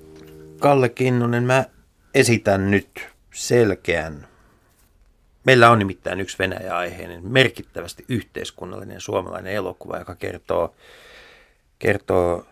Kalle 0.59 0.89
Kinnunen, 0.89 1.43
mä 1.43 1.65
esitän 2.13 2.71
nyt 2.71 3.16
selkeän. 3.37 4.27
Meillä 5.43 5.69
on 5.69 5.79
nimittäin 5.79 6.19
yksi 6.19 6.37
Venäjä-aiheinen, 6.39 7.27
merkittävästi 7.27 8.05
yhteiskunnallinen 8.09 9.01
suomalainen 9.01 9.53
elokuva, 9.53 9.97
joka 9.97 10.15
kertoo, 10.15 10.75
kertoo 11.79 12.45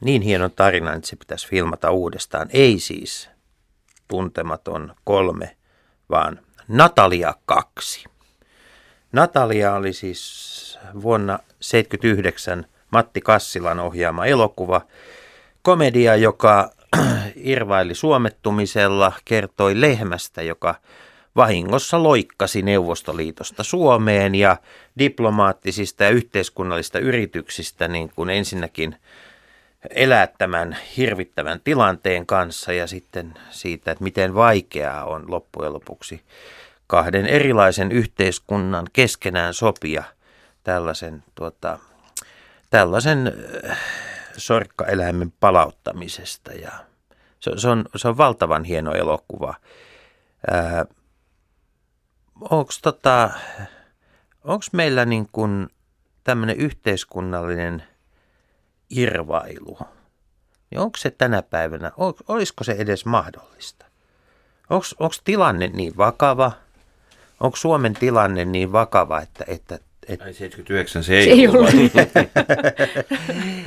niin 0.00 0.22
hienon 0.22 0.50
tarinan, 0.50 0.96
että 0.96 1.08
se 1.08 1.16
pitäisi 1.16 1.48
filmata 1.48 1.90
uudestaan. 1.90 2.48
Ei 2.52 2.78
siis 2.78 3.30
tuntematon 4.08 4.94
kolme, 5.04 5.56
vaan 6.10 6.40
Natalia 6.68 7.34
kaksi. 7.46 8.04
Natalia 9.12 9.74
oli 9.74 9.92
siis 9.92 10.78
vuonna 11.02 11.38
1979 11.38 12.66
Matti 12.90 13.20
Kassilan 13.20 13.80
ohjaama 13.80 14.26
elokuva, 14.26 14.80
komedia, 15.62 16.16
joka 16.16 16.72
irvaili 17.36 17.94
suomettumisella, 17.94 19.12
kertoi 19.24 19.80
lehmästä, 19.80 20.42
joka 20.42 20.74
vahingossa 21.36 22.02
loikkasi 22.02 22.62
Neuvostoliitosta 22.62 23.62
Suomeen 23.62 24.34
ja 24.34 24.56
diplomaattisista 24.98 26.04
ja 26.04 26.10
yhteiskunnallista 26.10 26.98
yrityksistä 26.98 27.88
niin 27.88 28.12
kuin 28.16 28.30
ensinnäkin 28.30 28.96
elää 29.90 30.26
tämän 30.26 30.76
hirvittävän 30.96 31.60
tilanteen 31.64 32.26
kanssa 32.26 32.72
ja 32.72 32.86
sitten 32.86 33.34
siitä, 33.50 33.90
että 33.90 34.04
miten 34.04 34.34
vaikeaa 34.34 35.04
on 35.04 35.24
loppujen 35.28 35.72
lopuksi 35.72 36.20
kahden 36.86 37.26
erilaisen 37.26 37.92
yhteiskunnan 37.92 38.86
keskenään 38.92 39.54
sopia 39.54 40.04
tällaisen, 40.64 41.24
tuota, 41.34 41.78
tällaisen 42.70 43.32
sorkkaeläimen 44.36 45.32
palauttamisesta 45.40 46.52
ja 46.52 46.72
se, 47.40 47.50
se, 47.56 47.68
on, 47.68 47.84
se 47.96 48.08
on 48.08 48.16
valtavan 48.16 48.64
hieno 48.64 48.92
elokuva. 48.92 49.54
Onko 52.40 52.72
tota, 52.82 53.30
meillä 54.72 55.04
niin 55.04 55.28
tämmöinen 56.24 56.56
yhteiskunnallinen 56.56 57.82
irvailu, 58.90 59.78
niin 60.70 60.80
onko 60.80 60.96
se 60.96 61.10
tänä 61.10 61.42
päivänä, 61.42 61.92
olisiko 62.28 62.64
se 62.64 62.72
edes 62.72 63.04
mahdollista? 63.04 63.86
Onko 64.70 65.14
tilanne 65.24 65.68
niin 65.68 65.96
vakava? 65.96 66.52
Onko 67.40 67.56
Suomen 67.56 67.94
tilanne 67.94 68.44
niin 68.44 68.72
vakava, 68.72 69.20
että, 69.20 69.44
että 69.46 69.78
et, 70.08 70.22
Ai 70.22 70.34
79 70.34 71.04
se 71.04 71.18
ei, 71.18 71.24
se 71.24 71.30
ei 71.30 71.48
ollut. 71.48 71.72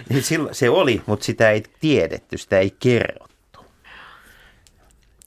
niin 0.10 0.24
silloin, 0.24 0.56
se 0.56 0.70
oli, 0.70 1.02
mutta 1.06 1.26
sitä 1.26 1.52
ei 1.52 1.64
tiedetty, 1.80 2.38
sitä 2.38 2.60
ei 2.60 2.76
kerrottu. 2.80 3.66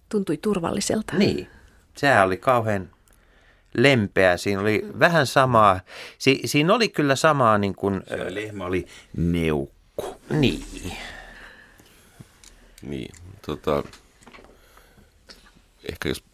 Tuntui 0.09 0.37
turvalliselta. 0.37 1.17
Niin, 1.17 1.49
sehän 1.97 2.27
oli 2.27 2.37
kauhean 2.37 2.91
lempeä. 3.77 4.37
Siinä 4.37 4.61
oli 4.61 4.87
vähän 4.99 5.27
samaa, 5.27 5.81
si, 6.19 6.41
siinä 6.45 6.75
oli 6.75 6.89
kyllä 6.89 7.17
samaa 7.17 7.59
niin 7.59 7.75
kuin... 7.75 8.03
Se 8.09 8.35
lehmä 8.35 8.67
oli 8.67 8.87
neukku. 9.17 10.21
Niin. 10.31 10.65
Niin, 12.83 13.15
tota, 13.47 13.83
ehkä 15.93 16.09
jos 16.09 16.25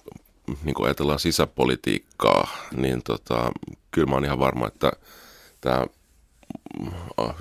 niin 0.64 0.74
kuin 0.74 0.86
ajatellaan 0.86 1.18
sisäpolitiikkaa, 1.18 2.49
niin 2.76 3.03
tota, 3.03 3.53
kyllä 3.90 4.07
mä 4.07 4.14
oon 4.14 4.24
ihan 4.24 4.38
varma, 4.38 4.66
että 4.66 4.92
tämä 5.61 5.86
äh, 7.20 7.34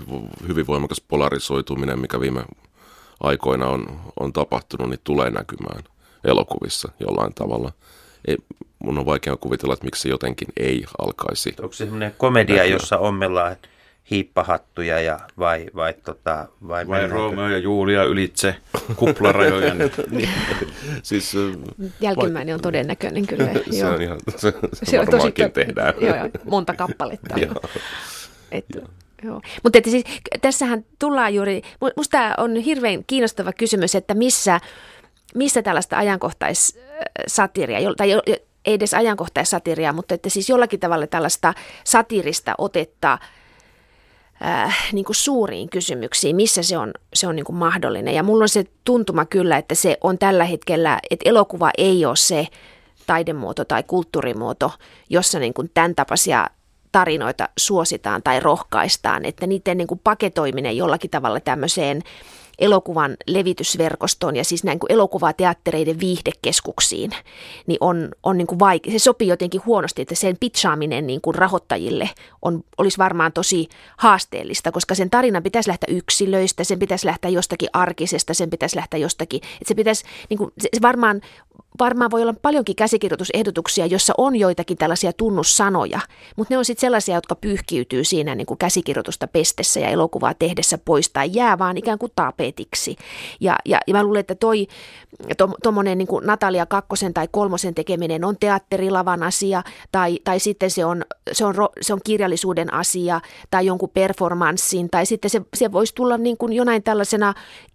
hyvin 0.48 0.68
voimakas 0.68 1.02
polarisoituminen, 1.02 2.00
mikä 2.00 2.20
viime 2.20 2.46
aikoina 3.20 3.68
on, 3.68 4.00
on 4.20 4.34
tapahtunut, 4.34 4.90
niin 4.90 5.00
tulee 5.04 5.30
näkymään 5.30 5.84
elokuvissa 6.24 6.92
jollain 7.00 7.34
tavalla. 7.34 7.72
Ei, 8.28 8.38
mun 8.80 8.98
on 9.00 9.06
vaikea 9.06 9.38
kuvitella, 9.38 9.74
että 9.74 9.86
miksi 9.86 10.10
jotenkin 10.10 10.48
ei 10.58 10.86
alkaisi. 11.00 11.54
Onko 11.62 11.74
se 11.74 11.78
semmoinen 11.78 12.16
komedia, 12.18 12.56
näkyä. 12.56 12.74
jossa 12.74 12.98
ommellaan 12.98 13.56
hiippahattuja 14.12 15.02
ja 15.02 15.20
vai, 15.40 15.66
vai, 15.76 15.94
tota, 15.94 16.48
vai, 16.68 16.88
vai 16.88 17.08
Romeo 17.08 17.50
ja 17.50 17.58
Julia 17.58 18.04
ylitse 18.04 18.56
kuplarajojen. 18.96 19.78
niin. 20.12 20.30
siis, 21.04 21.34
Jälkimmäinen 22.00 22.56
on 22.56 22.62
todennäköinen 22.62 23.28
kyllä. 23.28 23.50
se 23.72 23.78
joo. 23.78 23.94
on 23.94 24.02
ihan, 24.02 24.20
se, 24.30 24.38
se, 24.38 24.52
se 24.84 24.98
varmaankin 24.98 25.46
tosi, 25.46 25.54
tehdään. 25.54 25.94
Joo, 26.02 26.16
joo, 26.16 26.30
monta 26.44 26.74
kappaletta. 26.74 27.36
Et, 28.52 28.66
Joo. 29.24 29.42
Mutta 29.64 29.78
että 29.78 29.90
siis, 29.90 30.04
tässähän 30.42 30.86
tullaan 31.00 31.34
juuri, 31.34 31.62
minusta 31.82 32.12
tämä 32.12 32.36
on 32.38 32.56
hirveän 32.56 33.04
kiinnostava 33.08 33.54
kysymys, 33.54 33.96
että 33.96 34.14
missä, 34.14 34.60
missä 35.36 35.62
tällaista 35.62 35.98
ajankohtaissatiria, 35.98 37.80
tai 37.98 38.12
ei 38.66 38.74
edes 38.74 38.94
ajankohtaissatiria, 38.94 39.94
mutta 39.94 40.16
että 40.16 40.30
siis 40.30 40.50
jollakin 40.50 40.80
tavalla 40.80 41.08
tällaista 41.08 41.54
satirista 41.84 42.56
otetta– 42.58 43.18
äh, 44.46 44.90
niin 44.92 45.06
kuin 45.06 45.16
suuriin 45.16 45.70
kysymyksiin, 45.70 46.36
missä 46.36 46.64
se 46.64 46.78
on, 46.78 46.92
se 47.14 47.28
on 47.28 47.36
niin 47.36 47.46
kuin 47.46 47.56
mahdollinen. 47.56 48.16
Ja 48.16 48.24
mulla 48.24 48.44
on 48.44 48.50
se 48.50 48.66
tuntuma 48.84 49.26
kyllä, 49.26 49.58
että 49.58 49.76
se 49.76 49.98
on 50.02 50.18
tällä 50.18 50.46
hetkellä, 50.46 51.00
että 51.10 51.30
elokuva 51.30 51.72
ei 51.78 52.06
ole 52.06 52.16
se 52.16 52.48
taidemuoto 53.08 53.66
tai 53.66 53.84
kulttuurimuoto, 53.84 54.72
jossa 55.10 55.40
niin 55.40 55.54
kuin 55.54 55.72
tämän 55.74 55.96
tapaisia 55.96 56.48
tarinoita 56.92 57.50
suositaan 57.58 58.24
tai 58.24 58.40
rohkaistaan, 58.40 59.26
että 59.26 59.48
niiden 59.48 59.78
niin 59.78 59.88
kuin 59.88 60.02
paketoiminen 60.04 60.78
jollakin 60.78 61.10
tavalla 61.10 61.40
tämmöiseen 61.40 62.02
elokuvan 62.60 63.18
levitysverkostoon 63.28 64.36
ja 64.36 64.44
siis 64.44 64.64
näin 64.64 64.80
kuin 64.80 64.92
elokuvateattereiden 64.92 66.00
viihdekeskuksiin, 66.00 67.12
niin 67.68 67.78
on, 67.82 68.10
on 68.24 68.38
niin 68.38 68.48
kuin 68.48 68.60
vaike- 68.60 68.92
se 68.92 69.00
sopii 69.00 69.28
jotenkin 69.28 69.62
huonosti, 69.66 70.02
että 70.02 70.16
sen 70.16 70.38
pitchaaminen 70.40 71.08
niin 71.08 71.22
kuin 71.22 71.36
rahoittajille 71.36 72.10
on, 72.42 72.64
olisi 72.78 72.98
varmaan 72.98 73.34
tosi 73.34 73.70
haasteellista, 73.98 74.72
koska 74.72 74.96
sen 74.96 75.10
tarinan 75.10 75.44
pitäisi 75.44 75.70
lähteä 75.70 75.96
yksilöistä, 75.96 76.64
sen 76.64 76.80
pitäisi 76.80 77.06
lähteä 77.08 77.32
jostakin 77.32 77.70
arkisesta, 77.74 78.34
sen 78.34 78.50
pitäisi 78.50 78.76
lähteä 78.76 79.00
jostakin, 79.00 79.42
että 79.44 79.68
se 79.68 79.76
pitäisi, 79.76 80.06
niin 80.30 80.38
kuin, 80.38 80.52
se 80.60 80.82
varmaan 80.82 81.22
varmaan 81.80 82.12
voi 82.12 82.22
olla 82.22 82.34
paljonkin 82.42 82.76
käsikirjoitusehdotuksia, 82.76 83.86
jossa 83.86 84.14
on 84.18 84.36
joitakin 84.36 84.78
tällaisia 84.78 85.14
tunnussanoja, 85.14 86.00
mutta 86.36 86.54
ne 86.54 86.58
on 86.58 86.66
sitten 86.66 86.82
sellaisia, 86.82 87.16
jotka 87.16 87.36
pyyhkiytyy 87.36 88.04
siinä 88.04 88.36
niin 88.36 88.46
kuin 88.46 88.58
käsikirjoitusta 88.58 89.28
pestessä 89.28 89.80
ja 89.80 89.90
elokuvaa 89.90 90.34
tehdessä 90.34 90.78
pois 90.78 91.10
tai 91.10 91.30
jää 91.34 91.60
vaan 91.60 91.78
ikään 91.78 92.00
kuin 92.00 92.12
tapetiksi. 92.16 92.96
Ja, 93.40 93.56
ja, 93.66 93.80
ja 93.88 93.94
mä 93.94 94.04
luulen, 94.04 94.20
että 94.20 94.36
toi 94.36 94.68
tuommoinen 95.64 95.98
to, 96.08 96.14
niin 96.14 96.28
Natalia 96.28 96.66
kakkosen 96.66 97.14
tai 97.14 97.28
kolmosen 97.32 97.76
tekeminen 97.76 98.26
on 98.26 98.38
teatterilavan 98.40 99.24
asia 99.24 99.64
tai, 99.92 100.20
tai 100.24 100.40
sitten 100.40 100.72
se 100.72 100.86
on, 100.86 101.06
se, 101.32 101.46
on, 101.46 101.56
se 101.82 101.94
on 101.94 102.00
kirjallisuuden 102.04 102.74
asia 102.74 103.22
tai 103.52 103.66
jonkun 103.66 103.90
performanssin 103.90 104.90
tai 104.90 105.06
sitten 105.06 105.32
se, 105.32 105.42
se 105.54 105.72
voisi 105.72 105.96
tulla 105.96 106.18
niin 106.18 106.38
kuin 106.38 106.54
jonain 106.54 106.84
tällaisena 106.84 107.34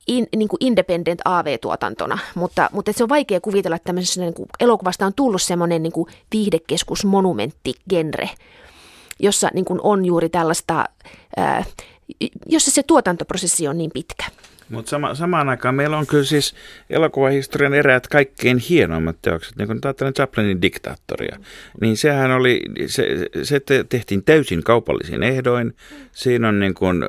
in, 0.08 0.26
niin 0.36 0.48
kuin 0.48 0.58
independent 0.60 1.20
AV-tuotantona, 1.24 2.18
mutta, 2.34 2.70
mutta 2.72 2.92
se 2.92 3.02
on 3.02 3.08
vaikea 3.08 3.40
kuvitella, 3.40 3.76
että 3.76 3.86
tämmöisessä 3.86 4.20
niin 4.20 4.34
kuin 4.34 4.48
elokuvasta 4.60 5.06
on 5.06 5.14
tullut 5.14 5.42
semmoinen 5.42 5.82
niin 5.82 5.92
viihdekeskus-monumentti-genre, 6.32 8.28
jossa 9.18 9.50
niin 9.54 9.64
kuin 9.64 9.80
on 9.82 10.04
juuri 10.04 10.28
tällaista, 10.28 10.84
ää, 11.36 11.64
jossa 12.46 12.70
se 12.70 12.82
tuotantoprosessi 12.82 13.68
on 13.68 13.78
niin 13.78 13.90
pitkä. 13.94 14.24
Mutta 14.68 14.90
sama, 14.90 15.14
samaan 15.14 15.48
aikaan 15.48 15.74
meillä 15.74 15.98
on 15.98 16.06
kyllä 16.06 16.24
siis 16.24 16.54
elokuvahistorian 16.90 17.74
eräät 17.74 18.06
kaikkein 18.06 18.58
hienoimmat 18.58 19.16
teokset, 19.22 19.56
niin 19.56 19.66
kuin 19.66 19.78
ajattelen 19.84 20.14
Chaplinin 20.14 20.62
diktaattoria, 20.62 21.38
niin 21.80 21.96
sehän 21.96 22.30
oli, 22.30 22.60
se, 22.86 23.06
se 23.42 23.60
tehtiin 23.88 24.24
täysin 24.24 24.62
kaupallisin 24.62 25.22
ehdoin. 25.22 25.76
Siinä 26.12 26.48
on 26.48 26.60
niin 26.60 26.74
kuin 26.74 27.04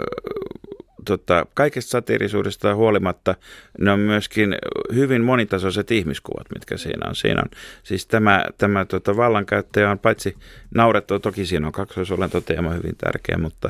tota, 1.06 1.46
kaikesta 1.54 1.90
satiirisuudesta 1.90 2.76
huolimatta 2.76 3.36
ne 3.80 3.92
on 3.92 4.00
myöskin 4.00 4.56
hyvin 4.94 5.24
monitasoiset 5.24 5.92
ihmiskuvat, 5.92 6.48
mitkä 6.54 6.78
siinä 6.78 7.10
on. 7.10 7.16
Siinä 7.16 7.42
on 7.42 7.50
siis 7.84 8.06
tämä, 8.06 8.46
tämä 8.58 8.86
tota, 8.86 9.18
vallankäyttäjä 9.18 9.92
on 9.92 10.00
paitsi 10.00 10.38
naurettava, 10.76 11.20
toki 11.20 11.46
siinä 11.46 11.68
on 11.68 11.74
kaksoisolentoteema 11.74 12.74
hyvin 12.74 12.96
tärkeä, 12.98 13.38
mutta 13.38 13.70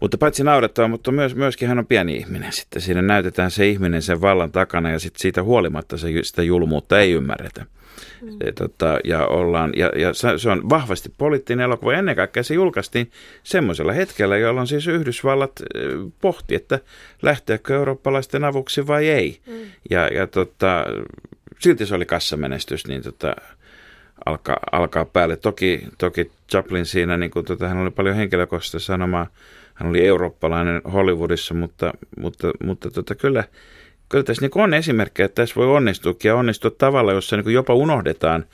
mutta 0.00 0.18
paitsi 0.18 0.44
naurettava, 0.44 0.88
mutta 0.88 1.12
myös, 1.12 1.34
myöskin 1.34 1.68
hän 1.68 1.78
on 1.78 1.86
pieni 1.86 2.16
ihminen. 2.16 2.52
Sitten 2.52 2.82
siinä 2.82 3.02
näytetään 3.02 3.50
se 3.50 3.68
ihminen 3.68 4.02
sen 4.02 4.20
vallan 4.20 4.52
takana 4.52 4.90
ja 4.90 4.98
sitten 4.98 5.20
siitä 5.20 5.42
huolimatta 5.42 5.96
se, 5.96 6.08
sitä 6.22 6.42
julmuutta 6.42 7.00
ei 7.00 7.12
ymmärretä. 7.12 7.66
Mm. 8.22 8.36
Ja, 8.46 8.52
tota, 8.52 8.98
ja, 9.04 9.26
ollaan, 9.26 9.72
ja, 9.76 9.92
ja 9.96 10.14
se 10.38 10.50
on 10.50 10.70
vahvasti 10.70 11.12
poliittinen 11.18 11.64
elokuva. 11.64 11.92
Ennen 11.92 12.16
kaikkea 12.16 12.42
se 12.42 12.54
julkaistiin 12.54 13.10
semmoisella 13.42 13.92
hetkellä, 13.92 14.36
jolloin 14.36 14.66
siis 14.66 14.86
Yhdysvallat 14.86 15.62
pohti, 16.20 16.54
että 16.54 16.78
lähteekö 17.22 17.74
eurooppalaisten 17.74 18.44
avuksi 18.44 18.86
vai 18.86 19.08
ei. 19.08 19.40
Mm. 19.46 19.54
Ja, 19.90 20.06
ja 20.06 20.26
tota, 20.26 20.84
silti 21.58 21.86
se 21.86 21.94
oli 21.94 22.06
kassamenestys, 22.06 22.86
niin 22.86 23.02
tota, 23.02 23.36
alkaa, 24.26 24.56
alkaa 24.72 25.04
päälle. 25.04 25.36
Toki, 25.36 25.84
toki 25.98 26.30
Chaplin 26.50 26.86
siinä, 26.86 27.16
niin 27.16 27.30
kuin, 27.30 27.44
tota, 27.44 27.68
hän 27.68 27.78
oli 27.78 27.90
paljon 27.90 28.16
henkilökohtaisesti 28.16 28.80
sanomaa, 28.80 29.26
hän 29.74 29.90
oli 29.90 30.06
eurooppalainen 30.06 30.82
Hollywoodissa, 30.92 31.54
mutta, 31.54 31.92
mutta, 32.18 32.50
mutta 32.64 32.90
tota, 32.90 33.14
kyllä, 33.14 33.44
kyllä 34.08 34.24
tässä 34.24 34.42
niin 34.42 34.62
on 34.62 34.74
esimerkkejä, 34.74 35.24
että 35.24 35.42
tässä 35.42 35.54
voi 35.54 35.66
onnistuakin 35.66 36.28
ja 36.28 36.36
onnistua 36.36 36.70
tavalla, 36.70 37.12
jossa 37.12 37.36
niin 37.36 37.54
jopa 37.54 37.74
unohdetaan, 37.74 38.44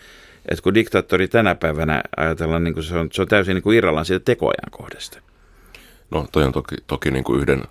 että 0.49 0.63
kun 0.63 0.75
diktaattori 0.75 1.29
tänä 1.29 1.55
päivänä 1.55 2.03
ajatellaan, 2.17 2.65
niin 2.65 2.75
kuin 2.75 2.85
se, 2.85 2.97
on, 2.99 3.09
se 3.13 3.23
on 3.23 3.29
täysin 3.29 3.55
niin 3.55 3.63
kuin 3.63 3.77
irrallaan 3.79 4.07
siitä 4.07 4.25
tekoajan 4.25 4.71
kohdasta. 4.71 5.19
No 6.11 6.27
toi 6.33 6.45
on 6.45 6.53
toki, 6.53 6.77
toki 6.87 7.11
niin 7.11 7.25
kuin 7.25 7.41
yhden 7.41 7.63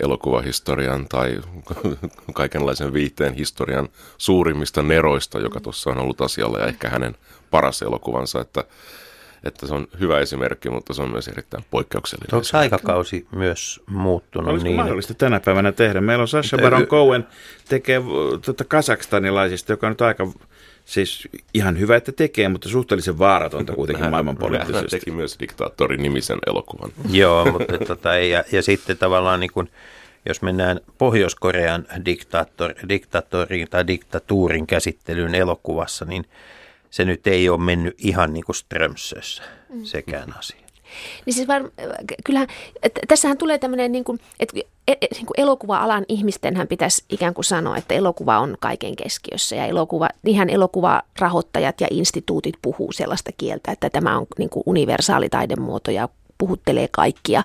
elokuvahistorian 0.00 1.08
tai 1.08 1.40
kaikenlaisen 2.34 2.92
viihteen 2.92 3.34
historian 3.34 3.88
suurimmista 4.18 4.82
neroista, 4.82 5.38
joka 5.38 5.60
tuossa 5.60 5.90
on 5.90 5.98
ollut 5.98 6.20
asialla 6.20 6.58
ja 6.58 6.66
ehkä 6.66 6.88
hänen 6.88 7.14
paras 7.50 7.82
elokuvansa, 7.82 8.40
että, 8.40 8.64
että 9.44 9.66
se 9.66 9.74
on 9.74 9.86
hyvä 10.00 10.20
esimerkki, 10.20 10.70
mutta 10.70 10.94
se 10.94 11.02
on 11.02 11.10
myös 11.10 11.28
erittäin 11.28 11.64
poikkeuksellinen. 11.70 12.34
Onko 12.34 12.46
aikakausi 12.52 13.26
myös 13.36 13.80
muuttunut 13.86 14.48
Olisiko 14.48 14.68
niin? 14.68 14.76
mahdollista 14.76 15.14
tänä 15.14 15.40
päivänä 15.40 15.72
tehdä? 15.72 16.00
Meillä 16.00 16.22
on 16.22 16.28
Sasha 16.28 16.58
Baron 16.58 16.86
Cohen 16.86 17.26
tekee 17.68 18.02
tuota 18.44 18.64
kasakstanilaisista, 18.64 19.72
joka 19.72 19.86
on 19.86 19.90
nyt 19.90 20.00
aika 20.00 20.28
siis 20.84 21.28
ihan 21.54 21.78
hyvä, 21.78 21.96
että 21.96 22.12
tekee, 22.12 22.48
mutta 22.48 22.68
suhteellisen 22.68 23.18
vaaratonta 23.18 23.72
kuitenkin 23.72 24.10
maailmanpoliittisesti. 24.10 24.96
Hän 24.96 25.00
teki 25.00 25.10
myös 25.10 25.36
diktaattorin 25.40 26.02
nimisen 26.02 26.38
elokuvan. 26.46 26.90
Joo, 27.10 27.52
mutta 27.52 27.78
tota, 27.78 28.14
ja, 28.16 28.44
ja 28.52 28.62
sitten 28.62 28.98
tavallaan 28.98 29.40
niin 29.40 29.52
kuin, 29.52 29.70
jos 30.26 30.42
mennään 30.42 30.80
Pohjois-Korean 30.98 31.86
diktaattor, 32.04 32.74
diktaattoriin 32.88 33.68
tai 33.70 33.86
diktatuurin 33.86 34.66
käsittelyyn 34.66 35.34
elokuvassa, 35.34 36.04
niin 36.04 36.24
se 36.92 37.04
nyt 37.04 37.26
ei 37.26 37.48
ole 37.48 37.60
mennyt 37.60 37.94
ihan 37.98 38.32
niin 38.32 38.44
kuin 38.44 38.56
Strömsössä 38.56 39.42
mm. 39.68 39.84
sekään 39.84 40.34
asia. 40.38 40.62
Niin 41.26 41.34
siis 41.34 41.48
var, 41.48 41.70
kyllähän, 42.24 42.48
että 42.82 43.00
tässähän 43.08 43.38
tulee 43.38 43.58
tämmöinen, 43.58 43.92
niin 43.92 44.04
kuin, 44.04 44.20
että 44.40 44.60
e, 44.88 44.92
e, 44.92 45.06
niin 45.14 45.26
kuin 45.26 45.40
elokuva-alan 45.40 46.04
ihmistenhän 46.08 46.68
pitäisi 46.68 47.04
ikään 47.08 47.34
kuin 47.34 47.44
sanoa, 47.44 47.76
että 47.76 47.94
elokuva 47.94 48.38
on 48.38 48.56
kaiken 48.60 48.96
keskiössä 48.96 49.56
ja 49.56 49.66
elokuva, 49.66 50.08
ihan 50.26 50.50
elokuvarahoittajat 50.50 51.80
ja 51.80 51.86
instituutit 51.90 52.54
puhuu 52.62 52.92
sellaista 52.92 53.30
kieltä, 53.36 53.72
että 53.72 53.90
tämä 53.90 54.18
on 54.18 54.26
niin 54.38 54.50
kuin 54.50 54.62
universaali 54.66 55.28
taidemuoto 55.28 55.90
ja 55.90 56.08
puhuttelee 56.38 56.88
kaikkia 56.90 57.42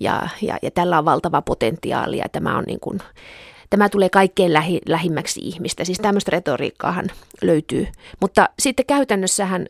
ja, 0.00 0.28
ja, 0.42 0.58
ja 0.62 0.70
tällä 0.70 0.98
on 0.98 1.04
valtava 1.04 1.42
potentiaali 1.42 2.18
ja 2.18 2.28
tämä 2.32 2.58
on 2.58 2.64
niin 2.66 2.80
kuin, 2.80 2.98
tämä 3.70 3.88
tulee 3.88 4.08
kaikkein 4.08 4.52
lähi, 4.52 4.80
lähimmäksi 4.88 5.40
ihmistä. 5.42 5.84
Siis 5.84 5.98
tämmöistä 5.98 6.30
retoriikkaahan 6.30 7.10
löytyy. 7.42 7.86
Mutta 8.20 8.48
sitten 8.58 8.86
käytännössähän 8.86 9.66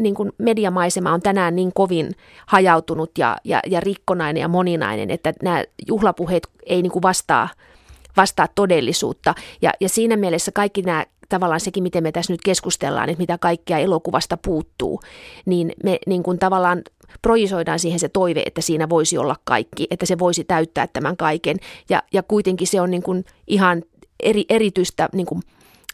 niin 0.00 0.14
kuin 0.14 0.32
mediamaisema 0.38 1.12
on 1.12 1.20
tänään 1.20 1.56
niin 1.56 1.72
kovin 1.74 2.10
hajautunut 2.46 3.18
ja, 3.18 3.36
ja, 3.44 3.60
ja 3.66 3.80
rikkonainen 3.80 4.40
ja 4.40 4.48
moninainen, 4.48 5.10
että 5.10 5.32
nämä 5.42 5.64
juhlapuheet 5.88 6.48
ei 6.66 6.82
niin 6.82 6.92
kuin 6.92 7.02
vastaa, 7.02 7.48
vastaa 8.16 8.48
todellisuutta. 8.54 9.34
Ja, 9.62 9.70
ja 9.80 9.88
siinä 9.88 10.16
mielessä 10.16 10.52
kaikki 10.52 10.82
nämä 10.82 11.06
tavallaan 11.28 11.60
sekin, 11.60 11.82
miten 11.82 12.02
me 12.02 12.12
tässä 12.12 12.32
nyt 12.32 12.40
keskustellaan, 12.44 13.08
että 13.08 13.22
mitä 13.22 13.38
kaikkea 13.38 13.78
elokuvasta 13.78 14.36
puuttuu, 14.36 15.00
niin 15.46 15.72
me 15.84 15.98
niin 16.06 16.22
kuin 16.22 16.38
tavallaan 16.38 16.82
projisoidaan 17.22 17.78
siihen 17.78 18.00
se 18.00 18.08
toive, 18.08 18.42
että 18.46 18.60
siinä 18.60 18.88
voisi 18.88 19.18
olla 19.18 19.36
kaikki, 19.44 19.86
että 19.90 20.06
se 20.06 20.18
voisi 20.18 20.44
täyttää 20.44 20.86
tämän 20.86 21.16
kaiken. 21.16 21.56
Ja, 21.88 22.02
ja 22.12 22.22
kuitenkin 22.22 22.66
se 22.66 22.80
on 22.80 22.90
niin 22.90 23.02
kuin 23.02 23.24
ihan 23.46 23.82
eri, 24.20 24.44
erityistä 24.48 25.08
niin 25.12 25.26
kuin 25.26 25.42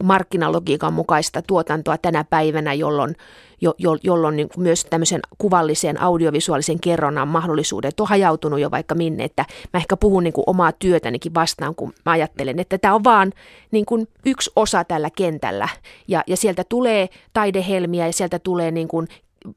markkinalogiikan 0.03 0.92
mukaista 0.92 1.42
tuotantoa 1.42 1.99
tänä 1.99 2.24
päivänä, 2.24 2.74
jolloin, 2.74 3.16
jo, 3.61 3.74
jo, 3.78 3.97
jolloin 4.03 4.36
niin 4.36 4.49
myös 4.57 4.84
tämmöisen 4.84 5.20
kuvallisen 5.38 6.01
audiovisuaalisen 6.01 6.80
kerronnan 6.80 7.28
mahdollisuudet 7.28 8.01
on 8.01 8.09
hajautunut 8.09 8.61
jo 8.61 8.70
vaikka 8.70 8.95
minne, 8.95 9.24
että 9.24 9.45
mä 9.72 9.78
ehkä 9.78 9.97
puhun 9.97 10.24
niin 10.24 10.32
kuin 10.32 10.45
omaa 10.47 10.72
työtänikin 10.72 11.34
vastaan, 11.34 11.74
kun 11.74 11.92
mä 12.05 12.12
ajattelen, 12.12 12.59
että 12.59 12.78
tämä 12.78 12.95
on 12.95 13.05
vaan 13.05 13.32
niin 13.70 13.86
kuin 13.86 14.09
yksi 14.26 14.51
osa 14.57 14.84
tällä 14.84 15.11
kentällä. 15.16 15.68
Ja, 16.09 16.22
ja 16.26 16.36
sieltä 16.36 16.64
tulee 16.68 17.09
taidehelmiä 17.32 18.07
ja 18.07 18.12
sieltä 18.12 18.38
tulee 18.38 18.70
niin 18.70 18.88
kuin 18.88 19.09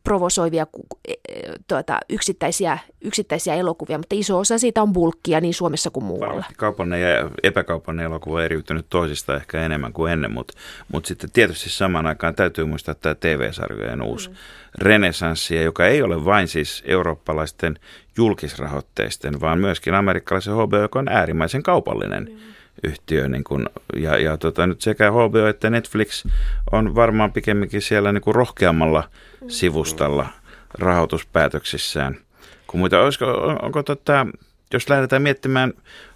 provosoivia 0.03 0.67
e, 1.07 1.13
e, 1.13 1.53
tuota, 1.67 1.99
yksittäisiä, 2.09 2.77
yksittäisiä 3.01 3.55
elokuvia, 3.55 3.97
mutta 3.97 4.15
iso 4.15 4.39
osa 4.39 4.57
siitä 4.57 4.81
on 4.81 4.93
bulkkia 4.93 5.41
niin 5.41 5.53
Suomessa 5.53 5.89
kuin 5.89 6.03
muualla. 6.03 6.45
Kaupallinen 6.57 7.01
ja 7.01 7.29
epäkaupallinen 7.43 8.05
elokuva 8.05 8.37
on 8.37 8.43
eriytynyt 8.43 8.85
toisista 8.89 9.35
ehkä 9.35 9.61
enemmän 9.61 9.93
kuin 9.93 10.11
ennen, 10.13 10.31
mutta, 10.31 10.53
mutta 10.91 11.07
sitten 11.07 11.31
tietysti 11.31 11.69
samaan 11.69 12.07
aikaan 12.07 12.35
täytyy 12.35 12.65
muistaa 12.65 12.95
tämä 12.95 13.15
TV-sarjojen 13.15 14.01
uusi 14.01 14.29
mm. 14.29 14.35
renesanssi, 14.77 15.55
joka 15.55 15.85
ei 15.85 16.01
ole 16.01 16.25
vain 16.25 16.47
siis 16.47 16.83
eurooppalaisten 16.85 17.79
julkisrahoitteisten, 18.17 19.39
vaan 19.41 19.59
myöskin 19.59 19.93
amerikkalaisen 19.93 20.53
HBO, 20.53 20.77
joka 20.77 20.99
on 20.99 21.09
äärimmäisen 21.09 21.63
kaupallinen. 21.63 22.27
Mm 22.31 22.56
yhtiö. 22.83 23.27
Niin 23.27 23.43
kun, 23.43 23.69
ja 23.95 24.17
ja 24.17 24.37
tota, 24.37 24.67
nyt 24.67 24.81
sekä 24.81 25.11
HBO 25.11 25.47
että 25.49 25.69
Netflix 25.69 26.25
on 26.71 26.95
varmaan 26.95 27.33
pikemminkin 27.33 27.81
siellä 27.81 28.11
niin 28.11 28.21
kuin 28.21 28.35
rohkeammalla 28.35 29.09
mm. 29.41 29.49
sivustalla 29.49 30.27
rahoituspäätöksissään 30.73 32.17
kuin 32.67 32.79
muita. 32.79 33.01
Olisiko, 33.01 33.25
on, 33.25 33.63
onko 33.63 33.83
tota, 33.83 34.27
jos 34.73 34.89
lähdetään 34.89 35.21
miettimään 35.21 35.73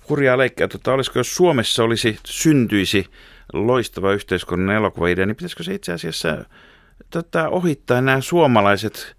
hurjaa 0.09 0.37
leikkiä, 0.37 0.67
tota, 0.67 0.93
olisiko 0.93 1.19
jos 1.19 1.35
Suomessa 1.35 1.83
olisi, 1.83 2.19
syntyisi 2.25 3.07
loistava 3.53 4.13
yhteiskunnan 4.13 4.75
elokuvaidea, 4.75 5.25
niin 5.25 5.35
pitäisikö 5.35 5.63
se 5.63 5.73
itse 5.73 5.93
asiassa 5.93 6.45
tota, 7.09 7.49
ohittaa 7.49 8.01
nämä 8.01 8.21
suomalaiset 8.21 9.15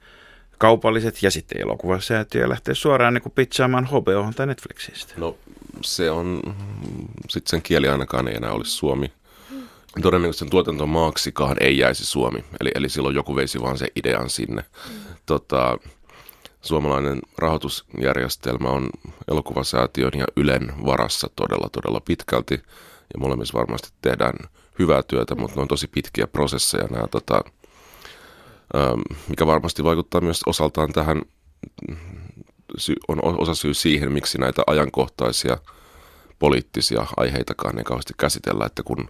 kaupalliset 0.58 1.22
ja 1.22 1.30
sitten 1.30 1.60
elokuvasäätiö 1.62 2.40
ja 2.40 2.48
lähteä 2.48 2.74
suoraan 2.74 3.14
niin 3.14 3.22
kuin 3.22 3.32
pitsaamaan 3.32 3.86
HBO 3.86 4.32
tai 4.36 4.46
Netflixistä? 4.46 5.14
No 5.16 5.36
se 5.80 6.10
on, 6.10 6.42
sitten 7.28 7.50
sen 7.50 7.62
kieli 7.62 7.88
ainakaan 7.88 8.28
ei 8.28 8.36
enää 8.36 8.52
olisi 8.52 8.70
suomi. 8.70 9.12
Todennäköisesti 10.02 10.38
sen 10.38 10.50
tuotantomaaksikaan 10.50 11.56
ei 11.60 11.78
jäisi 11.78 12.06
Suomi, 12.06 12.44
eli, 12.60 12.70
eli 12.74 12.88
silloin 12.88 13.14
joku 13.14 13.36
veisi 13.36 13.60
vaan 13.60 13.78
se 13.78 13.86
idean 13.96 14.30
sinne. 14.30 14.62
Mm. 14.62 14.94
Tota, 15.26 15.78
suomalainen 16.60 17.20
rahoitusjärjestelmä 17.38 18.68
on 18.68 18.90
elokuvasäätiön 19.30 20.12
ja 20.18 20.24
Ylen 20.36 20.72
varassa 20.86 21.30
todella, 21.36 21.68
todella 21.72 22.00
pitkälti. 22.00 22.54
Ja 23.14 23.20
molemmissa 23.20 23.58
varmasti 23.58 23.88
tehdään 24.02 24.34
hyvää 24.78 25.02
työtä, 25.02 25.34
mutta 25.34 25.56
ne 25.56 25.62
on 25.62 25.68
tosi 25.68 25.88
pitkiä 25.88 26.26
prosesseja 26.26 26.86
nämä, 26.90 27.06
tota, 27.06 27.40
mikä 29.28 29.46
varmasti 29.46 29.84
vaikuttaa 29.84 30.20
myös 30.20 30.40
osaltaan 30.46 30.92
tähän 30.92 31.22
on 33.08 33.40
osa 33.40 33.54
syy 33.54 33.74
siihen, 33.74 34.12
miksi 34.12 34.38
näitä 34.38 34.62
ajankohtaisia 34.66 35.58
poliittisia 36.38 37.06
aiheitakaan 37.16 37.78
ei 37.78 37.84
kauheasti 37.84 38.14
käsitellä, 38.16 38.66
että 38.66 38.82
kun 38.82 39.08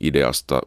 ideasta 0.00 0.60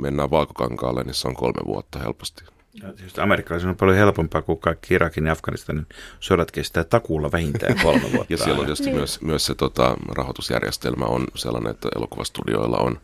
mennään 0.00 0.30
valkokankaalle, 0.30 1.02
niin 1.02 1.14
se 1.14 1.28
on 1.28 1.34
kolme 1.34 1.66
vuotta 1.66 1.98
helposti. 1.98 2.44
Ja 2.82 2.92
tietysti 2.92 3.20
amerikkalaisilla 3.20 3.70
on 3.70 3.76
paljon 3.76 3.98
helpompaa 3.98 4.42
kuin 4.42 4.58
kaikki 4.58 4.94
Irakin 4.94 5.26
ja 5.26 5.32
Afganistanin 5.32 5.86
sodat 6.20 6.50
kestää 6.50 6.84
takuulla 6.84 7.32
vähintään 7.32 7.78
kolme 7.82 8.12
vuotta. 8.12 8.32
ja 8.32 8.36
siellä 8.36 8.58
on 8.60 8.66
tietysti 8.66 8.84
niin. 8.84 8.96
myös, 8.96 9.20
myös 9.20 9.46
se 9.46 9.54
tota, 9.54 9.96
rahoitusjärjestelmä 10.08 11.04
on 11.04 11.26
sellainen, 11.34 11.70
että 11.70 11.88
elokuvastudioilla 11.96 12.78
on 12.78 13.00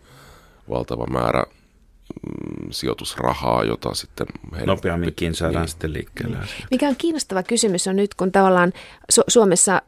valtava 0.68 1.06
määrä 1.06 1.44
sijoitusrahaa, 2.70 3.64
jota 3.64 3.94
sitten... 3.94 4.26
Nopeamminkin 4.66 5.34
saadaan 5.34 5.62
niin. 5.62 5.68
sitten 5.68 5.92
liikkeelle. 5.92 6.36
Mikä 6.70 6.88
on 6.88 6.96
kiinnostava 6.98 7.42
kysymys 7.42 7.88
on 7.88 7.96
nyt, 7.96 8.14
kun 8.14 8.32
tavallaan 8.32 8.72
Su- 9.12 9.24
Suomessa, 9.28 9.82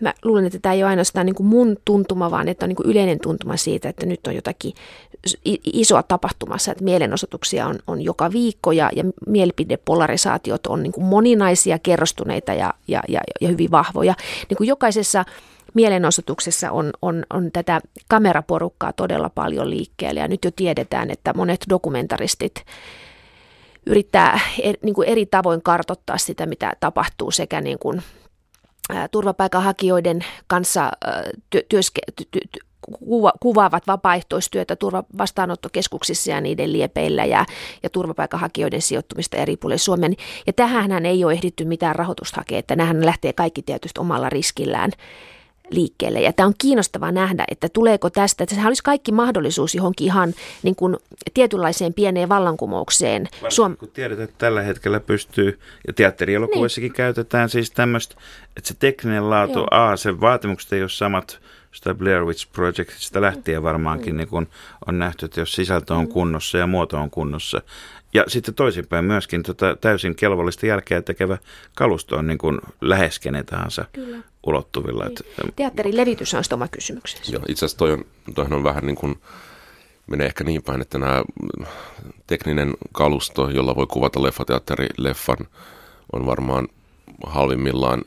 mä 0.00 0.14
luulen, 0.24 0.46
että 0.46 0.58
tämä 0.58 0.72
ei 0.72 0.82
ole 0.82 0.90
ainoastaan 0.90 1.26
niin 1.26 1.34
kuin 1.34 1.46
mun 1.46 1.76
tuntuma, 1.84 2.30
vaan 2.30 2.48
että 2.48 2.64
on 2.64 2.68
niin 2.68 2.76
kuin 2.76 2.90
yleinen 2.90 3.20
tuntuma 3.20 3.56
siitä, 3.56 3.88
että 3.88 4.06
nyt 4.06 4.26
on 4.26 4.34
jotakin 4.34 4.72
isoa 5.64 6.02
tapahtumassa, 6.02 6.72
että 6.72 6.84
mielenosoituksia 6.84 7.66
on, 7.66 7.78
on 7.86 8.02
joka 8.02 8.32
viikko 8.32 8.72
ja, 8.72 8.90
ja 8.96 9.04
mielipidepolarisaatiot 9.26 10.66
on 10.66 10.82
niin 10.82 10.92
kuin 10.92 11.04
moninaisia, 11.04 11.78
kerrostuneita 11.78 12.54
ja, 12.54 12.74
ja, 12.88 13.02
ja, 13.08 13.20
ja 13.40 13.48
hyvin 13.48 13.70
vahvoja. 13.70 14.14
Niin 14.48 14.56
kuin 14.56 14.68
jokaisessa 14.68 15.24
mielenosoituksessa 15.78 16.70
on, 16.70 16.90
on, 17.02 17.24
on 17.30 17.52
tätä 17.52 17.80
kameraporukkaa 18.08 18.92
todella 18.92 19.30
paljon 19.30 19.70
liikkeellä 19.70 20.20
ja 20.20 20.28
nyt 20.28 20.44
jo 20.44 20.50
tiedetään, 20.50 21.10
että 21.10 21.34
monet 21.34 21.60
dokumentaristit 21.68 22.64
yrittää 23.86 24.40
er, 24.62 24.76
niin 24.82 24.94
kuin 24.94 25.08
eri 25.08 25.26
tavoin 25.26 25.62
kartottaa 25.62 26.18
sitä, 26.18 26.46
mitä 26.46 26.72
tapahtuu 26.80 27.30
sekä 27.30 27.60
niin 27.60 27.78
kuin, 27.78 28.02
turvapaikanhakijoiden 29.10 30.24
kanssa 30.46 30.90
työ, 31.50 31.62
työske, 31.68 32.00
ty, 32.16 32.24
ty, 32.30 32.40
kuva, 32.80 33.32
kuvaavat 33.40 33.86
vapaaehtoistyötä 33.86 34.76
turvavastaanottokeskuksissa 34.76 36.30
ja 36.30 36.40
niiden 36.40 36.72
liepeillä 36.72 37.24
ja, 37.24 37.46
ja 37.82 37.90
turvapaikanhakijoiden 37.90 38.82
sijoittumista 38.82 39.36
eri 39.36 39.56
puolille 39.56 39.78
Suomen. 39.78 40.14
Ja 40.46 40.52
tähän 40.52 41.06
ei 41.06 41.24
ole 41.24 41.32
ehditty 41.32 41.64
mitään 41.64 41.96
rahoitusta 41.96 42.40
hakea, 42.40 42.58
että 42.58 42.76
nämähän 42.76 43.06
lähtee 43.06 43.32
kaikki 43.32 43.62
tietysti 43.62 44.00
omalla 44.00 44.30
riskillään 44.30 44.92
liikkeelle. 45.70 46.20
Ja 46.20 46.32
tämä 46.32 46.46
on 46.46 46.54
kiinnostavaa 46.58 47.12
nähdä, 47.12 47.44
että 47.50 47.68
tuleeko 47.68 48.10
tästä, 48.10 48.44
että 48.44 48.54
sehän 48.54 48.70
olisi 48.70 48.82
kaikki 48.82 49.12
mahdollisuus 49.12 49.74
johonkin 49.74 50.04
ihan 50.04 50.34
niin 50.62 50.76
kuin 50.76 50.96
tietynlaiseen 51.34 51.94
pieneen 51.94 52.28
vallankumoukseen. 52.28 53.28
Suom- 53.48 53.76
kun 53.76 53.88
tiedät, 53.88 54.20
että 54.20 54.36
tällä 54.38 54.62
hetkellä 54.62 55.00
pystyy, 55.00 55.58
ja 55.86 55.92
teatterielokuvissakin 55.92 56.88
niin. 56.88 56.96
käytetään 56.96 57.48
siis 57.48 57.70
tämmöistä, 57.70 58.14
että 58.56 58.68
se 58.68 58.74
tekninen 58.78 59.30
laatu, 59.30 59.58
Joo. 59.58 59.68
A, 59.70 59.96
sen 59.96 60.20
vaatimukset 60.20 60.72
ei 60.72 60.82
ole 60.82 60.88
samat, 60.88 61.40
sitä 61.72 61.94
Blair 61.94 62.24
Witch 62.24 62.52
Projectista 62.52 63.20
lähtien 63.20 63.62
varmaankin 63.62 64.14
mm. 64.14 64.16
niin 64.16 64.28
kun 64.28 64.48
on 64.86 64.98
nähty, 64.98 65.26
että 65.26 65.40
jos 65.40 65.52
sisältö 65.52 65.94
on 65.94 66.04
mm. 66.04 66.08
kunnossa 66.08 66.58
ja 66.58 66.66
muoto 66.66 66.98
on 66.98 67.10
kunnossa. 67.10 67.62
Ja 68.14 68.24
sitten 68.28 68.54
toisinpäin 68.54 69.04
myöskin 69.04 69.42
tota 69.42 69.76
täysin 69.80 70.14
kelvollista 70.14 70.66
jälkeä 70.66 71.02
tekevä 71.02 71.38
kalusto 71.74 72.16
on 72.16 72.26
niin 72.26 72.38
kuin 72.38 72.58
lähes 72.80 73.18
kenen 73.18 73.46
tahansa 73.46 73.84
Kyllä. 73.92 74.18
Ulottuvilla. 74.46 75.04
Niin. 75.04 75.54
Teatterin 75.56 75.96
levitys 75.96 76.34
on 76.34 76.42
oma 76.52 76.68
kysymyksensä. 76.68 77.32
Joo, 77.32 77.42
itse 77.48 77.66
asiassa 77.66 77.78
toi 77.78 77.92
on, 77.92 78.04
toi 78.34 78.46
on 78.50 78.64
vähän 78.64 78.86
niin 78.86 78.96
kuin, 78.96 79.20
menee 80.06 80.26
ehkä 80.26 80.44
niin 80.44 80.62
päin, 80.62 80.80
että 80.80 80.98
nämä 80.98 81.22
tekninen 82.26 82.74
kalusto, 82.92 83.50
jolla 83.50 83.76
voi 83.76 83.86
kuvata 83.86 84.22
leffateatteri-leffan, 84.22 85.46
on 86.12 86.26
varmaan 86.26 86.68
halvimmillaan 87.26 88.02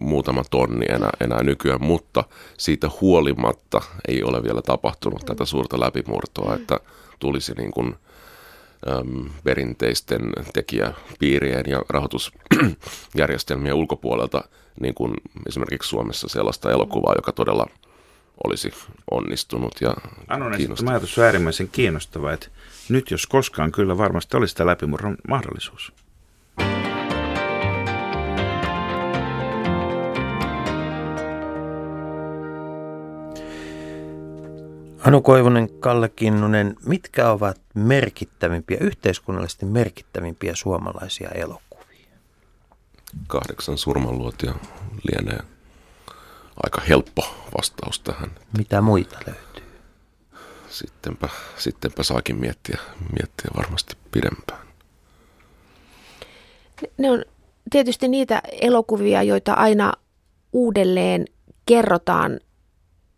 muutama 0.00 0.42
tonni 0.50 0.86
enää, 0.88 1.10
enää 1.20 1.42
nykyään, 1.42 1.84
mutta 1.84 2.24
siitä 2.58 2.90
huolimatta 3.00 3.80
ei 4.08 4.22
ole 4.22 4.42
vielä 4.42 4.62
tapahtunut 4.62 5.22
mm. 5.22 5.26
tätä 5.26 5.44
suurta 5.44 5.80
läpimurtoa, 5.80 6.56
mm. 6.56 6.62
että 6.62 6.80
tulisi 7.18 7.52
niin 7.52 7.70
kuin– 7.70 7.94
äm, 8.90 9.30
perinteisten 9.44 10.32
tekijäpiirien 10.52 11.64
ja 11.66 11.82
rahoitusjärjestelmien 11.88 13.74
ulkopuolelta, 13.74 14.44
niin 14.80 14.94
kuin 14.94 15.14
esimerkiksi 15.46 15.88
Suomessa 15.88 16.28
sellaista 16.28 16.70
elokuvaa, 16.70 17.14
joka 17.16 17.32
todella 17.32 17.66
olisi 18.44 18.72
onnistunut 19.10 19.80
ja 19.80 19.94
Anon 20.28 20.52
kiinnostanut. 20.56 20.90
ajatus 20.90 21.18
on 21.18 21.24
äärimmäisen 21.24 21.68
kiinnostava, 21.68 22.32
että 22.32 22.48
nyt 22.88 23.10
jos 23.10 23.26
koskaan 23.26 23.72
kyllä 23.72 23.98
varmasti 23.98 24.36
olisi 24.36 24.56
tämä 24.56 24.70
läpimurron 24.70 25.16
mahdollisuus. 25.28 25.92
Anu 35.06 35.22
Koivunen, 35.22 35.68
Kalle 35.80 36.08
Kinnunen, 36.08 36.76
mitkä 36.86 37.30
ovat 37.30 37.60
merkittävimpiä, 37.74 38.78
yhteiskunnallisesti 38.80 39.66
merkittävimpiä 39.66 40.54
suomalaisia 40.54 41.28
elokuvia? 41.28 41.65
Kahdeksan 43.26 43.78
surmanluotia 43.78 44.54
lienee 45.10 45.38
aika 46.64 46.80
helppo 46.88 47.22
vastaus 47.58 48.00
tähän. 48.00 48.30
Mitä 48.58 48.80
muita 48.80 49.16
löytyy? 49.26 49.64
Sittenpä, 50.68 51.28
sittenpä 51.56 52.02
saakin 52.02 52.36
miettiä, 52.36 52.78
miettiä 53.18 53.50
varmasti 53.56 53.96
pidempään. 54.10 54.66
Ne 56.98 57.10
on 57.10 57.24
tietysti 57.70 58.08
niitä 58.08 58.42
elokuvia, 58.60 59.22
joita 59.22 59.52
aina 59.52 59.92
uudelleen 60.52 61.24
kerrotaan 61.66 62.40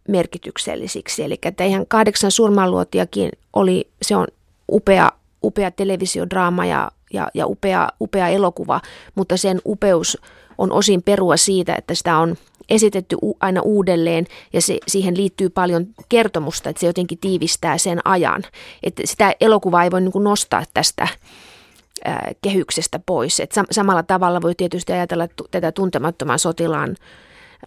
merkityksellisiksi. 0.09 1.23
Eli 1.23 1.39
että 1.43 1.65
ihan 1.65 1.87
kahdeksan 1.89 2.31
surmanluotiakin 2.31 3.31
oli, 3.53 3.91
se 4.03 4.17
on 4.17 4.27
upea, 4.73 5.13
upea 5.43 5.71
televisiodraama 5.71 6.67
ja, 6.67 6.91
ja, 7.13 7.29
ja 7.35 7.47
upea, 7.47 7.89
upea 8.01 8.29
elokuva, 8.29 8.81
mutta 9.15 9.37
sen 9.37 9.61
upeus 9.67 10.19
on 10.59 10.73
osin 10.73 11.03
perua 11.03 11.37
siitä, 11.37 11.75
että 11.75 11.95
sitä 11.95 12.19
on 12.19 12.37
esitetty 12.69 13.17
aina 13.41 13.61
uudelleen 13.61 14.27
ja 14.53 14.63
se, 14.63 14.79
siihen 14.89 15.17
liittyy 15.17 15.49
paljon 15.49 15.87
kertomusta, 16.09 16.71
että 16.71 16.81
se 16.81 16.87
jotenkin 16.87 17.19
tiivistää 17.19 17.79
sen 17.79 18.01
ajan. 18.05 18.43
Että 18.83 19.03
sitä 19.05 19.35
elokuvaa 19.41 19.85
ei 19.85 19.91
voi 19.91 20.01
niin 20.01 20.25
nostaa 20.25 20.63
tästä 20.75 21.09
ää, 22.05 22.33
kehyksestä 22.43 23.01
pois. 23.07 23.41
Et 23.41 23.55
sam- 23.57 23.67
samalla 23.71 24.03
tavalla 24.03 24.43
voi 24.43 24.55
tietysti 24.55 24.93
ajatella 24.93 25.29
t- 25.29 25.51
tätä 25.51 25.73
tuntemattoman 25.73 26.39
sotilaan 26.39 26.97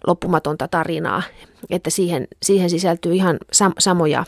loppumatonta 0.06 0.68
tarinaa, 0.68 1.22
että 1.70 1.90
siihen, 1.90 2.28
siihen 2.42 2.70
sisältyy 2.70 3.14
ihan 3.14 3.38
sam, 3.52 3.72
samoja, 3.78 4.24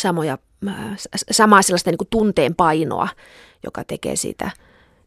samoja, 0.00 0.38
samaa 1.30 1.62
sellaista 1.62 1.90
niin 1.90 1.98
kuin 1.98 2.08
tunteen 2.10 2.54
painoa, 2.54 3.08
joka 3.64 3.84
tekee 3.84 4.16
siitä 4.16 4.50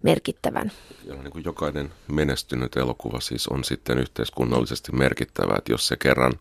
merkittävän. 0.04 0.72
Ja 1.04 1.16
niin 1.16 1.32
kuin 1.32 1.44
jokainen 1.44 1.92
menestynyt 2.08 2.78
elokuva 2.78 3.20
siis 3.20 3.48
on 3.48 3.64
sitten 3.64 3.98
yhteiskunnallisesti 3.98 4.92
merkittävä, 4.92 5.56
että 5.58 5.72
jos 5.72 5.88
se 5.88 5.98
kerran 5.98 6.34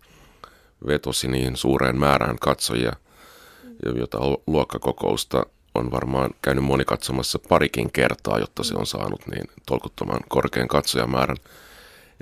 vetosi 0.87 1.29
niin 1.29 1.57
suureen 1.57 1.99
määrään 1.99 2.39
katsojia, 2.39 2.93
jota 3.97 4.19
luokkakokousta 4.47 5.47
on 5.75 5.91
varmaan 5.91 6.31
käynyt 6.43 6.65
moni 6.65 6.85
katsomassa 6.85 7.39
parikin 7.39 7.93
kertaa, 7.93 8.39
jotta 8.39 8.63
se 8.65 8.75
on 8.75 8.87
saanut 8.87 9.27
niin 9.27 9.45
tolkuttoman 9.67 10.21
korkean 10.29 10.69
katsojamäärän, 10.69 11.37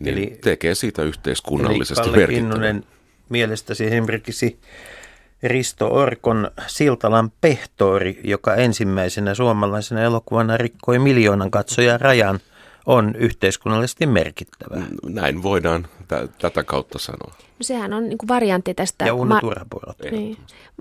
niin 0.00 0.18
eli, 0.18 0.38
tekee 0.40 0.74
siitä 0.74 1.02
yhteiskunnallisesti 1.02 2.08
eli 2.08 2.16
merkittävän. 2.16 2.84
mielestäsi 3.28 3.84
esimerkiksi 3.84 4.58
Risto 5.42 5.94
Orkon 5.94 6.50
Siltalan 6.66 7.32
pehtori, 7.40 8.20
joka 8.24 8.54
ensimmäisenä 8.54 9.34
suomalaisena 9.34 10.02
elokuvana 10.02 10.56
rikkoi 10.56 10.98
miljoonan 10.98 11.50
katsojan 11.50 12.00
rajan, 12.00 12.40
on 12.86 13.14
yhteiskunnallisesti 13.16 14.06
merkittävä. 14.06 14.82
Näin 15.06 15.42
voidaan 15.42 15.86
t- 16.08 16.38
tätä 16.38 16.64
kautta 16.64 16.98
sanoa. 16.98 17.34
No 17.38 17.62
sehän 17.62 17.92
on 17.92 18.08
niin 18.08 18.18
kuin 18.18 18.28
variantti 18.28 18.74
tästä. 18.74 19.04
Ja 19.04 19.14
Uno 19.14 19.38
Mar- 19.38 20.10
niin, 20.10 20.36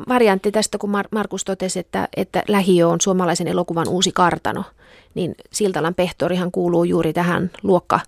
variantti 0.08 0.52
tästä, 0.52 0.78
kun 0.78 0.90
Mar- 0.90 1.08
Markus 1.12 1.46
totesi, 1.46 1.80
että, 1.80 2.08
että 2.18 2.44
lähiö 2.48 2.88
on 2.88 3.02
suomalaisen 3.02 3.48
elokuvan 3.48 3.88
uusi 3.88 4.12
kartano, 4.12 4.64
niin 5.14 5.36
Siltalan 5.52 5.96
pehtorihan 5.96 6.52
kuuluu 6.52 6.84
juuri 6.84 7.14
tähän 7.14 7.52
luokka 7.64 8.00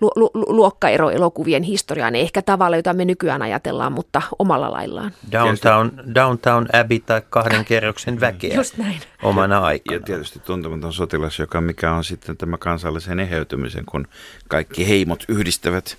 lu- 0.00 0.10
lu- 0.16 0.30
luokkaeroelokuvien 0.34 1.62
historiaan, 1.62 2.14
ei 2.14 2.22
ehkä 2.22 2.42
tavalla, 2.42 2.76
jota 2.76 2.92
me 2.92 3.04
nykyään 3.04 3.42
ajatellaan, 3.42 3.92
mutta 3.92 4.22
omalla 4.38 4.70
laillaan. 4.70 5.12
Downtown, 5.32 5.90
Downtown 6.14 6.66
Abbey 6.72 6.98
tai 6.98 7.22
kahden 7.30 7.64
kerroksen 7.64 8.20
väkeä 8.20 8.54
Just 8.54 8.76
näin. 8.76 9.00
omana 9.22 9.58
aikana. 9.58 9.96
Ja 9.96 10.02
tietysti 10.02 10.38
tuntematon 10.38 10.92
sotilas, 10.92 11.38
joka 11.38 11.60
mikä 11.60 11.92
on 11.92 12.04
sitten 12.04 12.36
tämä 12.36 12.58
kansallisen 12.58 13.20
eheytymisen, 13.20 13.84
kun 13.86 14.08
kaikki 14.48 14.88
heimot 14.88 15.24
yhdistävät 15.28 15.96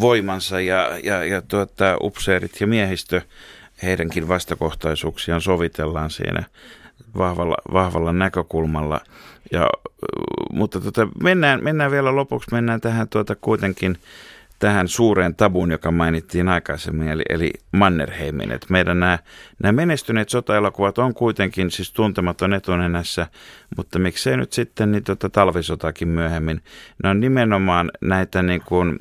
voimansa 0.00 0.60
ja, 0.60 0.98
ja, 1.02 1.24
ja 1.24 1.42
tuota, 1.42 1.96
upseerit 2.02 2.60
ja 2.60 2.66
miehistö, 2.66 3.20
heidänkin 3.82 4.28
vastakohtaisuuksiaan 4.28 5.40
sovitellaan 5.40 6.10
siinä 6.10 6.44
vahvalla, 7.18 7.56
vahvalla 7.72 8.12
näkökulmalla. 8.12 9.00
Ja, 9.52 9.66
mutta 10.52 10.80
tota, 10.80 11.08
mennään, 11.22 11.64
mennään 11.64 11.90
vielä 11.90 12.16
lopuksi, 12.16 12.48
mennään 12.52 12.80
tähän 12.80 13.08
tuota 13.08 13.36
kuitenkin 13.40 13.98
tähän 14.58 14.88
suureen 14.88 15.34
tabuun, 15.34 15.70
joka 15.70 15.90
mainittiin 15.90 16.48
aikaisemmin, 16.48 17.08
eli, 17.08 17.22
eli 17.28 17.50
Mannerheimin. 17.72 18.52
Et 18.52 18.66
meidän 18.70 19.00
nämä, 19.00 19.18
nämä 19.62 19.72
menestyneet 19.72 20.28
sotaelokuvat 20.28 20.98
on 20.98 21.14
kuitenkin 21.14 21.70
siis 21.70 21.92
tuntematon 21.92 22.54
etunenässä, 22.54 23.26
mutta 23.76 23.98
miksei 23.98 24.36
nyt 24.36 24.52
sitten 24.52 24.92
niin 24.92 25.04
tota, 25.04 25.30
talvisotakin 25.30 26.08
myöhemmin. 26.08 26.62
Ne 27.02 27.10
on 27.10 27.20
nimenomaan 27.20 27.90
näitä 28.00 28.42
niin 28.42 28.62
kuin, 28.66 28.96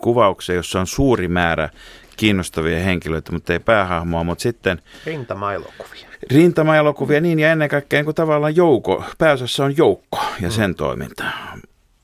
kuvauksia, 0.00 0.54
jossa 0.54 0.80
on 0.80 0.86
suuri 0.86 1.28
määrä 1.28 1.68
kiinnostavia 2.16 2.78
henkilöitä, 2.78 3.32
mutta 3.32 3.52
ei 3.52 3.58
päähahmoa, 3.58 4.24
mutta 4.24 4.42
sitten 4.42 4.82
Rintamaelokuvia. 5.06 6.08
rintamaelokuvia 6.30 7.20
niin 7.20 7.38
ja 7.38 7.52
ennen 7.52 7.68
kaikkea 7.68 7.98
niin 7.98 8.04
kuin 8.04 8.14
tavallaan 8.14 8.56
joukko, 8.56 9.04
pääosassa 9.18 9.64
on 9.64 9.76
joukko 9.76 10.20
ja 10.40 10.50
sen 10.50 10.70
mm. 10.70 10.74
toiminta. 10.74 11.24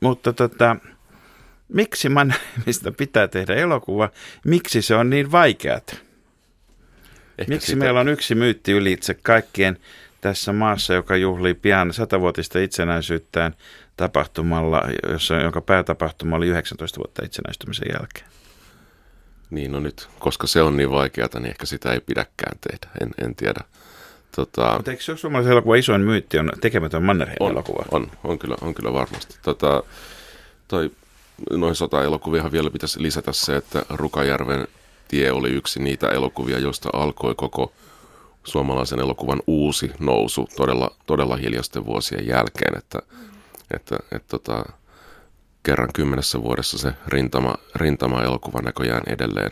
Mutta 0.01 0.33
tota, 0.33 0.77
miksi 1.69 2.09
Mannerheimista 2.09 2.93
pitää 2.93 3.29
tehdä 3.29 3.55
elokuva, 3.55 4.09
miksi 4.45 4.83
se 4.83 4.95
on 4.95 5.11
niin 5.11 5.33
vaikeat? 5.33 5.97
Ehkä 7.39 7.53
Miksi 7.53 7.67
sitä- 7.67 7.79
meillä 7.79 8.01
on 8.01 8.09
yksi 8.09 8.35
myytti 8.35 8.73
ylitse 8.73 9.15
kaikkien 9.15 9.79
tässä 10.21 10.53
maassa, 10.53 10.95
joka 10.95 11.17
juhlii 11.17 11.55
pian 11.55 11.93
satavuotista 11.93 12.59
itsenäisyyttään 12.59 13.55
tapahtumalla, 13.97 14.83
jossa, 15.09 15.35
jonka 15.35 15.61
päätapahtuma 15.61 16.37
oli 16.37 16.47
19 16.49 16.99
vuotta 16.99 17.25
itsenäistymisen 17.25 17.89
jälkeen? 17.93 18.27
Niin, 19.51 19.73
no 19.73 19.81
nyt, 19.81 20.09
koska 20.19 20.47
se 20.47 20.63
on 20.63 20.77
niin 20.77 20.91
vaikeata, 20.91 21.41
niin 21.41 21.51
ehkä 21.51 21.67
sitä 21.67 21.93
ei 21.93 22.01
pidäkään 22.01 22.59
tehdä. 22.61 22.95
En, 23.01 23.11
en 23.25 23.35
tiedä. 23.35 23.61
Tota, 24.37 24.73
Mutta 24.77 24.91
eikö 24.91 25.03
se 25.03 25.13
ole 25.13 25.19
suomalaisen 25.19 25.53
elokuvan 25.53 25.79
isoin 25.79 26.01
myytti 26.01 26.39
on 26.39 26.53
tekemätön 26.61 27.03
Mannerheim-elokuva? 27.03 27.85
On, 27.91 28.11
on, 28.25 28.39
kyllä, 28.39 28.57
on 28.61 28.75
kyllä 28.75 28.93
varmasti. 28.93 29.39
Tota, 29.43 29.83
toi, 30.69 30.91
noin 31.51 31.75
sota-elokuviahan 31.75 32.53
vielä 32.53 32.71
pitäisi 32.71 33.03
lisätä 33.03 33.33
se, 33.33 33.57
että 33.57 33.83
Rukajärven 33.89 34.69
tie 35.09 35.33
oli 35.33 35.51
yksi 35.51 35.83
niitä 35.83 36.09
elokuvia, 36.09 36.59
joista 36.59 36.89
alkoi 36.93 37.35
koko 37.35 37.73
suomalaisen 38.45 39.01
elokuvan 39.01 39.43
uusi 39.47 39.91
nousu 39.99 40.49
todella, 40.57 40.91
todella 41.07 41.37
hiljaisten 41.37 41.87
vuosien 41.87 42.27
jälkeen, 42.27 42.79
että, 42.79 42.99
että, 43.75 43.97
että 44.13 44.29
tota, 44.29 44.65
kerran 45.63 45.89
kymmenessä 45.95 46.43
vuodessa 46.43 46.79
se 46.79 46.93
rintama, 47.09 47.55
rintama-elokuva 47.75 48.61
näköjään 48.63 49.03
edelleen 49.07 49.51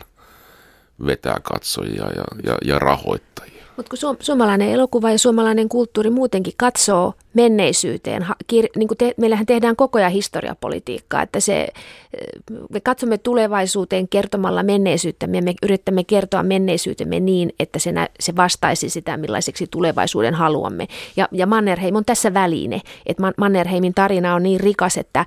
vetää 1.05 1.37
katsojia 1.43 2.05
ja, 2.15 2.23
ja, 2.43 2.57
ja 2.65 2.79
rahoittajia. 2.79 3.59
Mutta 3.77 3.89
kun 3.89 3.97
suom- 3.97 4.17
suomalainen 4.19 4.69
elokuva 4.69 5.11
ja 5.11 5.17
suomalainen 5.17 5.69
kulttuuri 5.69 6.09
muutenkin 6.09 6.53
katsoo 6.57 7.13
menneisyyteen, 7.33 8.23
ha- 8.23 8.35
kir- 8.53 8.69
niin 8.75 8.89
te- 8.97 9.13
meillähän 9.17 9.45
tehdään 9.45 9.75
koko 9.75 9.99
ajan 9.99 10.11
historiapolitiikkaa, 10.11 11.21
että 11.21 11.39
se, 11.39 11.61
eh, 11.61 11.69
me 12.69 12.79
katsomme 12.79 13.17
tulevaisuuteen 13.17 14.07
kertomalla 14.07 14.63
menneisyyttämme 14.63 15.37
ja 15.37 15.43
me 15.43 15.53
yrittämme 15.63 16.03
kertoa 16.03 16.43
menneisyytemme 16.43 17.19
niin, 17.19 17.53
että 17.59 17.79
se, 17.79 17.91
nä- 17.91 18.09
se 18.19 18.35
vastaisi 18.35 18.89
sitä, 18.89 19.17
millaiseksi 19.17 19.67
tulevaisuuden 19.71 20.33
haluamme. 20.33 20.87
Ja, 21.15 21.27
ja 21.31 21.47
Mannerheim 21.47 21.95
on 21.95 22.05
tässä 22.05 22.33
väline, 22.33 22.81
että 23.05 23.21
Man- 23.23 23.33
Mannerheimin 23.37 23.93
tarina 23.93 24.35
on 24.35 24.43
niin 24.43 24.59
rikas, 24.59 24.97
että 24.97 25.25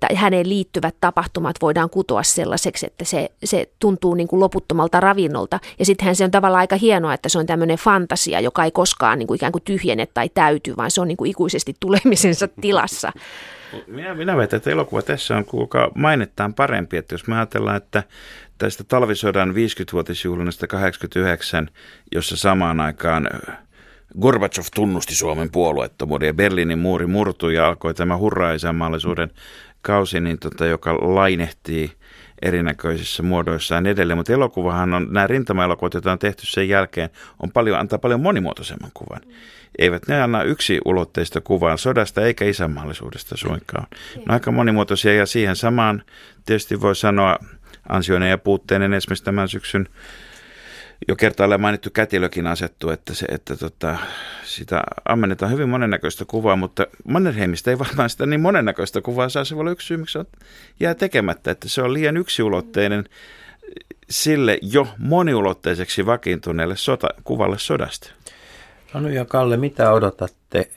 tai 0.00 0.16
häneen 0.16 0.48
liittyvät 0.48 0.94
tapahtumat 1.00 1.56
voidaan 1.62 1.90
kutoa 1.90 2.22
sellaiseksi, 2.22 2.86
että 2.86 3.04
se, 3.04 3.30
se 3.44 3.70
tuntuu 3.78 4.14
niin 4.14 4.28
kuin 4.28 4.40
loputtomalta 4.40 5.00
ravinnolta. 5.00 5.60
Ja 5.78 5.84
sittenhän 5.84 6.16
se 6.16 6.24
on 6.24 6.30
tavallaan 6.30 6.60
aika 6.60 6.76
hienoa, 6.76 7.14
että 7.14 7.28
se 7.28 7.38
on 7.38 7.46
tämmöinen 7.46 7.78
fantasia, 7.78 8.40
joka 8.40 8.64
ei 8.64 8.70
koskaan 8.70 9.18
niin 9.18 9.26
kuin 9.26 9.36
ikään 9.36 9.52
kuin 9.52 9.64
tyhjene 9.64 10.06
tai 10.06 10.28
täyty, 10.28 10.76
vaan 10.76 10.90
se 10.90 11.00
on 11.00 11.08
niin 11.08 11.16
kuin 11.16 11.30
ikuisesti 11.30 11.76
tulemisensa 11.80 12.48
tilassa. 12.60 13.12
Minä, 13.86 14.14
minä 14.14 14.36
väitän, 14.36 14.56
että 14.56 14.70
elokuva 14.70 15.02
tässä 15.02 15.36
on 15.36 15.44
kuulkaa 15.44 15.90
mainettaan 15.94 16.54
parempi, 16.54 16.96
että 16.96 17.14
jos 17.14 17.26
me 17.26 17.36
ajatellaan, 17.36 17.76
että 17.76 18.02
tästä 18.58 18.84
talvisodan 18.84 19.50
50-vuotisjuhlannasta 19.50 20.66
89, 20.66 21.68
jossa 22.12 22.36
samaan 22.36 22.80
aikaan 22.80 23.26
ö, 23.26 23.52
Gorbachev 24.20 24.64
tunnusti 24.74 25.14
Suomen 25.14 25.50
puolueettomuuden 25.50 26.26
ja 26.26 26.34
Berliinin 26.34 26.78
muuri 26.78 27.06
murtui 27.06 27.54
ja 27.54 27.68
alkoi 27.68 27.94
tämä 27.94 28.16
hurraa 28.16 28.52
isänmaallisuuden 28.52 29.30
kausi, 29.82 30.20
niin 30.20 30.38
tota, 30.38 30.66
joka 30.66 30.94
lainehtii 30.94 31.92
erinäköisissä 32.42 33.22
muodoissaan 33.22 33.86
edelleen, 33.86 34.16
mutta 34.16 34.32
elokuvahan 34.32 34.94
on, 34.94 35.06
nämä 35.10 35.26
rintamaelokuvat, 35.26 35.94
joita 35.94 36.12
on 36.12 36.18
tehty 36.18 36.46
sen 36.46 36.68
jälkeen, 36.68 37.10
on 37.42 37.50
paljon, 37.50 37.78
antaa 37.78 37.98
paljon 37.98 38.20
monimuotoisemman 38.20 38.90
kuvan. 38.94 39.20
Eivät 39.78 40.08
ne 40.08 40.22
anna 40.22 40.42
yksi 40.42 40.80
ulotteista 40.84 41.40
kuvaa 41.40 41.76
sodasta 41.76 42.22
eikä 42.22 42.44
isänmaallisuudesta 42.44 43.36
suinkaan. 43.36 43.86
Ne 44.16 44.22
on 44.22 44.30
aika 44.30 44.52
monimuotoisia 44.52 45.14
ja 45.14 45.26
siihen 45.26 45.56
samaan 45.56 46.02
tietysti 46.46 46.80
voi 46.80 46.96
sanoa 46.96 47.38
ansioinen 47.88 48.30
ja 48.30 48.38
puutteinen 48.38 48.94
esimerkiksi 48.94 49.24
tämän 49.24 49.48
syksyn 49.48 49.88
jo 51.08 51.16
kertaalleen 51.16 51.60
mainittu 51.60 51.90
kätilökin 51.90 52.46
asettu, 52.46 52.90
että, 52.90 53.14
se, 53.14 53.26
että 53.28 53.56
tota, 53.56 53.96
sitä 54.44 54.82
ammennetaan 55.08 55.52
hyvin 55.52 55.68
monennäköistä 55.68 56.24
kuvaa, 56.24 56.56
mutta 56.56 56.86
Mannerheimista 57.08 57.70
ei 57.70 57.78
varmaan 57.78 58.10
sitä 58.10 58.26
niin 58.26 58.40
monennäköistä 58.40 59.00
kuvaa 59.00 59.28
saa. 59.28 59.44
Se 59.44 59.54
voi 59.54 59.60
olla 59.60 59.70
yksi 59.70 59.86
syy, 59.86 59.96
miksi 59.96 60.12
se 60.12 60.18
on, 60.18 60.26
jää 60.80 60.94
tekemättä, 60.94 61.50
että 61.50 61.68
se 61.68 61.82
on 61.82 61.92
liian 61.92 62.16
yksiulotteinen 62.16 63.04
sille 64.10 64.58
jo 64.62 64.88
moniulotteiseksi 64.98 66.06
vakiintuneelle 66.06 66.76
sota, 66.76 67.08
kuvalle 67.24 67.58
sodasta. 67.58 68.10
Anu 68.94 69.08
ja 69.08 69.24
Kalle, 69.24 69.56
mitä 69.56 69.92
odotatte 69.92 70.70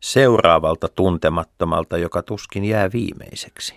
seuraavalta 0.00 0.88
tuntemattomalta, 0.88 1.98
joka 1.98 2.22
tuskin 2.22 2.64
jää 2.64 2.92
viimeiseksi? 2.92 3.74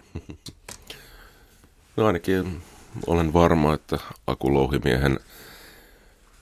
No 1.98 2.06
ainakin 2.06 2.62
olen 3.08 3.34
varma, 3.34 3.74
että 3.74 3.98
Aku 4.28 4.54
Louhimiehen 4.54 5.20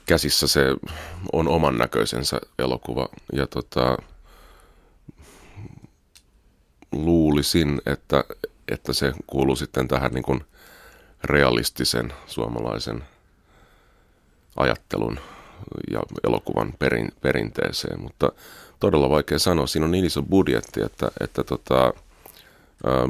käsissä 0.06 0.48
se 0.48 0.76
on 1.34 1.48
oman 1.48 1.78
näköisensä 1.78 2.40
elokuva. 2.60 3.10
Ja 3.34 3.48
tota, 3.48 3.98
luulisin, 6.92 7.82
että, 7.86 8.24
että 8.72 8.94
se 8.94 9.14
kuuluu 9.28 9.56
sitten 9.56 9.88
tähän 9.88 10.12
niin 10.12 10.24
kuin 10.24 10.46
realistisen 11.24 12.14
suomalaisen 12.28 13.04
ajattelun 14.56 15.20
ja 15.92 16.02
elokuvan 16.24 16.74
perin, 16.80 17.12
perinteeseen, 17.22 18.02
mutta 18.02 18.32
todella 18.80 19.10
vaikea 19.10 19.40
sanoa. 19.40 19.68
Siinä 19.68 19.86
on 19.86 19.92
niin 19.92 20.06
iso 20.06 20.24
budjetti, 20.24 20.82
että, 20.82 21.12
että 21.20 21.44
tota, 21.44 21.94
ää, 22.86 23.10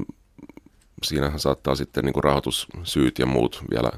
siinähän 1.03 1.39
saattaa 1.39 1.75
sitten 1.75 2.05
niin 2.05 2.13
kuin 2.13 2.23
rahoitussyyt 2.23 3.19
ja 3.19 3.25
muut 3.25 3.63
vielä 3.71 3.91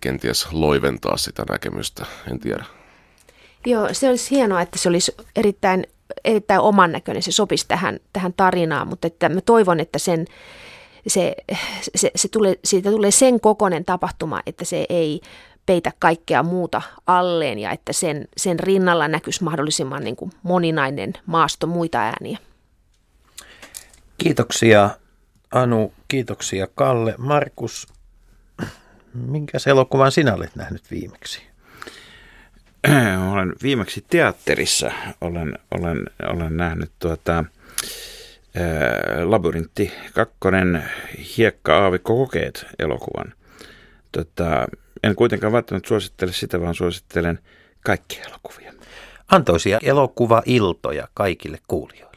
kenties 0.00 0.52
loiventaa 0.52 1.16
sitä 1.16 1.44
näkemystä, 1.50 2.06
en 2.30 2.40
tiedä. 2.40 2.64
Joo, 3.66 3.88
se 3.92 4.08
olisi 4.08 4.30
hienoa, 4.30 4.60
että 4.60 4.78
se 4.78 4.88
olisi 4.88 5.14
erittäin, 5.36 5.86
erittäin 6.24 6.60
oman 6.60 6.92
näköinen, 6.92 7.22
se 7.22 7.32
sopisi 7.32 7.68
tähän, 7.68 8.00
tähän 8.12 8.32
tarinaan, 8.32 8.88
mutta 8.88 9.06
että 9.06 9.28
mä 9.28 9.40
toivon, 9.40 9.80
että 9.80 9.98
sen, 9.98 10.26
se, 11.06 11.34
se, 11.94 12.10
se 12.16 12.28
tulee, 12.28 12.58
siitä 12.64 12.90
tulee 12.90 13.10
sen 13.10 13.40
kokoinen 13.40 13.84
tapahtuma, 13.84 14.40
että 14.46 14.64
se 14.64 14.86
ei 14.88 15.20
peitä 15.66 15.92
kaikkea 15.98 16.42
muuta 16.42 16.82
alleen 17.06 17.58
ja 17.58 17.70
että 17.70 17.92
sen, 17.92 18.28
sen 18.36 18.60
rinnalla 18.60 19.08
näkyisi 19.08 19.44
mahdollisimman 19.44 20.04
niin 20.04 20.16
kuin 20.16 20.30
moninainen 20.42 21.12
maasto 21.26 21.66
muita 21.66 21.98
ääniä. 21.98 22.38
Kiitoksia 24.18 24.90
Anu, 25.52 25.92
kiitoksia 26.08 26.66
Kalle. 26.74 27.14
Markus, 27.18 27.86
minkä 29.14 29.58
elokuvan 29.66 30.12
sinä 30.12 30.34
olet 30.34 30.56
nähnyt 30.56 30.90
viimeksi? 30.90 31.42
olen 33.32 33.52
viimeksi 33.62 34.04
teatterissa 34.08 34.92
olen, 35.20 35.58
olen, 35.70 36.04
olen 36.22 36.56
nähnyt 36.56 36.90
tuota, 36.98 37.32
ää, 37.34 37.44
Labyrintti 39.30 39.92
2, 40.14 40.34
Hiekka 41.36 41.78
Aavikko 41.78 42.16
kokeet 42.16 42.66
elokuvan. 42.78 43.34
Tota, 44.12 44.66
en 45.02 45.14
kuitenkaan 45.14 45.52
välttämättä 45.52 45.88
suosittele 45.88 46.32
sitä, 46.32 46.60
vaan 46.60 46.74
suosittelen 46.74 47.38
kaikkia 47.84 48.24
elokuvia. 48.28 48.72
Antoisia 49.28 49.78
elokuva-iltoja 49.82 51.08
kaikille 51.14 51.58
kuulijoille. 51.68 52.11